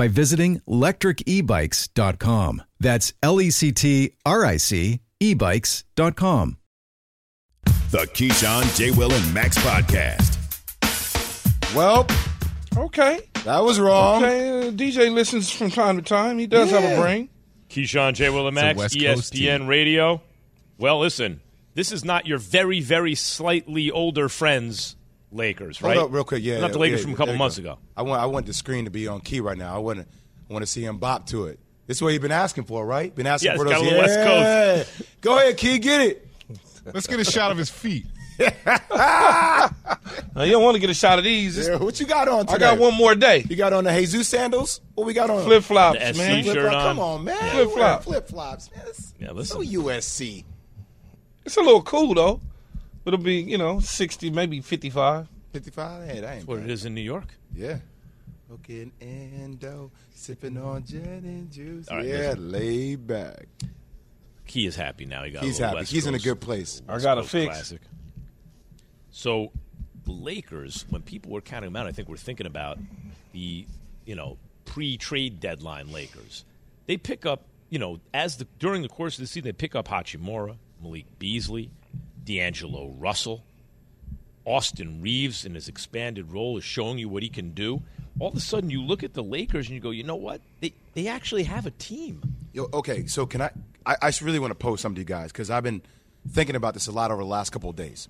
by 0.00 0.08
visiting 0.08 0.58
lectricebikes.com. 0.60 2.62
That's 2.80 3.12
L 3.22 3.38
E 3.38 3.50
C 3.50 3.70
T 3.70 4.12
R 4.24 4.46
I 4.46 4.56
C 4.56 5.00
ebikes.com. 5.20 6.56
The 7.90 8.08
Keyshawn, 8.14 8.78
J. 8.78 8.92
Will, 8.92 9.12
and 9.12 9.34
Max 9.34 9.58
podcast. 9.58 10.38
Well, 11.76 12.06
okay. 12.78 13.20
that 13.44 13.62
was 13.62 13.78
wrong. 13.78 14.24
Okay, 14.24 14.68
uh, 14.68 14.70
DJ 14.70 15.12
listens 15.12 15.50
from 15.50 15.70
time 15.70 15.96
to 15.96 16.02
time. 16.02 16.38
He 16.38 16.46
does 16.46 16.70
have 16.70 16.82
a 16.82 16.98
brain. 16.98 17.28
Keyshawn 17.68 18.14
J. 18.14 18.30
Will, 18.30 18.46
and 18.46 18.54
Max, 18.54 18.80
ESPN. 18.94 19.68
Radio. 19.68 20.22
Well, 20.78 20.98
listen, 20.98 21.42
this 21.74 21.92
is 21.92 22.06
not 22.06 22.26
your 22.26 22.38
very, 22.38 22.80
very 22.80 23.14
slightly 23.14 23.90
older 23.90 24.30
friends, 24.30 24.96
Lakers, 25.32 25.80
right? 25.82 25.96
Hold 25.96 26.08
up 26.10 26.14
real 26.14 26.24
quick. 26.24 26.42
Yeah, 26.42 26.60
not 26.60 26.72
the 26.72 26.78
Lakers 26.78 27.00
yeah, 27.00 27.04
from 27.04 27.14
a 27.14 27.16
couple 27.16 27.34
months 27.36 27.58
go. 27.58 27.72
ago. 27.72 27.78
I 27.96 28.02
want 28.02 28.22
I 28.22 28.26
want 28.26 28.46
the 28.46 28.52
screen 28.54 28.84
to 28.86 28.90
be 28.90 29.06
on 29.08 29.20
key 29.20 29.40
right 29.40 29.56
now. 29.56 29.74
I 29.74 29.78
want 29.78 30.00
to 30.00 30.06
I 30.06 30.52
want 30.52 30.62
to 30.62 30.66
see 30.66 30.84
him 30.84 30.98
bop 30.98 31.26
to 31.26 31.46
it. 31.46 31.60
This 31.86 31.98
is 31.98 32.02
what 32.02 32.12
you've 32.12 32.22
been 32.22 32.32
asking 32.32 32.64
for, 32.64 32.84
right? 32.86 33.14
Been 33.14 33.26
asking 33.26 33.50
Yeah, 33.52 33.56
for 33.56 33.66
it's 33.66 33.74
those. 33.74 33.82
got 33.82 33.92
a 33.92 33.96
little 33.96 34.08
yeah. 34.08 34.76
West 34.76 35.04
Go 35.20 35.36
ahead, 35.38 35.56
Key, 35.56 35.78
get 35.78 36.00
it. 36.00 36.28
Let's 36.92 37.06
get 37.06 37.20
a 37.20 37.24
shot 37.24 37.50
of 37.50 37.58
his 37.58 37.70
feet. 37.70 38.06
Now, 40.34 40.44
you 40.44 40.52
don't 40.52 40.62
want 40.62 40.74
to 40.76 40.80
get 40.80 40.90
a 40.90 40.94
shot 40.94 41.18
of 41.18 41.24
these. 41.24 41.66
Yeah, 41.68 41.76
what 41.76 41.98
you 42.00 42.06
got 42.06 42.28
on 42.28 42.46
today? 42.46 42.54
I 42.54 42.58
got 42.70 42.78
one 42.78 42.94
more 42.94 43.14
day. 43.14 43.44
You 43.48 43.56
got 43.56 43.72
on 43.72 43.84
the 43.84 43.92
Jesus 43.92 44.28
sandals? 44.28 44.80
What 44.94 45.06
we 45.06 45.12
got 45.12 45.28
on? 45.28 45.44
Flip 45.44 45.62
flops, 45.62 45.98
man. 46.16 46.44
Flip-flop. 46.44 46.72
on. 46.72 46.82
Come 46.82 46.98
on, 47.00 47.24
man. 47.24 47.50
Flip-flop. 47.50 48.04
Flip 48.04 48.28
flops, 48.28 48.70
man. 48.74 48.84
It's 48.88 49.14
Yeah, 49.18 49.32
listen. 49.32 49.62
So 49.64 49.78
USC. 49.80 50.44
It's 51.44 51.56
a 51.56 51.60
little 51.60 51.82
cool 51.82 52.14
though. 52.14 52.40
It'll 53.04 53.18
be 53.18 53.36
you 53.36 53.58
know 53.58 53.80
sixty, 53.80 54.30
maybe 54.30 54.60
fifty-five. 54.60 55.28
55? 55.52 56.06
Hey, 56.08 56.20
that 56.20 56.36
ain't 56.36 56.46
What 56.46 56.58
bad. 56.60 56.70
it 56.70 56.72
is 56.72 56.84
in 56.84 56.94
New 56.94 57.00
York. 57.00 57.26
Yeah. 57.54 57.78
Looking 58.48 58.92
endo, 59.00 59.90
sipping 60.14 60.56
on 60.56 60.84
gin 60.84 61.02
and 61.02 61.50
juice. 61.50 61.88
All 61.88 61.96
right, 61.96 62.06
yeah, 62.06 62.18
listen. 62.30 62.52
laid 62.52 63.06
back. 63.08 63.46
He 64.44 64.64
is 64.66 64.76
happy 64.76 65.06
now. 65.06 65.24
He 65.24 65.32
got 65.32 65.42
He's 65.42 65.54
little 65.54 65.66
happy. 65.68 65.80
West 65.80 65.92
He's 65.92 66.06
in 66.06 66.14
a 66.14 66.18
Coast- 66.18 66.24
good 66.24 66.40
place. 66.40 66.82
I 66.88 66.98
got 67.00 67.18
a 67.18 67.22
Coast 67.22 67.32
fix. 67.32 67.46
Classic. 67.54 67.80
So, 69.10 69.50
the 70.04 70.12
Lakers, 70.12 70.84
when 70.90 71.02
people 71.02 71.32
were 71.32 71.40
counting 71.40 71.72
them 71.72 71.76
out, 71.80 71.86
I 71.88 71.92
think 71.92 72.08
we're 72.08 72.16
thinking 72.16 72.46
about 72.46 72.78
the, 73.32 73.66
you 74.06 74.14
know, 74.14 74.38
pre-trade 74.66 75.40
deadline 75.40 75.90
Lakers. 75.92 76.44
They 76.86 76.96
pick 76.96 77.26
up, 77.26 77.44
you 77.70 77.78
know, 77.78 77.98
as 78.14 78.36
the 78.36 78.46
during 78.58 78.82
the 78.82 78.88
course 78.88 79.14
of 79.18 79.22
the 79.22 79.26
season, 79.26 79.44
they 79.44 79.52
pick 79.52 79.74
up 79.74 79.88
Hachimura, 79.88 80.56
Malik 80.82 81.06
Beasley, 81.18 81.70
D'Angelo 82.24 82.88
Russell, 82.98 83.42
Austin 84.44 85.00
Reaves 85.00 85.44
in 85.44 85.54
his 85.54 85.68
expanded 85.68 86.32
role 86.32 86.56
is 86.56 86.64
showing 86.64 86.98
you 86.98 87.08
what 87.08 87.22
he 87.22 87.28
can 87.28 87.50
do. 87.50 87.82
All 88.18 88.28
of 88.28 88.36
a 88.36 88.40
sudden, 88.40 88.70
you 88.70 88.82
look 88.82 89.02
at 89.02 89.14
the 89.14 89.22
Lakers 89.22 89.66
and 89.66 89.74
you 89.74 89.80
go, 89.80 89.90
you 89.90 90.02
know 90.02 90.16
what? 90.16 90.40
They 90.60 90.72
they 90.94 91.08
actually 91.08 91.44
have 91.44 91.66
a 91.66 91.70
team. 91.72 92.20
Yo, 92.52 92.68
okay, 92.72 93.06
so 93.06 93.26
can 93.26 93.42
I? 93.42 93.50
I, 93.86 93.96
I 94.02 94.12
really 94.22 94.38
want 94.38 94.50
to 94.50 94.56
pose 94.56 94.80
something 94.80 94.96
to 94.96 95.00
you 95.00 95.06
guys 95.06 95.32
because 95.32 95.50
I've 95.50 95.62
been 95.62 95.82
thinking 96.28 96.56
about 96.56 96.74
this 96.74 96.86
a 96.86 96.92
lot 96.92 97.10
over 97.10 97.22
the 97.22 97.28
last 97.28 97.50
couple 97.50 97.70
of 97.70 97.76
days. 97.76 98.08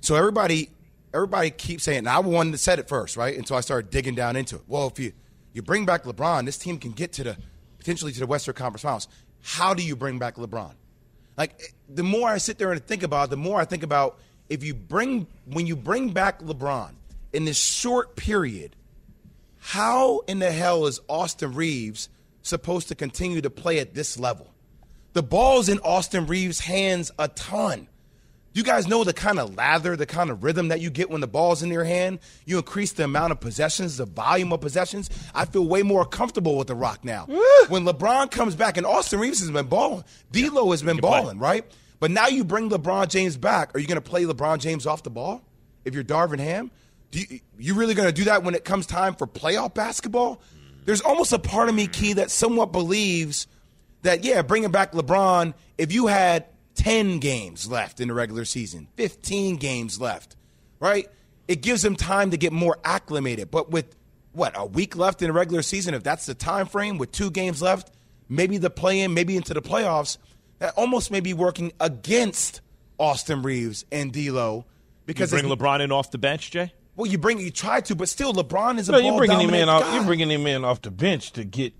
So 0.00 0.14
everybody, 0.16 0.70
everybody 1.14 1.50
keeps 1.50 1.84
saying, 1.84 1.98
and 1.98 2.08
I 2.08 2.18
one 2.20 2.50
that 2.50 2.58
said 2.58 2.78
it 2.78 2.88
first, 2.88 3.16
right? 3.16 3.36
Until 3.36 3.56
I 3.56 3.60
started 3.60 3.90
digging 3.90 4.14
down 4.14 4.36
into 4.36 4.56
it. 4.56 4.62
Well, 4.66 4.88
if 4.88 4.98
you 4.98 5.12
you 5.52 5.62
bring 5.62 5.86
back 5.86 6.04
LeBron, 6.04 6.44
this 6.44 6.58
team 6.58 6.78
can 6.78 6.92
get 6.92 7.12
to 7.14 7.24
the 7.24 7.36
potentially 7.78 8.12
to 8.12 8.20
the 8.20 8.26
Western 8.26 8.54
Conference 8.54 8.82
Finals. 8.82 9.08
How 9.42 9.74
do 9.74 9.82
you 9.84 9.94
bring 9.94 10.18
back 10.18 10.36
LeBron? 10.36 10.72
Like 11.36 11.74
the 11.88 12.02
more 12.02 12.28
I 12.28 12.38
sit 12.38 12.58
there 12.58 12.72
and 12.72 12.84
think 12.84 13.02
about, 13.02 13.24
it, 13.24 13.30
the 13.30 13.36
more 13.36 13.60
I 13.60 13.64
think 13.64 13.82
about 13.82 14.18
if 14.48 14.64
you 14.64 14.74
bring 14.74 15.26
when 15.46 15.66
you 15.66 15.76
bring 15.76 16.10
back 16.10 16.40
LeBron 16.40 16.92
in 17.32 17.44
this 17.44 17.58
short 17.58 18.16
period, 18.16 18.76
how 19.58 20.20
in 20.26 20.38
the 20.38 20.52
hell 20.52 20.86
is 20.86 21.00
Austin 21.08 21.54
Reaves 21.54 22.08
supposed 22.42 22.88
to 22.88 22.94
continue 22.94 23.40
to 23.40 23.50
play 23.50 23.78
at 23.78 23.94
this 23.94 24.18
level? 24.18 24.52
The 25.12 25.22
ball's 25.22 25.68
in 25.68 25.78
Austin 25.80 26.26
Reaves' 26.26 26.60
hands 26.60 27.10
a 27.18 27.28
ton. 27.28 27.88
You 28.56 28.62
guys 28.62 28.88
know 28.88 29.04
the 29.04 29.12
kind 29.12 29.38
of 29.38 29.54
lather, 29.54 29.96
the 29.96 30.06
kind 30.06 30.30
of 30.30 30.42
rhythm 30.42 30.68
that 30.68 30.80
you 30.80 30.88
get 30.88 31.10
when 31.10 31.20
the 31.20 31.26
ball's 31.26 31.62
in 31.62 31.68
your 31.68 31.84
hand. 31.84 32.20
You 32.46 32.56
increase 32.56 32.92
the 32.92 33.04
amount 33.04 33.32
of 33.32 33.38
possessions, 33.38 33.98
the 33.98 34.06
volume 34.06 34.50
of 34.50 34.62
possessions. 34.62 35.10
I 35.34 35.44
feel 35.44 35.68
way 35.68 35.82
more 35.82 36.06
comfortable 36.06 36.56
with 36.56 36.66
the 36.66 36.74
rock 36.74 37.04
now. 37.04 37.26
when 37.68 37.84
LeBron 37.84 38.30
comes 38.30 38.54
back, 38.54 38.78
and 38.78 38.86
Austin 38.86 39.20
Reaves 39.20 39.40
has 39.40 39.50
been 39.50 39.66
balling, 39.66 40.04
D'Lo 40.32 40.70
has 40.70 40.82
been 40.82 40.96
balling, 40.96 41.38
right? 41.38 41.70
But 42.00 42.10
now 42.10 42.28
you 42.28 42.44
bring 42.44 42.70
LeBron 42.70 43.08
James 43.08 43.36
back. 43.36 43.76
Are 43.76 43.78
you 43.78 43.86
going 43.86 44.00
to 44.00 44.10
play 44.10 44.24
LeBron 44.24 44.58
James 44.58 44.86
off 44.86 45.02
the 45.02 45.10
ball 45.10 45.42
if 45.84 45.92
you're 45.92 46.02
Darvin 46.02 46.38
Ham? 46.38 46.70
Do 47.10 47.20
you, 47.20 47.40
you 47.58 47.74
really 47.74 47.92
going 47.92 48.08
to 48.08 48.14
do 48.14 48.24
that 48.24 48.42
when 48.42 48.54
it 48.54 48.64
comes 48.64 48.86
time 48.86 49.16
for 49.16 49.26
playoff 49.26 49.74
basketball? 49.74 50.40
There's 50.86 51.02
almost 51.02 51.34
a 51.34 51.38
part 51.38 51.68
of 51.68 51.74
me, 51.74 51.88
Key, 51.88 52.14
that 52.14 52.30
somewhat 52.30 52.72
believes 52.72 53.48
that 54.00 54.24
yeah, 54.24 54.40
bringing 54.40 54.70
back 54.70 54.92
LeBron, 54.92 55.52
if 55.76 55.92
you 55.92 56.06
had 56.06 56.46
10 56.76 57.18
games 57.18 57.70
left 57.70 58.00
in 58.00 58.08
the 58.08 58.14
regular 58.14 58.44
season, 58.44 58.88
15 58.96 59.56
games 59.56 60.00
left, 60.00 60.36
right? 60.80 61.08
It 61.48 61.62
gives 61.62 61.82
them 61.82 61.96
time 61.96 62.30
to 62.30 62.36
get 62.36 62.52
more 62.52 62.78
acclimated. 62.84 63.50
But 63.50 63.70
with 63.70 63.96
what, 64.32 64.52
a 64.56 64.64
week 64.64 64.96
left 64.96 65.22
in 65.22 65.28
the 65.28 65.32
regular 65.32 65.62
season, 65.62 65.94
if 65.94 66.02
that's 66.02 66.26
the 66.26 66.34
time 66.34 66.66
frame 66.66 66.98
with 66.98 67.10
two 67.12 67.30
games 67.30 67.60
left, 67.62 67.90
maybe 68.28 68.58
the 68.58 68.70
play 68.70 69.00
in, 69.00 69.14
maybe 69.14 69.36
into 69.36 69.54
the 69.54 69.62
playoffs, 69.62 70.18
that 70.58 70.74
almost 70.76 71.10
may 71.10 71.20
be 71.20 71.34
working 71.34 71.72
against 71.80 72.60
Austin 72.98 73.42
Reaves 73.42 73.84
and 73.92 74.12
D'Lo 74.12 74.56
You 74.56 74.64
because 75.06 75.30
bring 75.30 75.44
it's- 75.44 75.58
LeBron 75.58 75.80
in 75.80 75.92
off 75.92 76.10
the 76.10 76.18
bench, 76.18 76.50
Jay. 76.50 76.72
well, 76.96 77.10
you 77.10 77.18
bring 77.18 77.38
you 77.38 77.50
try 77.50 77.80
to, 77.82 77.94
but 77.94 78.08
still, 78.08 78.32
LeBron 78.32 78.78
is 78.78 78.88
a 78.88 78.92
No, 78.92 78.98
ball 78.98 79.06
you're 79.06 79.18
bringing 79.18 79.40
him 79.48 79.54
in. 79.54 79.68
Off, 79.68 79.92
you're 79.94 80.04
bringing 80.04 80.30
him 80.30 80.46
in 80.46 80.64
off 80.64 80.82
the 80.82 80.90
bench 80.90 81.32
to 81.32 81.44
get 81.44 81.72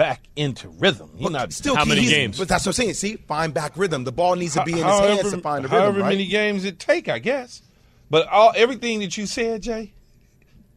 back 0.00 0.22
into 0.34 0.70
rhythm. 0.70 1.10
He's 1.14 1.28
not 1.28 1.52
still, 1.52 1.76
How 1.76 1.84
many 1.84 2.06
games? 2.06 2.38
But 2.38 2.48
that's 2.48 2.64
what 2.64 2.70
I'm 2.70 2.84
saying. 2.84 2.94
See, 2.94 3.16
find 3.16 3.52
back 3.52 3.76
rhythm. 3.76 4.04
The 4.04 4.12
ball 4.12 4.34
needs 4.34 4.54
to 4.54 4.64
be 4.64 4.72
in 4.72 4.78
his 4.78 4.86
however, 4.86 5.08
hands 5.08 5.30
to 5.30 5.38
find 5.42 5.62
the 5.62 5.68
rhythm, 5.68 5.82
however 5.82 6.00
right? 6.00 6.08
many 6.08 6.26
games 6.26 6.64
it 6.64 6.78
take, 6.78 7.10
I 7.10 7.18
guess. 7.18 7.60
But 8.08 8.26
all 8.28 8.50
everything 8.56 9.00
that 9.00 9.18
you 9.18 9.26
said, 9.26 9.60
Jay, 9.60 9.92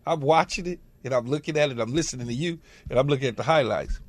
I'm 0.06 0.20
watching 0.20 0.66
it 0.66 0.82
and 1.06 1.14
I'm 1.14 1.26
looking 1.26 1.58
at 1.58 1.72
it. 1.72 1.80
I'm 1.80 1.94
listening 1.94 2.28
to 2.28 2.34
you 2.34 2.60
and 2.90 3.00
I'm 3.00 3.08
looking 3.08 3.30
at 3.30 3.38
the 3.38 3.44
highlights. 3.44 4.02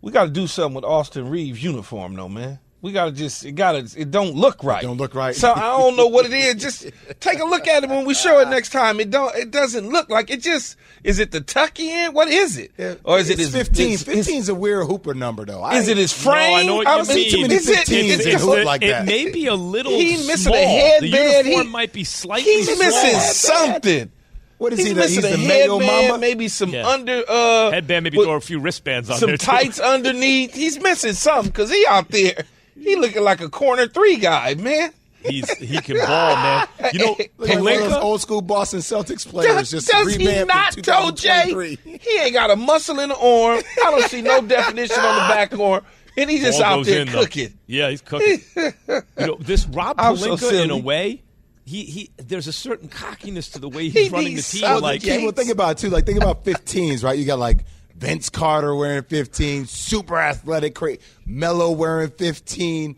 We 0.00 0.10
got 0.10 0.24
to 0.24 0.30
do 0.30 0.46
something 0.46 0.76
with 0.76 0.86
Austin 0.86 1.28
Reaves' 1.28 1.62
uniform, 1.62 2.14
though, 2.14 2.30
man. 2.30 2.60
We 2.80 2.92
got 2.92 3.06
to 3.06 3.10
just 3.12 3.44
it 3.44 3.52
got 3.56 3.72
to 3.72 4.00
it 4.00 4.12
don't 4.12 4.36
look 4.36 4.62
right. 4.62 4.82
don't 4.82 4.98
look 4.98 5.14
right. 5.16 5.34
So 5.34 5.52
I 5.52 5.60
don't 5.78 5.96
know 5.96 6.06
what 6.06 6.26
it 6.26 6.32
is. 6.32 6.54
Just 6.62 6.88
take 7.18 7.40
a 7.40 7.44
look 7.44 7.66
at 7.66 7.82
it 7.82 7.90
when 7.90 8.04
we 8.04 8.14
show 8.14 8.38
it 8.38 8.48
next 8.48 8.70
time. 8.70 9.00
It 9.00 9.10
don't 9.10 9.34
it 9.34 9.50
doesn't 9.50 9.88
look 9.88 10.08
like 10.10 10.30
it. 10.30 10.42
Just 10.42 10.76
is 11.02 11.18
it 11.18 11.32
the 11.32 11.40
tucky 11.40 11.90
in? 11.90 12.12
What 12.12 12.28
is 12.28 12.56
it? 12.56 12.70
or 13.02 13.18
is 13.18 13.30
it 13.30 13.40
it's 13.40 13.52
his 13.52 13.66
15? 13.66 13.88
his- 13.90 14.02
15 14.04 14.36
is 14.36 14.48
a 14.48 14.54
weird 14.54 14.86
hooper 14.86 15.12
number, 15.12 15.44
though. 15.44 15.60
I 15.60 15.74
Is 15.78 15.88
it 15.88 15.96
his 15.96 16.12
frame? 16.12 16.50
No, 16.52 16.56
I 16.56 16.62
know 16.62 16.76
what 16.76 16.86
I 16.86 16.98
you 17.00 17.04
mean, 17.08 17.16
mean. 17.16 17.30
too 17.32 17.40
many 17.42 17.54
is 17.54 17.68
it- 17.68 17.78
15s 17.88 18.16
that 18.18 18.26
it- 18.26 18.44
look 18.44 18.64
like 18.64 18.82
it 18.82 19.04
may 19.04 19.28
be 19.32 19.48
a 19.48 19.54
little 19.56 19.90
He 19.90 20.12
missing 20.12 20.36
small. 20.36 20.54
a 20.54 20.64
headband. 20.64 21.12
The 21.12 21.18
uniform 21.48 21.66
He- 21.66 21.72
might 21.72 21.92
be 21.92 22.04
slightly 22.04 22.44
He's 22.52 22.66
small. 22.66 22.78
missing 22.78 23.20
something. 23.20 24.10
What 24.58 24.72
is 24.72 24.78
He's 24.78 24.88
he? 24.88 24.92
The, 24.94 25.00
missing 25.00 25.24
he's 25.24 25.32
a 25.34 25.36
the 25.36 25.48
Mayo 25.48 25.78
headband, 25.80 26.08
Mama? 26.08 26.20
maybe 26.20 26.46
some 26.48 26.70
Yeah. 26.70 26.86
under 26.86 27.22
uh 27.28 27.70
Headband, 27.72 28.04
maybe 28.04 28.18
with 28.18 28.26
throw 28.28 28.36
a 28.36 28.40
few 28.40 28.60
wristbands 28.60 29.10
on 29.10 29.18
some 29.18 29.28
there. 29.30 29.36
too. 29.36 29.46
tights 29.46 29.80
underneath. 29.80 30.54
He's 30.54 30.80
missing 30.80 31.12
something 31.14 31.50
because 31.50 31.70
he 31.72 31.84
out 31.88 32.08
there. 32.10 32.44
He 32.80 32.96
looking 32.96 33.22
like 33.22 33.40
a 33.40 33.48
corner 33.48 33.86
three 33.86 34.16
guy, 34.16 34.54
man. 34.54 34.92
He's 35.24 35.50
he 35.58 35.80
can 35.80 35.96
ball, 35.98 36.36
man. 36.36 36.68
You 36.92 36.98
know, 37.00 37.16
Look 37.38 37.48
one 37.48 37.72
of 37.74 37.80
those 37.80 37.92
old 37.94 38.20
school 38.20 38.40
Boston 38.40 38.80
Celtics 38.80 39.26
players. 39.26 39.52
Does, 39.56 39.70
just 39.70 39.88
does 39.88 40.14
he 40.14 40.26
revamped 40.26 40.86
not, 40.86 41.08
in 41.10 41.16
Jay? 41.16 41.76
He 42.00 42.18
ain't 42.20 42.32
got 42.34 42.50
a 42.50 42.56
muscle 42.56 43.00
in 43.00 43.08
the 43.08 43.16
arm. 43.16 43.60
I 43.84 43.90
don't 43.90 44.04
see 44.04 44.22
no 44.22 44.40
definition 44.42 44.96
on 44.98 45.14
the 45.16 45.34
back 45.34 45.58
arm, 45.58 45.84
and 46.16 46.30
he 46.30 46.38
just 46.38 46.60
Ball 46.60 46.68
out 46.68 46.76
goes 46.76 46.86
there 46.86 47.00
in, 47.02 47.08
though. 47.08 47.22
cooking. 47.24 47.58
Yeah, 47.66 47.90
he's 47.90 48.00
cooking. 48.00 48.40
you 48.56 48.72
know, 49.18 49.36
this 49.40 49.66
Rob 49.66 49.96
I'm 49.98 50.16
so 50.16 50.36
Pelinka, 50.36 50.50
in 50.52 50.56
a 50.56 50.68
silly. 50.68 50.82
way, 50.82 51.22
he 51.66 51.82
he. 51.84 52.10
There's 52.18 52.46
a 52.46 52.52
certain 52.52 52.88
cockiness 52.88 53.48
to 53.50 53.58
the 53.58 53.68
way 53.68 53.88
he's 53.88 53.94
He 54.06 54.08
running 54.10 54.28
the 54.28 54.34
needs 54.36 54.52
team. 54.52 54.60
something, 54.60 54.82
Like, 54.82 55.04
Yeah, 55.04 55.18
well, 55.18 55.32
think 55.32 55.50
about 55.50 55.72
it 55.72 55.78
too. 55.78 55.90
Like, 55.90 56.06
think 56.06 56.18
about 56.18 56.44
15s, 56.44 57.02
right? 57.02 57.18
You 57.18 57.24
got 57.26 57.40
like 57.40 57.64
Vince 57.98 58.30
Carter 58.30 58.74
wearing 58.74 59.02
15, 59.02 59.66
super 59.66 60.18
athletic, 60.18 60.74
cra- 60.74 60.98
Mello 61.26 61.70
wearing 61.72 62.10
15. 62.10 62.96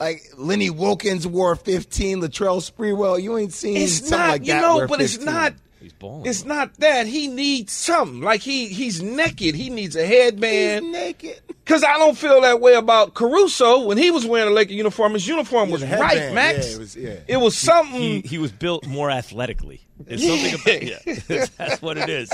Like 0.00 0.22
Lenny 0.36 0.70
Wilkens 0.70 1.26
wore 1.26 1.54
15, 1.56 2.22
Latrell 2.22 2.58
Sprewell. 2.70 3.20
You 3.20 3.36
ain't 3.36 3.52
seen 3.52 3.76
It's 3.76 3.98
something 3.98 4.18
not, 4.18 4.28
like 4.30 4.46
you 4.46 4.52
that. 4.54 4.62
know, 4.62 4.76
wear 4.78 4.86
but 4.88 5.00
it's 5.00 5.18
not. 5.18 5.54
He's 5.98 6.08
balling. 6.10 6.26
It's 6.26 6.44
not 6.44 6.74
that 6.80 7.06
he 7.06 7.28
needs 7.28 7.72
something. 7.72 8.20
Like 8.20 8.40
he 8.40 8.68
he's 8.68 9.02
naked. 9.02 9.54
He 9.54 9.70
needs 9.70 9.96
a 9.96 10.06
headband. 10.06 10.84
He's 10.86 10.92
naked. 10.92 11.40
Cause 11.64 11.84
I 11.84 11.98
don't 11.98 12.16
feel 12.16 12.40
that 12.40 12.60
way 12.60 12.74
about 12.74 13.12
Caruso 13.14 13.84
when 13.84 13.98
he 13.98 14.10
was 14.10 14.24
wearing 14.24 14.48
a 14.50 14.54
Laker 14.54 14.72
uniform. 14.72 15.12
His 15.12 15.28
uniform 15.28 15.70
was 15.70 15.84
right. 15.84 16.32
Max. 16.32 16.68
Yeah, 16.68 16.74
it 16.74 16.78
was- 16.78 16.96
yeah. 16.96 17.14
It 17.28 17.36
was 17.36 17.56
something. 17.58 18.00
he, 18.00 18.20
he 18.20 18.38
was 18.38 18.52
built 18.52 18.86
more 18.86 19.10
athletically. 19.10 19.82
It's 20.06 20.24
something 20.26 20.54
about 20.54 21.28
yeah. 21.28 21.46
That's 21.58 21.82
what 21.82 21.98
it 21.98 22.08
is. 22.08 22.30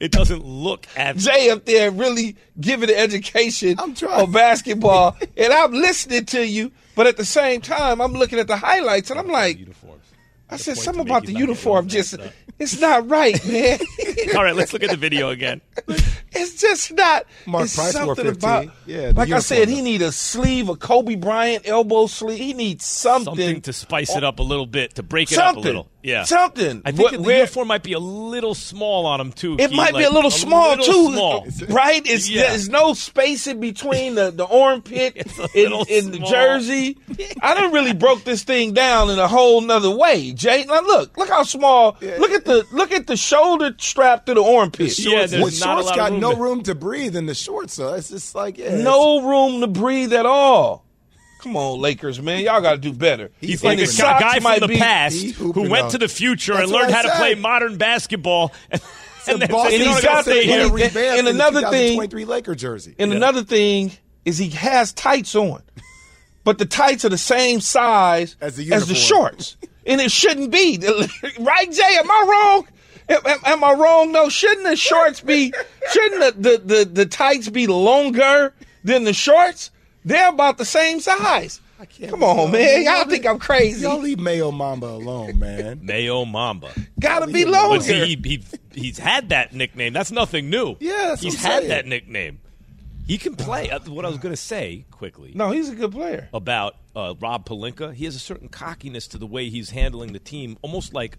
It 0.00 0.10
doesn't 0.12 0.44
look 0.44 0.86
at 0.96 1.16
Jay 1.18 1.50
up 1.50 1.66
there 1.66 1.90
really 1.90 2.36
giving 2.58 2.88
the 2.88 2.98
education 2.98 3.76
I'm 3.78 3.94
trying. 3.94 4.22
of 4.22 4.32
basketball, 4.32 5.16
and 5.36 5.52
I'm 5.52 5.72
listening 5.72 6.24
to 6.26 6.44
you, 6.44 6.72
but 6.96 7.06
at 7.06 7.18
the 7.18 7.24
same 7.26 7.60
time, 7.60 8.00
I'm 8.00 8.14
looking 8.14 8.38
at 8.38 8.46
the 8.48 8.56
highlights, 8.56 9.10
and 9.10 9.20
I'm 9.20 9.28
like, 9.28 9.58
uniforms. 9.58 10.02
I 10.48 10.56
said 10.56 10.76
something 10.78 11.02
about 11.02 11.24
the 11.26 11.32
uniform 11.34 11.88
just 11.88 12.14
it 12.14 12.20
up. 12.20 12.32
It's 12.58 12.80
not 12.80 13.08
right, 13.08 13.44
man. 13.46 13.78
All 14.36 14.44
right, 14.44 14.54
let's 14.54 14.72
look 14.72 14.82
at 14.82 14.90
the 14.90 14.96
video 14.96 15.30
again. 15.30 15.60
it's 16.32 16.60
just 16.60 16.92
not. 16.92 17.24
Mark 17.46 17.64
it's 17.64 17.76
Price 17.76 17.94
wore 17.94 18.14
something 18.16 18.24
15. 18.34 18.50
about. 18.50 18.74
Yeah, 18.86 19.12
like 19.14 19.30
I 19.30 19.40
said, 19.40 19.68
he 19.68 19.80
need 19.80 20.02
a 20.02 20.12
sleeve, 20.12 20.68
a 20.68 20.76
Kobe 20.76 21.16
Bryant 21.16 21.66
elbow 21.68 22.06
sleeve. 22.06 22.38
He 22.38 22.54
needs 22.54 22.84
something, 22.84 23.24
Something 23.24 23.60
to 23.62 23.72
spice 23.72 24.14
it 24.16 24.24
up 24.24 24.38
a 24.38 24.42
little 24.42 24.66
bit, 24.66 24.94
to 24.96 25.02
break 25.02 25.30
it 25.32 25.34
Something. 25.34 25.58
up 25.58 25.64
a 25.64 25.66
little. 25.66 25.88
Yeah. 26.02 26.24
Something. 26.24 26.82
I 26.84 26.90
think 26.92 27.10
Wh- 27.10 27.12
the 27.12 27.22
where- 27.22 27.36
uniform 27.38 27.68
might 27.68 27.82
be 27.84 27.92
a 27.92 27.98
little 27.98 28.54
small 28.54 29.06
on 29.06 29.20
him, 29.20 29.30
too. 29.32 29.56
It 29.58 29.70
Key, 29.70 29.76
might 29.76 29.94
be 29.94 30.02
a 30.02 30.10
little 30.10 30.30
small 30.32 30.70
little 30.70 30.84
too, 30.84 31.12
small. 31.12 31.46
right? 31.68 32.02
It's 32.04 32.28
Yeah. 32.28 32.48
there's 32.48 32.68
no 32.68 32.92
space 32.94 33.46
in 33.46 33.60
between 33.60 34.16
the, 34.16 34.30
the 34.32 34.44
armpit 34.46 35.16
a 35.38 35.48
in, 35.54 35.72
in 35.88 36.10
the 36.10 36.18
jersey. 36.18 36.98
I 37.40 37.54
done 37.54 37.72
really 37.72 37.92
broke 37.92 38.24
this 38.24 38.42
thing 38.42 38.72
down 38.72 39.10
in 39.10 39.18
a 39.18 39.28
whole 39.28 39.60
nother 39.60 39.90
way, 39.94 40.32
Jay. 40.32 40.64
Now 40.66 40.80
look, 40.80 41.16
look 41.16 41.28
how 41.28 41.44
small. 41.44 41.96
Look 42.00 42.30
at 42.32 42.44
the 42.44 42.66
look 42.72 42.90
at 42.90 43.06
the 43.06 43.16
shoulder 43.16 43.72
strap 43.78 44.26
to 44.26 44.34
the 44.34 44.42
armpit. 44.42 44.98
Yeah, 44.98 45.26
the 45.26 45.36
there's 45.38 45.60
not 45.60 45.78
a 45.78 45.82
shorts 45.82 45.86
lot 45.86 45.92
of 45.92 45.96
got 45.96 46.10
room 46.10 46.20
no 46.20 46.32
to- 46.34 46.40
room 46.40 46.62
to 46.64 46.74
breathe 46.74 47.14
in 47.16 47.26
the 47.26 47.34
shorts, 47.34 47.74
so 47.74 47.94
it's 47.94 48.08
just 48.08 48.34
like 48.34 48.58
yeah, 48.58 48.76
no 48.82 49.22
room 49.22 49.60
to 49.60 49.66
breathe 49.68 50.12
at 50.12 50.26
all. 50.26 50.81
Come 51.42 51.56
on, 51.56 51.80
Lakers, 51.80 52.20
man, 52.22 52.40
y'all 52.44 52.60
got 52.60 52.72
to 52.72 52.78
do 52.78 52.92
better. 52.92 53.30
He's 53.40 53.62
And 53.64 53.78
like 53.78 53.88
a 53.88 53.90
the 53.90 53.96
guy 54.02 54.38
might 54.38 54.60
from 54.60 54.68
the 54.68 54.74
be- 54.74 54.78
past 54.78 55.24
who 55.34 55.68
went 55.68 55.86
up. 55.86 55.90
to 55.92 55.98
the 55.98 56.08
future 56.08 56.52
That's 56.52 56.64
and 56.64 56.72
learned 56.72 56.92
how 56.92 57.02
to 57.02 57.10
play 57.10 57.34
modern 57.34 57.76
basketball. 57.78 58.52
And, 59.24 59.40
and 59.40 59.52
then 59.52 59.54
and 59.54 59.70
he's 59.70 59.78
"You 59.78 59.84
know, 59.86 59.92
I 59.92 60.00
got 60.02 60.02
gotta 60.24 60.30
the- 60.30 60.40
and 60.40 60.78
here." 60.80 60.88
he- 60.88 60.98
and 61.18 61.28
in 61.28 61.34
another 61.36 61.60
thing- 61.60 61.92
2023 61.94 62.24
Laker 62.24 62.54
jersey. 62.56 62.96
And 62.98 63.12
another 63.12 63.44
thing 63.44 63.92
is 64.24 64.36
he 64.36 64.48
has 64.50 64.92
tights 64.92 65.36
on, 65.36 65.62
but 66.42 66.58
the 66.58 66.66
tights 66.66 67.04
are 67.04 67.08
the 67.08 67.16
same 67.16 67.60
size 67.60 68.34
As 68.40 68.56
the 68.56 68.64
the 68.68 68.94
shorts, 68.96 69.56
and 69.86 70.00
it 70.00 70.10
shouldn't 70.10 70.50
be. 70.50 70.76
right, 71.38 71.70
Jay? 71.70 71.96
Am 72.00 72.10
I 72.10 72.26
wrong? 72.28 72.68
Am, 73.08 73.20
am- 73.24 73.40
am 73.44 73.62
I 73.64 73.72
wrong? 73.74 74.10
No. 74.10 74.28
Shouldn't 74.28 74.66
the 74.66 74.74
shorts 74.74 75.20
be? 75.20 75.52
Shouldn't 75.92 76.42
the, 76.42 76.50
the, 76.58 76.74
the, 76.74 76.84
the 76.84 77.06
tights 77.06 77.48
be 77.48 77.68
longer 77.68 78.52
than 78.82 79.04
the 79.04 79.12
shorts? 79.12 79.70
They're 80.04 80.28
about 80.30 80.58
the 80.58 80.64
same 80.64 81.00
size. 81.00 81.60
Come 82.08 82.22
on, 82.22 82.52
man. 82.52 82.84
Y'all 82.84 83.04
think 83.06 83.26
I'm 83.26 83.40
crazy? 83.40 83.82
Y'all 83.82 83.98
leave 83.98 84.20
Mayo 84.20 84.52
Mamba 84.52 84.86
alone, 84.86 85.38
man. 85.40 85.80
Mayo 85.84 86.24
Mamba. 86.24 86.70
Gotta 87.00 87.26
be 87.26 87.42
But 87.44 87.52
longer. 87.52 87.80
see, 87.84 88.14
he, 88.14 88.20
he, 88.24 88.44
he's 88.80 88.98
had 88.98 89.30
that 89.30 89.52
nickname. 89.52 89.92
That's 89.92 90.12
nothing 90.12 90.48
new. 90.48 90.76
Yeah, 90.78 91.08
that's 91.08 91.22
he's 91.22 91.34
what 91.34 91.42
had 91.42 91.58
saying. 91.58 91.68
that 91.70 91.86
nickname. 91.86 92.38
He 93.04 93.18
can 93.18 93.34
play. 93.34 93.68
Uh, 93.68 93.80
What 93.80 94.04
I 94.04 94.08
was 94.08 94.18
going 94.18 94.32
to 94.32 94.40
say 94.40 94.84
quickly 94.92 95.32
no, 95.34 95.50
he's 95.50 95.68
a 95.70 95.74
good 95.74 95.90
player. 95.90 96.28
about 96.32 96.76
uh, 96.94 97.14
Rob 97.20 97.46
Pelinka, 97.46 97.92
he 97.92 98.04
has 98.04 98.14
a 98.14 98.20
certain 98.20 98.48
cockiness 98.48 99.08
to 99.08 99.18
the 99.18 99.26
way 99.26 99.48
he's 99.48 99.70
handling 99.70 100.12
the 100.12 100.20
team, 100.20 100.56
almost 100.62 100.94
like 100.94 101.18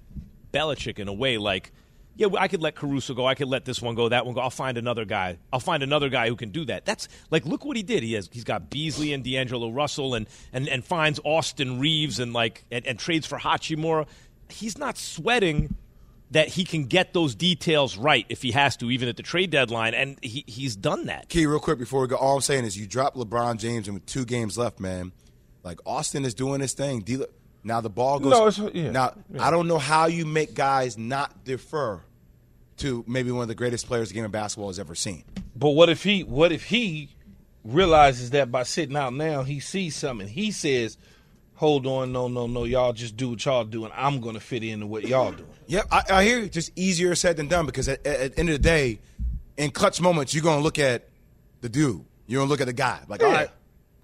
Belichick 0.54 0.98
in 0.98 1.10
a 1.10 1.14
way. 1.14 1.38
Like, 1.38 1.74
yeah, 2.16 2.28
I 2.38 2.48
could 2.48 2.62
let 2.62 2.76
Caruso 2.76 3.14
go. 3.14 3.26
I 3.26 3.34
could 3.36 3.48
let 3.48 3.66
this 3.66 3.82
one 3.82 3.96
go, 3.96 4.10
that 4.10 4.26
one 4.26 4.36
go. 4.36 4.42
I'll 4.42 4.50
find 4.50 4.78
another 4.78 5.06
guy. 5.06 5.38
I'll 5.52 5.60
find 5.60 5.82
another 5.82 6.10
guy 6.10 6.28
who 6.28 6.36
can 6.36 6.52
do 6.52 6.66
that. 6.66 6.86
That's 6.86 7.08
like, 7.32 7.46
look 7.46 7.66
what 7.66 7.76
he 7.76 7.84
did. 7.84 8.04
He 8.04 8.14
has 8.14 8.30
he's 8.32 8.44
got 8.44 8.70
Beasley 8.70 9.14
and 9.14 9.24
D'Angelo 9.24 9.72
Russell, 9.72 10.14
and 10.14 10.28
and 10.52 10.68
and 10.68 10.86
finds 10.86 11.20
Austin 11.24 11.80
Reaves 11.80 12.20
and 12.20 12.34
like 12.34 12.66
and, 12.72 12.86
and 12.86 13.00
trades 13.00 13.26
for 13.26 13.40
Hachimura. 13.40 14.08
He's 14.50 14.78
not 14.78 14.98
sweating 14.98 15.76
that 16.32 16.50
he 16.50 16.64
can 16.64 16.86
get 16.86 17.14
those 17.14 17.36
details 17.36 17.98
right 17.98 18.26
if 18.30 18.42
he 18.42 18.52
has 18.52 18.76
to, 18.78 18.90
even 18.92 19.08
at 19.08 19.18
the 19.18 19.24
trade 19.24 19.50
deadline, 19.50 19.94
and 19.94 20.18
he 20.22 20.44
he's 20.48 20.76
done 20.76 21.06
that. 21.06 21.30
Key, 21.30 21.46
real 21.48 21.60
quick 21.60 21.80
before 21.80 22.02
we 22.02 22.08
go, 22.08 22.16
all 22.16 22.36
I'm 22.36 22.42
saying 22.42 22.66
is 22.66 22.78
you 22.78 22.86
drop 22.86 23.16
LeBron 23.16 23.58
James 23.58 23.88
and 23.88 23.96
with 23.96 24.06
two 24.06 24.26
games 24.26 24.58
left, 24.58 24.80
man. 24.80 25.14
Like 25.64 25.80
Austin 25.86 26.26
is 26.26 26.34
doing 26.34 26.62
his 26.62 26.74
thing. 26.74 27.02
D- 27.02 27.26
now 27.64 27.82
the 27.82 27.90
ball 27.90 28.20
goes. 28.20 28.32
No, 28.32 28.48
it's- 28.48 28.76
yeah. 28.76 28.92
Now 28.92 29.14
I 29.40 29.52
don't 29.52 29.68
know 29.68 29.78
how 29.80 30.06
you 30.08 30.26
make 30.26 30.54
guys 30.54 30.98
not 30.98 31.44
defer 31.44 32.02
to 32.78 33.04
maybe 33.08 33.32
one 33.32 33.44
of 33.44 33.48
the 33.48 33.56
greatest 33.56 33.88
players 33.88 34.10
the 34.10 34.16
game 34.16 34.26
of 34.26 34.32
basketball 34.32 34.70
has 34.70 34.80
ever 34.80 34.96
seen. 34.96 35.24
But 35.56 35.70
what 35.70 35.90
if 35.90 36.04
he 36.04 36.24
what 36.24 36.52
if 36.52 36.64
he 36.66 37.10
realizes 37.64 38.32
that 38.32 38.52
by 38.52 38.64
sitting 38.64 38.96
out 38.98 39.14
now 39.14 39.44
he 39.44 39.60
sees 39.60 39.96
something 39.96 40.28
he 40.28 40.52
says, 40.52 40.98
Hold 41.56 41.86
on, 41.86 42.12
no, 42.12 42.28
no, 42.28 42.48
no, 42.48 42.64
y'all 42.66 42.92
just 42.94 43.16
do 43.16 43.30
what 43.30 43.46
y'all 43.46 43.64
doing. 43.64 43.92
I'm 43.96 44.20
gonna 44.20 44.40
fit 44.40 44.64
into 44.64 44.88
what 44.88 45.04
y'all 45.08 45.32
doing. 45.32 45.48
Yep, 45.68 45.86
I, 45.92 46.04
I 46.10 46.24
hear 46.26 46.40
you. 46.40 46.50
Just 46.50 46.72
easier 46.76 47.14
said 47.16 47.38
than 47.38 47.48
done 47.48 47.66
because 47.68 47.88
at, 47.88 48.06
at, 48.06 48.20
at 48.20 48.34
the 48.34 48.40
end 48.40 48.50
of 48.50 48.54
the 48.54 48.60
day, 48.60 49.00
in 49.56 49.70
clutch 49.72 50.02
moments, 50.02 50.34
you're 50.34 50.44
gonna 50.44 50.62
look 50.64 50.80
at 50.80 51.08
the 51.62 51.70
dude. 51.70 52.04
You're 52.26 52.42
gonna 52.42 52.50
look 52.50 52.60
at 52.60 52.68
the 52.68 52.74
guy. 52.74 53.00
Like, 53.08 53.24
all 53.24 53.32
right, 53.32 53.50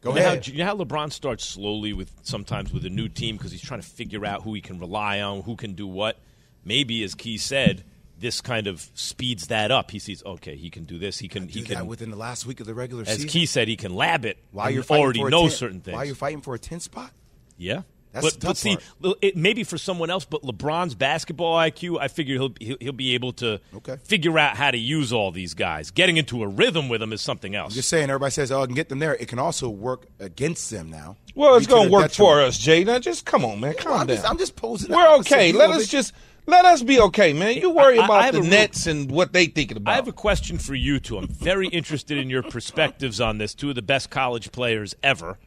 go 0.01 0.13
You 0.13 0.19
know, 0.19 0.29
how, 0.29 0.33
you 0.33 0.57
know 0.57 0.65
how 0.65 0.75
LeBron 0.77 1.11
starts 1.11 1.45
slowly 1.45 1.93
with 1.93 2.11
sometimes 2.23 2.71
with 2.71 2.85
a 2.85 2.89
new 2.89 3.07
team 3.07 3.37
because 3.37 3.51
he's 3.51 3.61
trying 3.61 3.81
to 3.81 3.87
figure 3.87 4.25
out 4.25 4.43
who 4.43 4.53
he 4.53 4.61
can 4.61 4.79
rely 4.79 5.21
on, 5.21 5.41
who 5.43 5.55
can 5.55 5.73
do 5.73 5.87
what. 5.87 6.17
Maybe, 6.65 7.03
as 7.03 7.15
Key 7.15 7.37
said, 7.37 7.83
this 8.19 8.41
kind 8.41 8.67
of 8.67 8.89
speeds 8.93 9.47
that 9.47 9.71
up. 9.71 9.91
He 9.91 9.99
sees, 9.99 10.23
okay, 10.25 10.55
he 10.55 10.69
can 10.69 10.83
do 10.83 10.99
this. 10.99 11.17
He 11.17 11.27
can. 11.27 11.47
He 11.47 11.61
can. 11.61 11.87
within 11.87 12.11
the 12.11 12.17
last 12.17 12.45
week 12.45 12.59
of 12.59 12.67
the 12.67 12.73
regular 12.73 13.03
As 13.03 13.15
season. 13.15 13.29
Key 13.29 13.45
said, 13.45 13.67
he 13.67 13.75
can 13.75 13.95
lab 13.95 14.25
it. 14.25 14.37
While 14.51 14.69
you're 14.69 14.83
already 14.89 15.19
for 15.19 15.27
a 15.27 15.31
knows 15.31 15.51
10 15.51 15.57
certain 15.57 15.81
things. 15.81 15.95
While 15.95 16.05
you're 16.05 16.15
fighting 16.15 16.41
for 16.41 16.53
a 16.53 16.59
ten 16.59 16.79
spot. 16.79 17.11
Yeah. 17.57 17.83
That's 18.11 18.25
but, 18.31 18.39
the 18.41 18.47
but 18.47 18.57
see, 18.57 18.77
part. 19.01 19.17
it, 19.21 19.37
maybe 19.37 19.63
for 19.63 19.77
someone 19.77 20.09
else, 20.09 20.25
but 20.25 20.41
LeBron's 20.41 20.95
basketball 20.95 21.55
IQ, 21.57 21.99
I 22.01 22.07
figure 22.07 22.35
he'll 22.35 22.53
he'll, 22.59 22.77
he'll 22.79 22.91
be 22.91 23.13
able 23.13 23.33
to 23.33 23.59
Okay. 23.75 23.97
figure 24.03 24.37
out 24.39 24.57
how 24.57 24.71
to 24.71 24.77
use 24.79 25.13
all 25.13 25.31
these 25.31 25.53
guys. 25.53 25.91
Getting 25.91 26.17
into 26.17 26.41
a 26.41 26.47
rhythm 26.47 26.89
with 26.89 27.01
them 27.01 27.13
is 27.13 27.21
something 27.21 27.53
else. 27.55 27.75
Just 27.75 27.89
saying, 27.89 28.09
everybody 28.09 28.31
says, 28.31 28.51
"Oh, 28.51 28.63
I 28.63 28.65
can 28.65 28.73
get 28.73 28.89
them 28.89 28.97
there." 28.99 29.15
It 29.15 29.27
can 29.27 29.37
also 29.37 29.69
work 29.69 30.07
against 30.19 30.71
them 30.71 30.89
now. 30.89 31.17
Well, 31.35 31.55
it's 31.55 31.67
gonna 31.67 31.83
their 31.83 31.91
work 31.91 32.11
for 32.11 32.41
us, 32.41 32.57
Jay. 32.57 32.83
Now 32.83 32.97
just 32.97 33.25
come 33.25 33.45
on, 33.45 33.59
man. 33.59 33.75
Calm 33.75 33.93
I'm 34.01 34.07
down. 34.07 34.15
just, 34.17 34.29
I'm 34.29 34.37
just 34.39 34.55
posing. 34.55 34.91
We're 34.91 35.15
okay. 35.19 35.51
Let 35.51 35.69
us 35.69 35.83
it. 35.83 35.89
just 35.89 36.13
let 36.47 36.65
us 36.65 36.81
be 36.81 36.99
okay, 36.99 37.31
man. 37.33 37.57
You 37.57 37.69
worry 37.69 37.99
I- 37.99 38.01
I 38.01 38.05
about 38.05 38.23
have 38.23 38.33
the 38.33 38.39
a 38.39 38.41
real- 38.41 38.49
Nets 38.49 38.87
and 38.87 39.11
what 39.11 39.33
they 39.33 39.45
thinking 39.45 39.77
about. 39.77 39.91
I 39.91 39.95
have 39.97 40.07
a 40.07 40.11
question 40.13 40.57
for 40.57 40.73
you 40.73 40.99
two. 40.99 41.19
I'm 41.19 41.27
very 41.27 41.67
interested 41.67 42.17
in 42.17 42.31
your 42.31 42.41
perspectives 42.41 43.21
on 43.21 43.37
this. 43.37 43.53
Two 43.53 43.69
of 43.69 43.75
the 43.75 43.83
best 43.83 44.09
college 44.09 44.51
players 44.51 44.95
ever. 45.03 45.37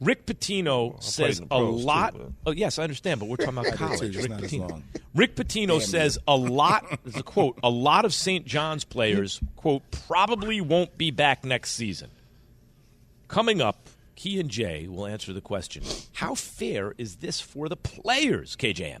Rick 0.00 0.26
Pitino 0.26 1.02
says 1.02 1.38
a 1.38 1.42
the 1.42 1.46
pros, 1.48 1.80
too, 1.80 1.86
lot. 1.86 2.14
oh 2.46 2.52
yes, 2.52 2.78
I 2.78 2.84
understand, 2.84 3.18
but 3.20 3.28
we're 3.28 3.36
talking 3.36 3.54
about 3.58 3.66
I 3.66 3.70
do, 3.70 3.76
too, 3.76 3.84
college. 3.84 4.16
Rick 4.16 4.30
not 4.30 4.42
as 4.44 4.52
Pitino. 4.52 4.70
long. 4.70 4.84
Rick 5.14 5.34
Pitino 5.36 5.80
says 5.82 6.18
a 6.28 6.36
lot. 6.36 6.84
This 7.04 7.14
is 7.14 7.20
a 7.20 7.24
quote. 7.24 7.58
A 7.62 7.70
lot 7.70 8.04
of 8.04 8.14
St. 8.14 8.44
John's 8.46 8.84
players 8.84 9.40
quote 9.56 9.82
probably 9.90 10.60
won't 10.60 10.96
be 10.98 11.10
back 11.10 11.44
next 11.44 11.72
season. 11.72 12.10
Coming 13.26 13.60
up, 13.60 13.88
Key 14.14 14.38
and 14.40 14.48
Jay 14.48 14.86
will 14.88 15.06
answer 15.06 15.32
the 15.32 15.40
question: 15.40 15.82
How 16.14 16.34
fair 16.34 16.94
is 16.98 17.16
this 17.16 17.40
for 17.40 17.68
the 17.68 17.76
players? 17.76 18.56
KJM. 18.56 19.00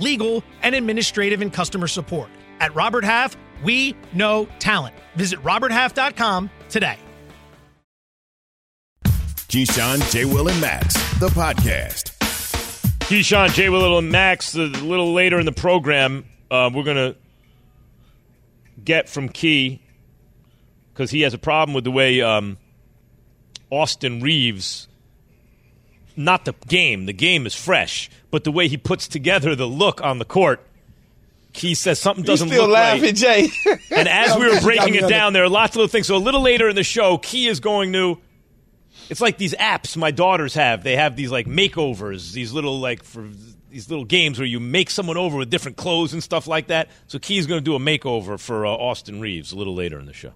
legal, 0.00 0.42
and 0.62 0.74
administrative 0.74 1.42
and 1.42 1.52
customer 1.52 1.86
support. 1.86 2.28
At 2.60 2.74
Robert 2.74 3.04
Half, 3.04 3.36
we 3.62 3.94
know 4.12 4.48
talent. 4.58 4.94
Visit 5.14 5.42
RobertHalf.com 5.42 6.50
today. 6.68 6.96
Keyshawn, 9.48 10.08
J. 10.12 10.24
Will, 10.26 10.48
and 10.48 10.60
Max, 10.60 10.94
the 11.18 11.28
podcast. 11.28 12.16
Keyshawn, 13.10 13.52
Jay 13.54 13.68
Willett, 13.68 14.04
and 14.04 14.12
Max. 14.12 14.54
A 14.54 14.58
little 14.58 15.12
later 15.12 15.40
in 15.40 15.44
the 15.44 15.50
program, 15.50 16.24
uh, 16.48 16.70
we're 16.72 16.84
going 16.84 16.96
to 16.96 17.16
get 18.84 19.08
from 19.08 19.28
Key 19.28 19.82
because 20.92 21.10
he 21.10 21.22
has 21.22 21.34
a 21.34 21.38
problem 21.38 21.74
with 21.74 21.82
the 21.82 21.90
way 21.90 22.20
um, 22.20 22.56
Austin 23.68 24.20
Reaves, 24.20 24.86
not 26.14 26.44
the 26.44 26.54
game, 26.68 27.06
the 27.06 27.12
game 27.12 27.46
is 27.46 27.54
fresh, 27.56 28.08
but 28.30 28.44
the 28.44 28.52
way 28.52 28.68
he 28.68 28.76
puts 28.76 29.08
together 29.08 29.54
the 29.54 29.66
look 29.66 30.00
on 30.02 30.18
the 30.18 30.24
court. 30.24 30.60
Key 31.52 31.74
says 31.74 31.98
something 31.98 32.24
doesn't 32.24 32.48
still 32.48 32.62
look 32.68 32.74
laughing, 32.74 33.02
right. 33.02 33.14
Jay? 33.14 33.48
And 33.90 34.08
as 34.08 34.36
we 34.38 34.48
were 34.48 34.60
breaking 34.60 34.94
it 34.94 35.08
down, 35.08 35.32
there 35.32 35.42
are 35.42 35.48
lots 35.48 35.72
of 35.72 35.76
little 35.76 35.88
things. 35.88 36.06
So 36.06 36.16
a 36.16 36.18
little 36.18 36.42
later 36.42 36.68
in 36.68 36.76
the 36.76 36.84
show, 36.84 37.18
Key 37.18 37.48
is 37.48 37.58
going 37.58 37.92
to 37.92 38.18
It's 39.08 39.20
like 39.20 39.36
these 39.36 39.54
apps 39.54 39.96
my 39.96 40.12
daughters 40.12 40.54
have. 40.54 40.84
They 40.84 40.96
have 40.96 41.16
these 41.16 41.32
like 41.32 41.46
makeovers, 41.46 42.32
these 42.32 42.52
little 42.52 42.78
like 42.78 43.02
for 43.02 43.28
these 43.68 43.90
little 43.90 44.04
games 44.04 44.38
where 44.38 44.46
you 44.46 44.60
make 44.60 44.90
someone 44.90 45.16
over 45.16 45.38
with 45.38 45.50
different 45.50 45.76
clothes 45.76 46.12
and 46.12 46.22
stuff 46.22 46.46
like 46.46 46.68
that. 46.68 46.88
So 47.08 47.18
Key's 47.18 47.46
going 47.46 47.60
to 47.60 47.64
do 47.64 47.74
a 47.74 47.78
makeover 47.78 48.38
for 48.38 48.64
uh, 48.64 48.70
Austin 48.70 49.20
Reaves 49.20 49.52
a 49.52 49.56
little 49.56 49.74
later 49.74 49.98
in 49.98 50.06
the 50.06 50.12
show. 50.12 50.32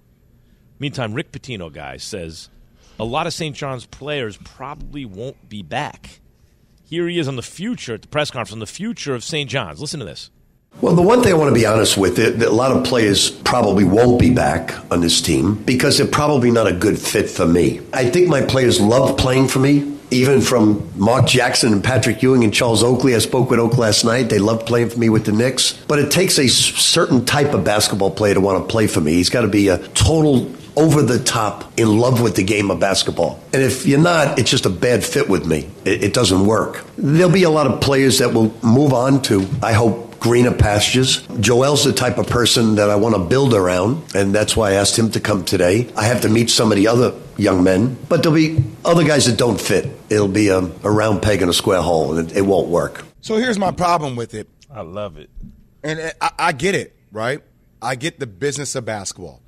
Meantime, 0.79 1.13
Rick 1.13 1.31
Pitino, 1.31 1.71
guy 1.71 1.97
says 1.97 2.49
a 2.99 3.05
lot 3.05 3.27
of 3.27 3.33
St. 3.33 3.55
John's 3.55 3.85
players 3.85 4.37
probably 4.37 5.05
won't 5.05 5.47
be 5.47 5.63
back. 5.63 6.19
Here 6.87 7.07
he 7.07 7.17
is 7.17 7.27
on 7.27 7.35
the 7.35 7.41
future 7.41 7.95
at 7.95 8.03
the 8.03 8.07
press 8.07 8.29
conference 8.29 8.53
on 8.53 8.59
the 8.59 8.67
future 8.67 9.15
of 9.15 9.23
St. 9.23 9.49
John's. 9.49 9.81
Listen 9.81 9.99
to 9.99 10.05
this. 10.05 10.29
Well, 10.81 10.93
the 10.93 11.01
one 11.01 11.23
thing 11.23 11.33
I 11.33 11.35
want 11.35 11.49
to 11.49 11.59
be 11.59 11.65
honest 11.65 11.97
with, 11.97 12.17
that 12.17 12.39
a 12.39 12.51
lot 12.51 12.71
of 12.71 12.83
players 12.83 13.31
probably 13.31 13.83
won't 13.83 14.19
be 14.19 14.29
back 14.29 14.75
on 14.91 15.01
this 15.01 15.19
team 15.19 15.55
because 15.63 15.97
they're 15.97 16.05
probably 16.05 16.51
not 16.51 16.67
a 16.67 16.73
good 16.73 16.99
fit 16.99 17.27
for 17.27 17.47
me. 17.47 17.81
I 17.91 18.07
think 18.07 18.27
my 18.27 18.41
players 18.43 18.79
love 18.79 19.17
playing 19.17 19.47
for 19.47 19.57
me. 19.57 19.93
Even 20.11 20.41
from 20.41 20.87
Mark 20.95 21.25
Jackson 21.25 21.73
and 21.73 21.83
Patrick 21.83 22.21
Ewing 22.21 22.43
and 22.43 22.53
Charles 22.53 22.83
Oakley, 22.83 23.15
I 23.15 23.17
spoke 23.17 23.49
with 23.49 23.59
Oak 23.59 23.79
last 23.79 24.05
night. 24.05 24.29
They 24.29 24.37
love 24.37 24.67
playing 24.67 24.91
for 24.91 24.99
me 24.99 25.09
with 25.09 25.25
the 25.25 25.31
Knicks. 25.31 25.73
But 25.87 25.97
it 25.97 26.11
takes 26.11 26.37
a 26.37 26.47
certain 26.47 27.25
type 27.25 27.55
of 27.55 27.63
basketball 27.63 28.11
player 28.11 28.35
to 28.35 28.41
want 28.41 28.61
to 28.63 28.71
play 28.71 28.85
for 28.85 29.01
me. 29.01 29.13
He's 29.13 29.31
got 29.31 29.41
to 29.41 29.47
be 29.47 29.69
a 29.69 29.79
total 29.89 30.53
over 30.77 31.01
the 31.01 31.19
top 31.19 31.79
in 31.79 31.97
love 31.97 32.21
with 32.21 32.35
the 32.35 32.43
game 32.43 32.71
of 32.71 32.79
basketball. 32.79 33.39
And 33.53 33.61
if 33.61 33.85
you're 33.85 33.99
not, 33.99 34.39
it's 34.39 34.49
just 34.49 34.65
a 34.65 34.69
bad 34.69 35.03
fit 35.03 35.29
with 35.29 35.45
me. 35.45 35.69
It, 35.85 36.03
it 36.03 36.13
doesn't 36.13 36.45
work. 36.45 36.85
There'll 36.97 37.31
be 37.31 37.43
a 37.43 37.49
lot 37.49 37.67
of 37.67 37.81
players 37.81 38.19
that 38.19 38.33
will 38.33 38.53
move 38.63 38.93
on 38.93 39.21
to, 39.23 39.47
I 39.61 39.73
hope, 39.73 40.19
greener 40.19 40.53
pastures. 40.53 41.21
Joel's 41.39 41.83
the 41.83 41.93
type 41.93 42.17
of 42.17 42.27
person 42.27 42.75
that 42.75 42.89
I 42.89 42.95
want 42.95 43.15
to 43.15 43.23
build 43.23 43.53
around, 43.53 44.03
and 44.15 44.33
that's 44.33 44.57
why 44.57 44.71
I 44.71 44.73
asked 44.73 44.97
him 44.97 45.11
to 45.11 45.19
come 45.19 45.45
today. 45.45 45.87
I 45.95 46.05
have 46.05 46.21
to 46.21 46.29
meet 46.29 46.49
some 46.49 46.71
of 46.71 46.77
the 46.77 46.87
other 46.87 47.13
young 47.37 47.63
men, 47.63 47.95
but 48.09 48.23
there'll 48.23 48.35
be 48.35 48.63
other 48.83 49.03
guys 49.03 49.25
that 49.25 49.37
don't 49.37 49.59
fit. 49.61 49.87
It'll 50.09 50.27
be 50.27 50.47
a, 50.47 50.59
a 50.59 50.91
round 50.91 51.21
peg 51.21 51.41
in 51.41 51.49
a 51.49 51.53
square 51.53 51.81
hole, 51.81 52.17
and 52.17 52.31
it, 52.31 52.37
it 52.37 52.41
won't 52.41 52.69
work. 52.69 53.05
So 53.21 53.35
here's 53.37 53.59
my 53.59 53.71
problem 53.71 54.15
with 54.15 54.33
it. 54.33 54.47
I 54.71 54.81
love 54.81 55.17
it. 55.17 55.29
And 55.83 56.13
I, 56.19 56.31
I 56.39 56.51
get 56.53 56.75
it, 56.75 56.95
right? 57.11 57.41
I 57.81 57.95
get 57.95 58.19
the 58.19 58.27
business 58.27 58.73
of 58.73 58.85
basketball. 58.85 59.41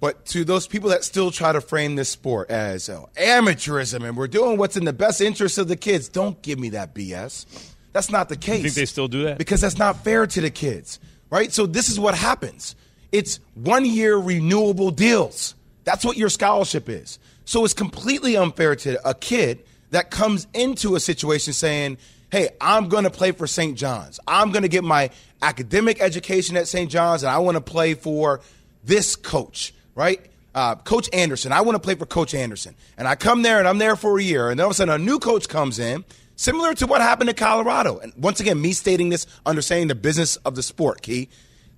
But 0.00 0.24
to 0.26 0.44
those 0.44 0.66
people 0.66 0.90
that 0.90 1.04
still 1.04 1.30
try 1.30 1.52
to 1.52 1.60
frame 1.60 1.94
this 1.94 2.08
sport 2.08 2.50
as 2.50 2.88
oh, 2.88 3.10
amateurism 3.16 4.02
and 4.06 4.16
we're 4.16 4.28
doing 4.28 4.56
what's 4.56 4.76
in 4.76 4.86
the 4.86 4.94
best 4.94 5.20
interest 5.20 5.58
of 5.58 5.68
the 5.68 5.76
kids, 5.76 6.08
don't 6.08 6.40
give 6.40 6.58
me 6.58 6.70
that 6.70 6.94
BS. 6.94 7.44
That's 7.92 8.10
not 8.10 8.30
the 8.30 8.36
case. 8.36 8.58
You 8.58 8.70
think 8.70 8.74
they 8.74 8.86
still 8.86 9.08
do 9.08 9.24
that? 9.24 9.36
Because 9.36 9.60
that's 9.60 9.76
not 9.76 10.02
fair 10.02 10.26
to 10.26 10.40
the 10.40 10.50
kids, 10.50 11.00
right? 11.28 11.52
So 11.52 11.66
this 11.66 11.90
is 11.90 12.00
what 12.00 12.14
happens. 12.14 12.76
It's 13.12 13.40
one 13.54 13.84
year 13.84 14.16
renewable 14.16 14.90
deals. 14.90 15.54
That's 15.84 16.04
what 16.04 16.16
your 16.16 16.28
scholarship 16.30 16.88
is. 16.88 17.18
So 17.44 17.64
it's 17.64 17.74
completely 17.74 18.36
unfair 18.36 18.76
to 18.76 19.06
a 19.08 19.12
kid 19.12 19.64
that 19.90 20.10
comes 20.10 20.46
into 20.54 20.94
a 20.94 21.00
situation 21.00 21.52
saying, 21.52 21.98
hey, 22.30 22.50
I'm 22.60 22.88
going 22.88 23.04
to 23.04 23.10
play 23.10 23.32
for 23.32 23.46
St. 23.46 23.76
John's. 23.76 24.20
I'm 24.26 24.52
going 24.52 24.62
to 24.62 24.68
get 24.68 24.84
my 24.84 25.10
academic 25.42 26.00
education 26.00 26.56
at 26.56 26.68
St. 26.68 26.90
John's, 26.90 27.22
and 27.22 27.30
I 27.30 27.38
want 27.38 27.56
to 27.56 27.60
play 27.60 27.94
for 27.94 28.40
this 28.84 29.16
coach 29.16 29.74
right? 29.94 30.20
Uh, 30.54 30.74
coach 30.74 31.08
Anderson. 31.12 31.52
I 31.52 31.60
want 31.60 31.76
to 31.76 31.80
play 31.80 31.94
for 31.94 32.06
Coach 32.06 32.34
Anderson. 32.34 32.74
And 32.98 33.06
I 33.06 33.14
come 33.14 33.42
there 33.42 33.58
and 33.58 33.68
I'm 33.68 33.78
there 33.78 33.96
for 33.96 34.18
a 34.18 34.22
year. 34.22 34.50
And 34.50 34.58
then 34.58 34.64
all 34.64 34.70
of 34.70 34.72
a 34.72 34.74
sudden 34.74 34.94
a 34.94 34.98
new 34.98 35.18
coach 35.18 35.48
comes 35.48 35.78
in, 35.78 36.04
similar 36.36 36.74
to 36.74 36.86
what 36.86 37.00
happened 37.00 37.30
in 37.30 37.36
Colorado. 37.36 37.98
And 37.98 38.12
once 38.16 38.40
again, 38.40 38.60
me 38.60 38.72
stating 38.72 39.10
this, 39.10 39.26
understanding 39.46 39.88
the 39.88 39.94
business 39.94 40.36
of 40.36 40.54
the 40.56 40.62
sport, 40.62 41.02
Key. 41.02 41.28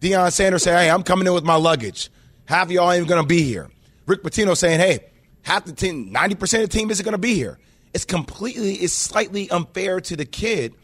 Deion 0.01 0.33
Sanders 0.33 0.65
say, 0.65 0.73
hey, 0.73 0.91
I'm 0.91 1.03
coming 1.03 1.27
in 1.27 1.33
with 1.33 1.45
my 1.45 1.55
luggage. 1.55 2.11
Half 2.47 2.67
of 2.67 2.73
y'all 2.73 2.91
ain't 2.91 3.07
going 3.07 3.23
to 3.23 3.27
be 3.27 3.43
here. 3.43 3.71
Rick 4.07 4.25
Pitino 4.25 4.57
saying, 4.57 4.81
hey, 4.81 5.01
half 5.43 5.65
the 5.65 5.73
team, 5.73 6.13
90% 6.13 6.33
of 6.33 6.69
the 6.69 6.69
team 6.69 6.91
isn't 6.91 7.05
going 7.05 7.13
to 7.13 7.19
be 7.19 7.35
here. 7.35 7.59
It's 7.95 8.05
completely, 8.05 8.75
it's 8.75 8.93
slightly 8.93 9.51
unfair 9.51 10.01
to 10.01 10.17
the 10.17 10.25
kid 10.25 10.75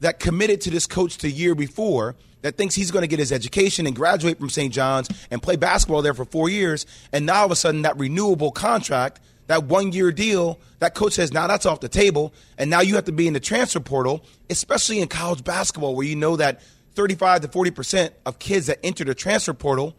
that 0.00 0.18
committed 0.18 0.60
to 0.62 0.70
this 0.70 0.86
coach 0.86 1.18
the 1.18 1.30
year 1.30 1.54
before 1.54 2.16
that 2.44 2.58
thinks 2.58 2.74
he's 2.74 2.90
going 2.90 3.00
to 3.00 3.08
get 3.08 3.18
his 3.18 3.32
education 3.32 3.86
and 3.86 3.96
graduate 3.96 4.38
from 4.38 4.50
St. 4.50 4.70
John's 4.70 5.08
and 5.30 5.42
play 5.42 5.56
basketball 5.56 6.02
there 6.02 6.12
for 6.12 6.26
four 6.26 6.50
years. 6.50 6.84
And 7.10 7.24
now 7.24 7.36
all 7.36 7.46
of 7.46 7.50
a 7.50 7.56
sudden, 7.56 7.82
that 7.82 7.96
renewable 7.96 8.52
contract, 8.52 9.18
that 9.46 9.64
one 9.64 9.92
year 9.92 10.12
deal, 10.12 10.60
that 10.80 10.94
coach 10.94 11.14
says, 11.14 11.32
now 11.32 11.46
that's 11.46 11.64
off 11.64 11.80
the 11.80 11.88
table. 11.88 12.34
And 12.58 12.68
now 12.68 12.82
you 12.82 12.96
have 12.96 13.06
to 13.06 13.12
be 13.12 13.26
in 13.26 13.32
the 13.32 13.40
transfer 13.40 13.80
portal, 13.80 14.26
especially 14.50 15.00
in 15.00 15.08
college 15.08 15.42
basketball, 15.42 15.96
where 15.96 16.06
you 16.06 16.16
know 16.16 16.36
that 16.36 16.60
35 16.92 17.40
to 17.40 17.48
40% 17.48 18.10
of 18.26 18.38
kids 18.38 18.66
that 18.66 18.78
enter 18.84 19.04
the 19.04 19.14
transfer 19.14 19.54
portal 19.54 19.96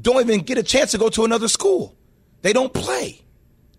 don't 0.00 0.22
even 0.22 0.40
get 0.40 0.56
a 0.56 0.62
chance 0.62 0.92
to 0.92 0.98
go 0.98 1.10
to 1.10 1.26
another 1.26 1.48
school. 1.48 1.94
They 2.40 2.54
don't 2.54 2.72
play. 2.72 3.20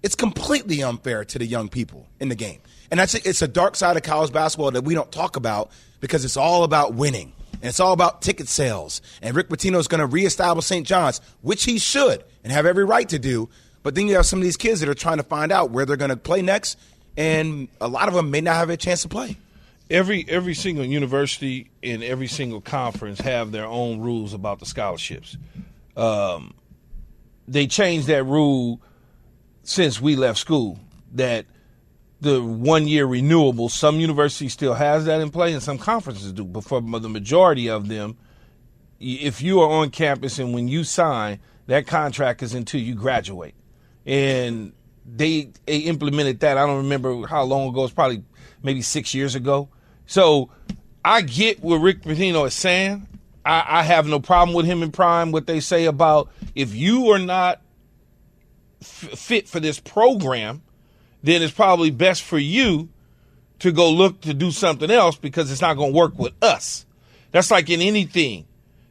It's 0.04 0.14
completely 0.14 0.84
unfair 0.84 1.26
to 1.26 1.40
the 1.40 1.48
young 1.48 1.70
people 1.70 2.08
in 2.20 2.30
the 2.30 2.36
game. 2.36 2.60
And 2.92 3.00
that's 3.00 3.16
it's 3.16 3.42
a 3.42 3.48
dark 3.48 3.76
side 3.76 3.98
of 3.98 4.04
college 4.04 4.32
basketball 4.32 4.70
that 4.70 4.84
we 4.84 4.94
don't 4.94 5.12
talk 5.12 5.38
about 5.38 5.72
because 6.02 6.24
it's 6.24 6.38
all 6.38 6.64
about 6.64 6.94
winning 6.94 7.34
and 7.64 7.70
it's 7.70 7.80
all 7.80 7.94
about 7.94 8.22
ticket 8.22 8.50
sales. 8.50 9.02
And 9.22 9.38
Rick 9.38 9.48
Pitino 9.48 9.80
is 9.80 9.88
going 9.88 10.02
to 10.02 10.06
reestablish 10.06 10.66
St. 10.66 10.86
John's, 10.86 11.22
which 11.42 11.64
he 11.64 11.80
should 11.80 12.22
and 12.44 12.52
have 12.52 12.66
every 12.66 12.84
right 12.84 13.08
to 13.08 13.18
do. 13.18 13.48
But 13.84 13.96
then 13.96 14.10
you 14.10 14.16
have 14.16 14.26
some 14.26 14.40
of 14.40 14.44
these 14.44 14.58
kids 14.58 14.82
that 14.82 14.90
are 14.90 14.94
trying 14.94 15.16
to 15.16 15.24
find 15.24 15.50
out 15.50 15.72
where 15.72 15.86
they're 15.86 15.96
going 15.96 16.10
to 16.10 16.18
play 16.18 16.42
next, 16.42 16.78
and 17.16 17.70
a 17.80 17.88
lot 17.88 18.10
of 18.10 18.16
them 18.16 18.32
may 18.32 18.42
not 18.42 18.56
have 18.56 18.70
a 18.70 18.76
chance 18.76 19.04
to 19.04 19.08
play. 19.08 19.38
Every 19.90 20.26
every 20.28 20.56
single 20.56 20.84
university 20.84 21.70
in 21.82 22.04
every 22.04 22.28
single 22.28 22.60
conference 22.60 23.22
have 23.22 23.54
their 23.54 23.66
own 23.66 24.02
rules 24.02 24.34
about 24.34 24.60
the 24.60 24.66
scholarships. 24.66 25.38
Um, 25.96 26.54
they 27.48 27.68
changed 27.68 28.08
that 28.08 28.26
rule 28.26 28.82
since 29.64 30.02
we 30.02 30.18
left 30.18 30.38
school. 30.38 30.80
That 31.14 31.46
the 32.24 32.42
one 32.42 32.88
year 32.88 33.06
renewable. 33.06 33.70
Some 33.70 34.00
universities 34.00 34.54
still 34.54 34.74
has 34.74 35.06
that 35.06 35.22
in 35.22 35.30
play, 35.30 35.54
and 35.54 35.62
some 35.62 35.78
conferences 35.78 36.32
do. 36.32 36.44
But 36.44 36.64
for 36.64 36.82
the 36.82 37.10
majority 37.10 37.70
of 37.70 37.88
them, 37.88 38.18
if 39.00 39.42
you 39.42 39.60
are 39.62 39.70
on 39.70 39.92
campus 39.92 40.40
and 40.40 40.54
when 40.54 40.68
you 40.68 40.84
sign, 40.84 41.40
that 41.68 41.86
contract 41.86 42.42
is 42.42 42.54
until 42.54 42.82
you 42.82 42.96
graduate. 42.96 43.54
And 44.06 44.74
they, 45.06 45.52
they 45.66 45.80
implemented 45.80 46.40
that. 46.40 46.58
I 46.58 46.66
don't 46.66 46.78
remember 46.78 47.28
how 47.28 47.44
long 47.44 47.70
ago. 47.70 47.84
It's 47.84 47.94
probably 47.94 48.24
maybe 48.64 48.82
six 48.82 49.14
years 49.14 49.36
ago. 49.36 49.70
So 50.06 50.50
I 51.04 51.22
get 51.22 51.62
what 51.62 51.78
Rick 51.78 52.02
Pitino 52.02 52.48
is 52.48 52.54
saying. 52.54 53.08
I, 53.46 53.66
I 53.68 53.84
have 53.84 54.08
no 54.08 54.20
problem 54.20 54.56
with 54.56 54.66
him 54.66 54.84
in 54.84 54.92
prime. 54.92 55.32
What 55.32 55.48
they 55.48 55.60
say 55.60 55.86
about 55.86 56.30
if 56.56 56.74
you 56.74 57.12
are 57.12 57.20
not 57.20 57.62
f- 58.82 59.20
fit 59.20 59.50
for 59.50 59.60
this 59.60 59.80
program 59.80 60.62
then 61.24 61.42
it's 61.42 61.54
probably 61.54 61.90
best 61.90 62.22
for 62.22 62.38
you 62.38 62.90
to 63.60 63.72
go 63.72 63.90
look 63.90 64.22
to 64.22 64.34
do 64.34 64.52
something 64.52 64.92
else 64.92 65.16
because 65.16 65.50
it's 65.50 65.62
not 65.62 65.76
going 65.76 65.94
to 65.94 65.98
work 65.98 66.20
with 66.20 66.34
us. 66.44 66.86
That's 67.32 67.50
like 67.50 67.70
in 67.70 67.82
anything. 67.82 68.46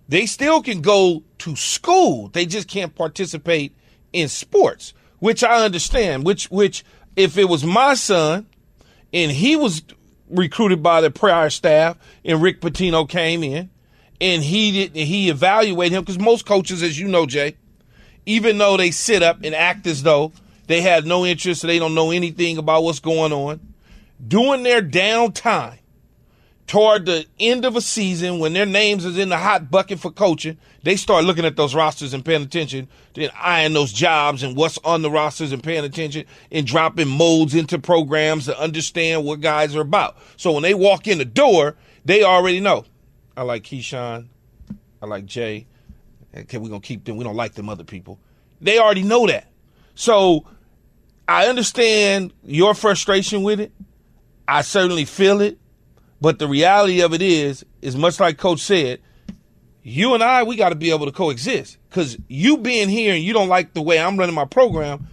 They 0.09 0.27
still 0.27 0.63
can 0.63 0.81
go 0.81 1.23
to 1.39 1.57
school. 1.57 2.29
They 2.29 2.47
just 2.47 2.69
can't 2.69 2.95
participate 2.95 3.75
in 4.13 4.29
sports, 4.29 4.95
which 5.21 5.45
I 5.45 5.65
understand. 5.65 6.25
Which, 6.25 6.51
which, 6.51 6.85
if 7.17 7.37
it 7.37 7.45
was 7.45 7.65
my 7.65 7.95
son 7.95 8.47
and 9.13 9.31
he 9.31 9.55
was 9.55 9.83
recruited 10.29 10.83
by 10.83 11.03
the 11.03 11.11
prior 11.11 11.51
staff 11.51 11.99
and 12.25 12.41
Rick 12.41 12.61
Pitino 12.61 13.07
came 13.09 13.45
in 13.45 13.71
and 14.21 14.43
he 14.43 14.87
did, 14.87 14.97
he 14.97 15.29
evaluated 15.29 15.97
him 15.97 16.03
because 16.03 16.19
most 16.19 16.47
coaches, 16.47 16.83
as 16.83 16.99
you 16.99 17.09
know, 17.09 17.27
Jay, 17.27 17.57
even 18.25 18.57
though 18.57 18.77
they 18.77 18.91
sit 18.91 19.23
up 19.23 19.41
and 19.45 19.55
act 19.55 19.87
as 19.87 20.03
though 20.03 20.33
they 20.73 20.81
have 20.81 21.05
no 21.05 21.27
interest. 21.27 21.63
They 21.63 21.79
don't 21.79 21.95
know 21.95 22.11
anything 22.11 22.57
about 22.57 22.83
what's 22.83 23.01
going 23.01 23.33
on. 23.33 23.61
During 24.27 24.63
their 24.63 24.81
downtime, 24.81 25.79
toward 26.67 27.05
the 27.05 27.27
end 27.39 27.67
of 27.67 27.77
a 27.77 27.83
season, 27.83 28.39
when 28.39 28.55
their 28.55 28.65
names 28.65 29.05
is 29.05 29.19
in 29.19 29.29
the 29.29 29.37
hot 29.37 29.71
bucket 29.71 30.01
for 30.01 30.11
coaching, 30.11 30.57
they 30.83 30.97
start 30.97 31.25
looking 31.25 31.45
at 31.45 31.57
those 31.57 31.75
rosters 31.75 32.15
and 32.15 32.25
paying 32.25 32.43
attention, 32.43 32.89
then 33.13 33.29
eyeing 33.39 33.75
those 33.75 33.93
jobs 33.93 34.43
and 34.43 34.57
what's 34.57 34.79
on 34.79 35.03
the 35.03 35.11
rosters 35.11 35.53
and 35.53 35.63
paying 35.63 35.85
attention 35.85 36.25
and 36.51 36.67
dropping 36.67 37.09
molds 37.09 37.55
into 37.55 37.79
programs 37.79 38.47
to 38.47 38.59
understand 38.59 39.25
what 39.25 39.43
guys 39.43 39.77
are 39.77 39.83
about. 39.83 40.17
So 40.39 40.53
when 40.53 40.63
they 40.63 40.73
walk 40.73 41.07
in 41.07 41.19
the 41.19 41.27
door, 41.27 41.77
they 42.05 42.23
already 42.23 42.61
know. 42.61 42.87
I 43.37 43.43
like 43.43 43.65
Keyshawn. 43.65 44.29
I 45.03 45.07
like 45.07 45.27
Jay. 45.27 45.67
Eh, 46.33 46.41
okay, 46.41 46.57
we're 46.57 46.71
gonna 46.71 46.81
keep 46.81 47.05
them. 47.05 47.19
We 47.19 47.25
don't 47.25 47.37
like 47.37 47.53
them 47.53 47.69
other 47.69 47.85
people. 47.85 48.19
They 48.63 48.79
already 48.79 49.03
know 49.03 49.27
that. 49.27 49.49
So 49.95 50.47
I 51.29 51.47
understand 51.47 52.33
your 52.45 52.75
frustration 52.75 53.43
with 53.43 53.61
it. 53.61 53.73
I 54.47 54.63
certainly 54.63 55.05
feel 55.05 55.41
it. 55.41 55.59
But 56.21 56.39
the 56.39 56.47
reality 56.47 57.01
of 57.01 57.13
it 57.13 57.23
is, 57.23 57.65
is 57.81 57.97
much 57.97 58.21
like 58.21 58.39
Coach 58.39 58.61
said, 58.61 59.01
you 59.83 60.15
and 60.15 60.23
I, 60.23 60.45
we 60.45 60.57
got 60.57 60.69
to 60.69 60.77
be 60.77 60.91
able 60.91 61.07
to 61.07 61.13
coexist. 61.13 61.79
Because 61.89 62.17
you 62.29 62.59
being 62.59 62.89
here 62.89 63.15
and 63.15 63.23
you 63.23 63.33
don't 63.33 63.49
like 63.49 63.75
the 63.75 63.83
way 63.83 63.99
I'm 63.99 64.17
running 64.17 64.35
my 64.35 64.45
program, 64.45 65.07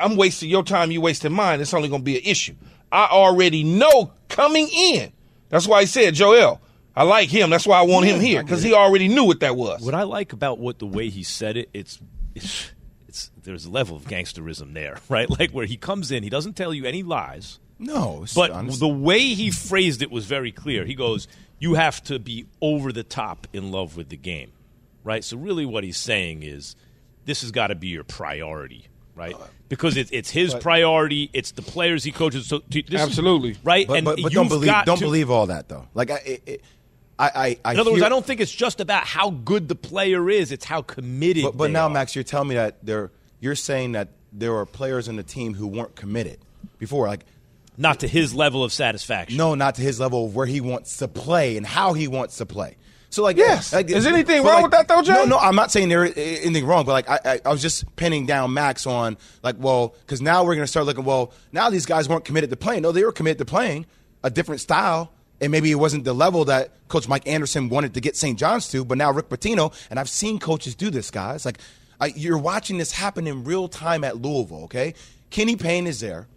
I'm 0.00 0.16
wasting 0.16 0.48
your 0.48 0.62
time, 0.62 0.90
you 0.90 1.00
wasting 1.00 1.32
mine. 1.32 1.60
It's 1.60 1.74
only 1.74 1.88
going 1.88 2.02
to 2.02 2.04
be 2.04 2.16
an 2.16 2.22
issue. 2.24 2.54
I 2.92 3.08
already 3.10 3.64
know 3.64 4.12
coming 4.28 4.68
in. 4.68 5.12
That's 5.48 5.66
why 5.66 5.78
I 5.78 5.84
said, 5.86 6.14
Joel, 6.14 6.60
I 6.94 7.02
like 7.02 7.28
him. 7.28 7.50
That's 7.50 7.66
why 7.66 7.78
I 7.78 7.82
want 7.82 8.06
yeah, 8.06 8.14
him 8.14 8.20
here 8.20 8.42
because 8.42 8.62
he 8.62 8.74
already 8.74 9.08
knew 9.08 9.24
what 9.24 9.40
that 9.40 9.56
was. 9.56 9.82
What 9.82 9.94
I 9.94 10.04
like 10.04 10.32
about 10.32 10.58
what 10.58 10.78
the 10.78 10.86
way 10.86 11.08
he 11.08 11.22
said 11.22 11.56
it, 11.56 11.70
it's, 11.72 11.98
it's 12.34 12.70
it's 13.12 13.30
there's 13.42 13.66
a 13.66 13.70
level 13.70 13.94
of 13.94 14.04
gangsterism 14.04 14.72
there, 14.72 14.96
right? 15.10 15.28
Like 15.28 15.50
where 15.50 15.66
he 15.66 15.76
comes 15.76 16.10
in, 16.10 16.22
he 16.22 16.30
doesn't 16.30 16.54
tell 16.56 16.72
you 16.72 16.86
any 16.86 17.02
lies. 17.02 17.58
No, 17.78 18.24
But 18.34 18.52
honest. 18.52 18.80
the 18.80 18.88
way 18.88 19.18
he 19.34 19.50
phrased 19.50 20.00
it 20.02 20.10
was 20.10 20.24
very 20.24 20.50
clear. 20.52 20.84
He 20.86 20.94
goes, 20.94 21.28
"You 21.58 21.74
have 21.74 22.02
to 22.04 22.18
be 22.18 22.46
over 22.62 22.90
the 22.92 23.02
top 23.02 23.46
in 23.52 23.70
love 23.70 23.96
with 23.96 24.08
the 24.08 24.16
game." 24.16 24.52
Right? 25.04 25.22
So 25.24 25.36
really 25.36 25.66
what 25.66 25.82
he's 25.84 25.96
saying 25.98 26.42
is 26.44 26.74
this 27.26 27.42
has 27.42 27.50
got 27.50 27.66
to 27.66 27.74
be 27.74 27.88
your 27.88 28.04
priority, 28.04 28.86
right? 29.16 29.34
Uh, 29.34 29.46
because 29.68 29.96
it, 29.96 30.08
it's 30.12 30.30
his 30.30 30.52
but- 30.54 30.62
priority, 30.62 31.28
it's 31.32 31.50
the 31.50 31.62
players 31.62 32.04
he 32.04 32.12
coaches. 32.12 32.46
So 32.46 32.60
t- 32.60 32.82
this 32.88 33.00
is- 33.00 33.08
Absolutely. 33.08 33.56
right? 33.64 33.86
But, 33.86 33.96
and 33.98 34.04
but, 34.06 34.18
but 34.22 34.32
don't 34.32 34.48
believe 34.48 34.72
don't 34.86 34.98
to- 34.98 35.04
believe 35.04 35.28
all 35.30 35.46
that 35.48 35.68
though. 35.68 35.88
Like 35.92 36.10
I, 36.12 36.16
it, 36.24 36.42
it, 36.46 36.64
I, 37.22 37.30
I, 37.34 37.56
I 37.64 37.72
In 37.74 37.80
other 37.80 37.92
words, 37.92 38.02
I 38.02 38.08
don't 38.08 38.24
think 38.24 38.40
it's 38.40 38.52
just 38.52 38.80
about 38.80 39.04
how 39.04 39.30
good 39.30 39.68
the 39.68 39.74
player 39.74 40.28
is; 40.28 40.50
it's 40.50 40.64
how 40.64 40.82
committed. 40.82 41.44
But, 41.44 41.56
but 41.56 41.66
they 41.68 41.72
now, 41.72 41.86
are. 41.86 41.90
Max, 41.90 42.14
you're 42.14 42.24
telling 42.24 42.48
me 42.48 42.56
that 42.56 42.84
there, 42.84 43.10
you're 43.40 43.54
saying 43.54 43.92
that 43.92 44.08
there 44.32 44.56
are 44.56 44.66
players 44.66 45.08
in 45.08 45.16
the 45.16 45.22
team 45.22 45.54
who 45.54 45.66
weren't 45.66 45.94
committed 45.94 46.38
before, 46.78 47.06
like 47.06 47.24
not 47.78 48.00
to 48.00 48.08
his 48.08 48.34
level 48.34 48.64
of 48.64 48.72
satisfaction. 48.72 49.36
no, 49.36 49.54
not 49.54 49.76
to 49.76 49.82
his 49.82 50.00
level 50.00 50.26
of 50.26 50.34
where 50.34 50.46
he 50.46 50.60
wants 50.60 50.98
to 50.98 51.08
play 51.08 51.56
and 51.56 51.66
how 51.66 51.92
he 51.92 52.08
wants 52.08 52.38
to 52.38 52.46
play. 52.46 52.76
So, 53.10 53.22
like, 53.22 53.36
Yes. 53.36 53.74
like, 53.74 53.90
Is 53.90 54.06
anything 54.06 54.42
wrong 54.42 54.54
like, 54.54 54.62
with 54.62 54.72
that, 54.72 54.88
though, 54.88 55.02
Jay? 55.02 55.12
No, 55.12 55.26
no, 55.26 55.38
I'm 55.38 55.54
not 55.54 55.70
saying 55.70 55.90
there 55.90 56.04
is 56.06 56.14
eh, 56.16 56.40
anything 56.44 56.64
wrong, 56.64 56.86
but 56.86 56.92
like, 56.92 57.10
I, 57.10 57.20
I, 57.24 57.40
I 57.44 57.50
was 57.50 57.60
just 57.60 57.94
pinning 57.94 58.24
down 58.24 58.54
Max 58.54 58.86
on 58.86 59.18
like, 59.42 59.56
well, 59.58 59.94
because 60.00 60.22
now 60.22 60.44
we're 60.44 60.54
going 60.54 60.64
to 60.64 60.70
start 60.70 60.86
looking. 60.86 61.04
Well, 61.04 61.32
now 61.52 61.68
these 61.68 61.84
guys 61.84 62.08
weren't 62.08 62.24
committed 62.24 62.48
to 62.50 62.56
playing. 62.56 62.82
No, 62.82 62.90
they 62.90 63.04
were 63.04 63.12
committed 63.12 63.38
to 63.38 63.44
playing 63.44 63.84
a 64.24 64.30
different 64.30 64.62
style. 64.62 65.12
And 65.42 65.50
maybe 65.50 65.70
it 65.72 65.74
wasn't 65.74 66.04
the 66.04 66.12
level 66.14 66.44
that 66.46 66.70
Coach 66.86 67.08
Mike 67.08 67.26
Anderson 67.26 67.68
wanted 67.68 67.94
to 67.94 68.00
get 68.00 68.16
St. 68.16 68.38
John's 68.38 68.68
to, 68.70 68.84
but 68.84 68.96
now 68.96 69.10
Rick 69.12 69.28
Pitino, 69.28 69.74
and 69.90 69.98
I've 69.98 70.08
seen 70.08 70.38
coaches 70.38 70.76
do 70.76 70.88
this, 70.88 71.10
guys. 71.10 71.44
Like, 71.44 71.58
I, 72.00 72.06
you're 72.16 72.38
watching 72.38 72.78
this 72.78 72.92
happen 72.92 73.26
in 73.26 73.42
real 73.42 73.66
time 73.68 74.04
at 74.04 74.22
Louisville, 74.22 74.64
okay? 74.64 74.94
Kenny 75.30 75.56
Payne 75.56 75.88
is 75.88 75.98
there, 75.98 76.28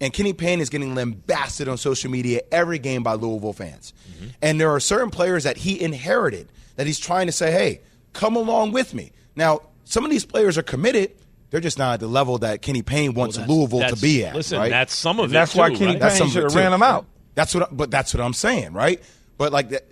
and 0.00 0.12
Kenny 0.12 0.32
Payne 0.32 0.60
is 0.60 0.68
getting 0.68 0.94
lambasted 0.94 1.68
on 1.68 1.76
social 1.76 2.10
media 2.10 2.42
every 2.52 2.78
game 2.78 3.02
by 3.02 3.14
Louisville 3.14 3.52
fans. 3.52 3.94
Mm-hmm. 4.12 4.26
And 4.40 4.60
there 4.60 4.70
are 4.70 4.80
certain 4.80 5.10
players 5.10 5.42
that 5.44 5.56
he 5.56 5.80
inherited 5.80 6.48
that 6.76 6.86
he's 6.86 7.00
trying 7.00 7.26
to 7.26 7.32
say, 7.32 7.50
hey, 7.50 7.80
come 8.12 8.36
along 8.36 8.72
with 8.72 8.94
me. 8.94 9.10
Now, 9.34 9.62
some 9.84 10.04
of 10.04 10.10
these 10.10 10.24
players 10.24 10.56
are 10.56 10.62
committed. 10.62 11.12
They're 11.50 11.60
just 11.60 11.78
not 11.78 11.94
at 11.94 12.00
the 12.00 12.06
level 12.06 12.38
that 12.38 12.62
Kenny 12.62 12.82
Payne 12.82 13.14
wants 13.14 13.36
that's- 13.36 13.50
Louisville 13.50 13.88
to 13.88 13.96
be 13.96 14.24
at. 14.24 14.34
listen, 14.34 14.58
right? 14.58 14.70
that's 14.70 14.94
some 14.94 15.18
of 15.18 15.24
And 15.24 15.32
it, 15.32 15.34
that's 15.34 15.54
why 15.54 15.70
Kenny 15.70 15.98
right? 15.98 16.12
Payne 16.12 16.28
should 16.30 16.44
have 16.44 16.54
ran 16.54 16.72
him 16.72 16.82
out. 16.82 17.06
That's 17.34 17.54
what, 17.54 17.74
but 17.76 17.90
that's 17.90 18.14
what 18.14 18.20
I'm 18.22 18.34
saying, 18.34 18.72
right? 18.72 19.02
But 19.38 19.52
like 19.52 19.70
that, 19.70 19.86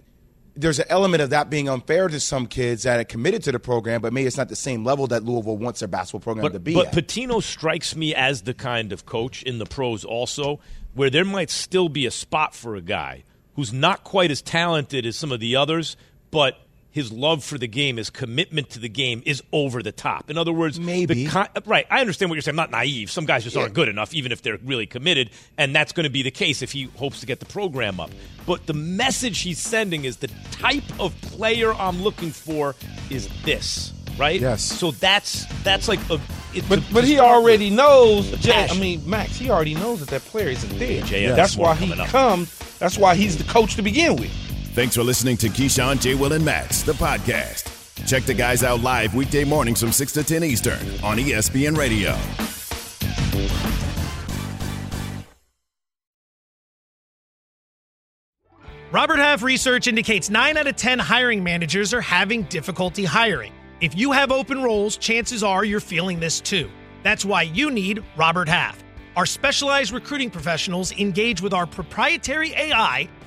there's 0.56 0.78
an 0.78 0.86
element 0.88 1.22
of 1.22 1.30
that 1.30 1.48
being 1.48 1.68
unfair 1.68 2.08
to 2.08 2.20
some 2.20 2.46
kids 2.46 2.82
that 2.82 3.00
are 3.00 3.04
committed 3.04 3.42
to 3.44 3.52
the 3.52 3.58
program, 3.58 4.02
but 4.02 4.12
maybe 4.12 4.26
it's 4.26 4.36
not 4.36 4.48
the 4.48 4.56
same 4.56 4.84
level 4.84 5.06
that 5.08 5.24
Louisville 5.24 5.56
wants 5.56 5.80
their 5.80 5.88
basketball 5.88 6.20
program 6.20 6.52
to 6.52 6.60
be 6.60 6.74
but 6.74 6.88
at. 6.88 6.94
Pitino 6.94 7.42
strikes 7.42 7.96
me 7.96 8.14
as 8.14 8.42
the 8.42 8.54
kind 8.54 8.92
of 8.92 9.06
coach 9.06 9.42
in 9.42 9.58
the 9.58 9.66
pros 9.66 10.04
also 10.04 10.60
where 10.94 11.10
there 11.10 11.24
might 11.24 11.50
still 11.50 11.88
be 11.88 12.06
a 12.06 12.10
spot 12.10 12.54
for 12.54 12.74
a 12.74 12.80
guy 12.80 13.24
who's 13.54 13.72
not 13.72 14.04
quite 14.04 14.30
as 14.30 14.42
talented 14.42 15.06
as 15.06 15.16
some 15.16 15.32
of 15.32 15.40
the 15.40 15.56
others, 15.56 15.96
but 16.30 16.58
his 16.92 17.12
love 17.12 17.44
for 17.44 17.56
the 17.58 17.68
game, 17.68 17.96
his 17.98 18.10
commitment 18.10 18.70
to 18.70 18.78
the 18.78 18.88
game 18.88 19.22
is 19.24 19.42
over 19.52 19.82
the 19.82 19.92
top. 19.92 20.28
In 20.30 20.36
other 20.36 20.52
words, 20.52 20.80
Maybe. 20.80 21.24
the 21.26 21.30
ki- 21.30 21.60
right. 21.66 21.86
I 21.90 22.00
understand 22.00 22.30
what 22.30 22.34
you're 22.34 22.42
saying. 22.42 22.52
I'm 22.54 22.56
not 22.56 22.70
naive. 22.70 23.10
Some 23.10 23.26
guys 23.26 23.44
just 23.44 23.56
aren't 23.56 23.74
good 23.74 23.88
enough, 23.88 24.12
even 24.14 24.32
if 24.32 24.42
they're 24.42 24.58
really 24.64 24.86
committed, 24.86 25.30
and 25.56 25.74
that's 25.74 25.92
going 25.92 26.04
to 26.04 26.10
be 26.10 26.22
the 26.22 26.30
case 26.30 26.62
if 26.62 26.72
he 26.72 26.84
hopes 26.96 27.20
to 27.20 27.26
get 27.26 27.38
the 27.40 27.46
program 27.46 28.00
up. 28.00 28.10
But 28.46 28.66
the 28.66 28.74
message 28.74 29.40
he's 29.40 29.58
sending 29.60 30.04
is 30.04 30.16
the 30.16 30.28
type 30.50 30.82
of 31.00 31.18
player 31.20 31.72
I'm 31.74 32.02
looking 32.02 32.30
for 32.30 32.74
is 33.10 33.28
this, 33.44 33.92
right? 34.18 34.40
Yes. 34.40 34.62
So 34.62 34.90
that's 34.90 35.46
that's 35.62 35.86
like 35.88 36.00
a. 36.10 36.20
It, 36.52 36.64
But 36.68 36.80
to- 36.84 36.92
but 36.94 37.04
he 37.04 37.20
already 37.20 37.70
knows. 37.70 38.28
Jay, 38.40 38.66
I 38.68 38.76
mean, 38.76 39.08
Max. 39.08 39.36
He 39.36 39.50
already 39.50 39.74
knows 39.74 40.00
that 40.00 40.08
that 40.08 40.22
player 40.22 40.48
isn't 40.48 40.76
there. 40.80 41.02
Jay, 41.02 41.22
yeah, 41.22 41.36
that's 41.36 41.56
why 41.56 41.76
he 41.76 41.92
up. 41.92 42.08
comes. 42.08 42.52
That's 42.80 42.98
why 42.98 43.14
he's 43.14 43.36
the 43.38 43.44
coach 43.44 43.76
to 43.76 43.82
begin 43.82 44.16
with. 44.16 44.32
Thanks 44.72 44.94
for 44.94 45.02
listening 45.02 45.36
to 45.38 45.48
Keyshawn, 45.48 46.00
J. 46.00 46.14
Will, 46.14 46.32
and 46.32 46.44
Max, 46.44 46.82
the 46.82 46.92
podcast. 46.92 47.66
Check 48.06 48.22
the 48.22 48.32
guys 48.32 48.62
out 48.62 48.80
live 48.82 49.16
weekday 49.16 49.42
mornings 49.42 49.80
from 49.80 49.90
6 49.90 50.12
to 50.12 50.22
10 50.22 50.44
Eastern 50.44 50.78
on 51.02 51.16
ESPN 51.16 51.76
Radio. 51.76 52.16
Robert 58.92 59.18
Half 59.18 59.42
research 59.42 59.88
indicates 59.88 60.30
9 60.30 60.56
out 60.56 60.68
of 60.68 60.76
10 60.76 61.00
hiring 61.00 61.42
managers 61.42 61.92
are 61.92 62.00
having 62.00 62.44
difficulty 62.44 63.04
hiring. 63.04 63.52
If 63.80 63.96
you 63.96 64.12
have 64.12 64.30
open 64.30 64.62
roles, 64.62 64.96
chances 64.96 65.42
are 65.42 65.64
you're 65.64 65.80
feeling 65.80 66.20
this 66.20 66.40
too. 66.40 66.70
That's 67.02 67.24
why 67.24 67.42
you 67.42 67.72
need 67.72 68.04
Robert 68.16 68.48
Half. 68.48 68.84
Our 69.16 69.26
specialized 69.26 69.90
recruiting 69.90 70.30
professionals 70.30 70.92
engage 70.92 71.42
with 71.42 71.52
our 71.52 71.66
proprietary 71.66 72.52
AI 72.52 73.08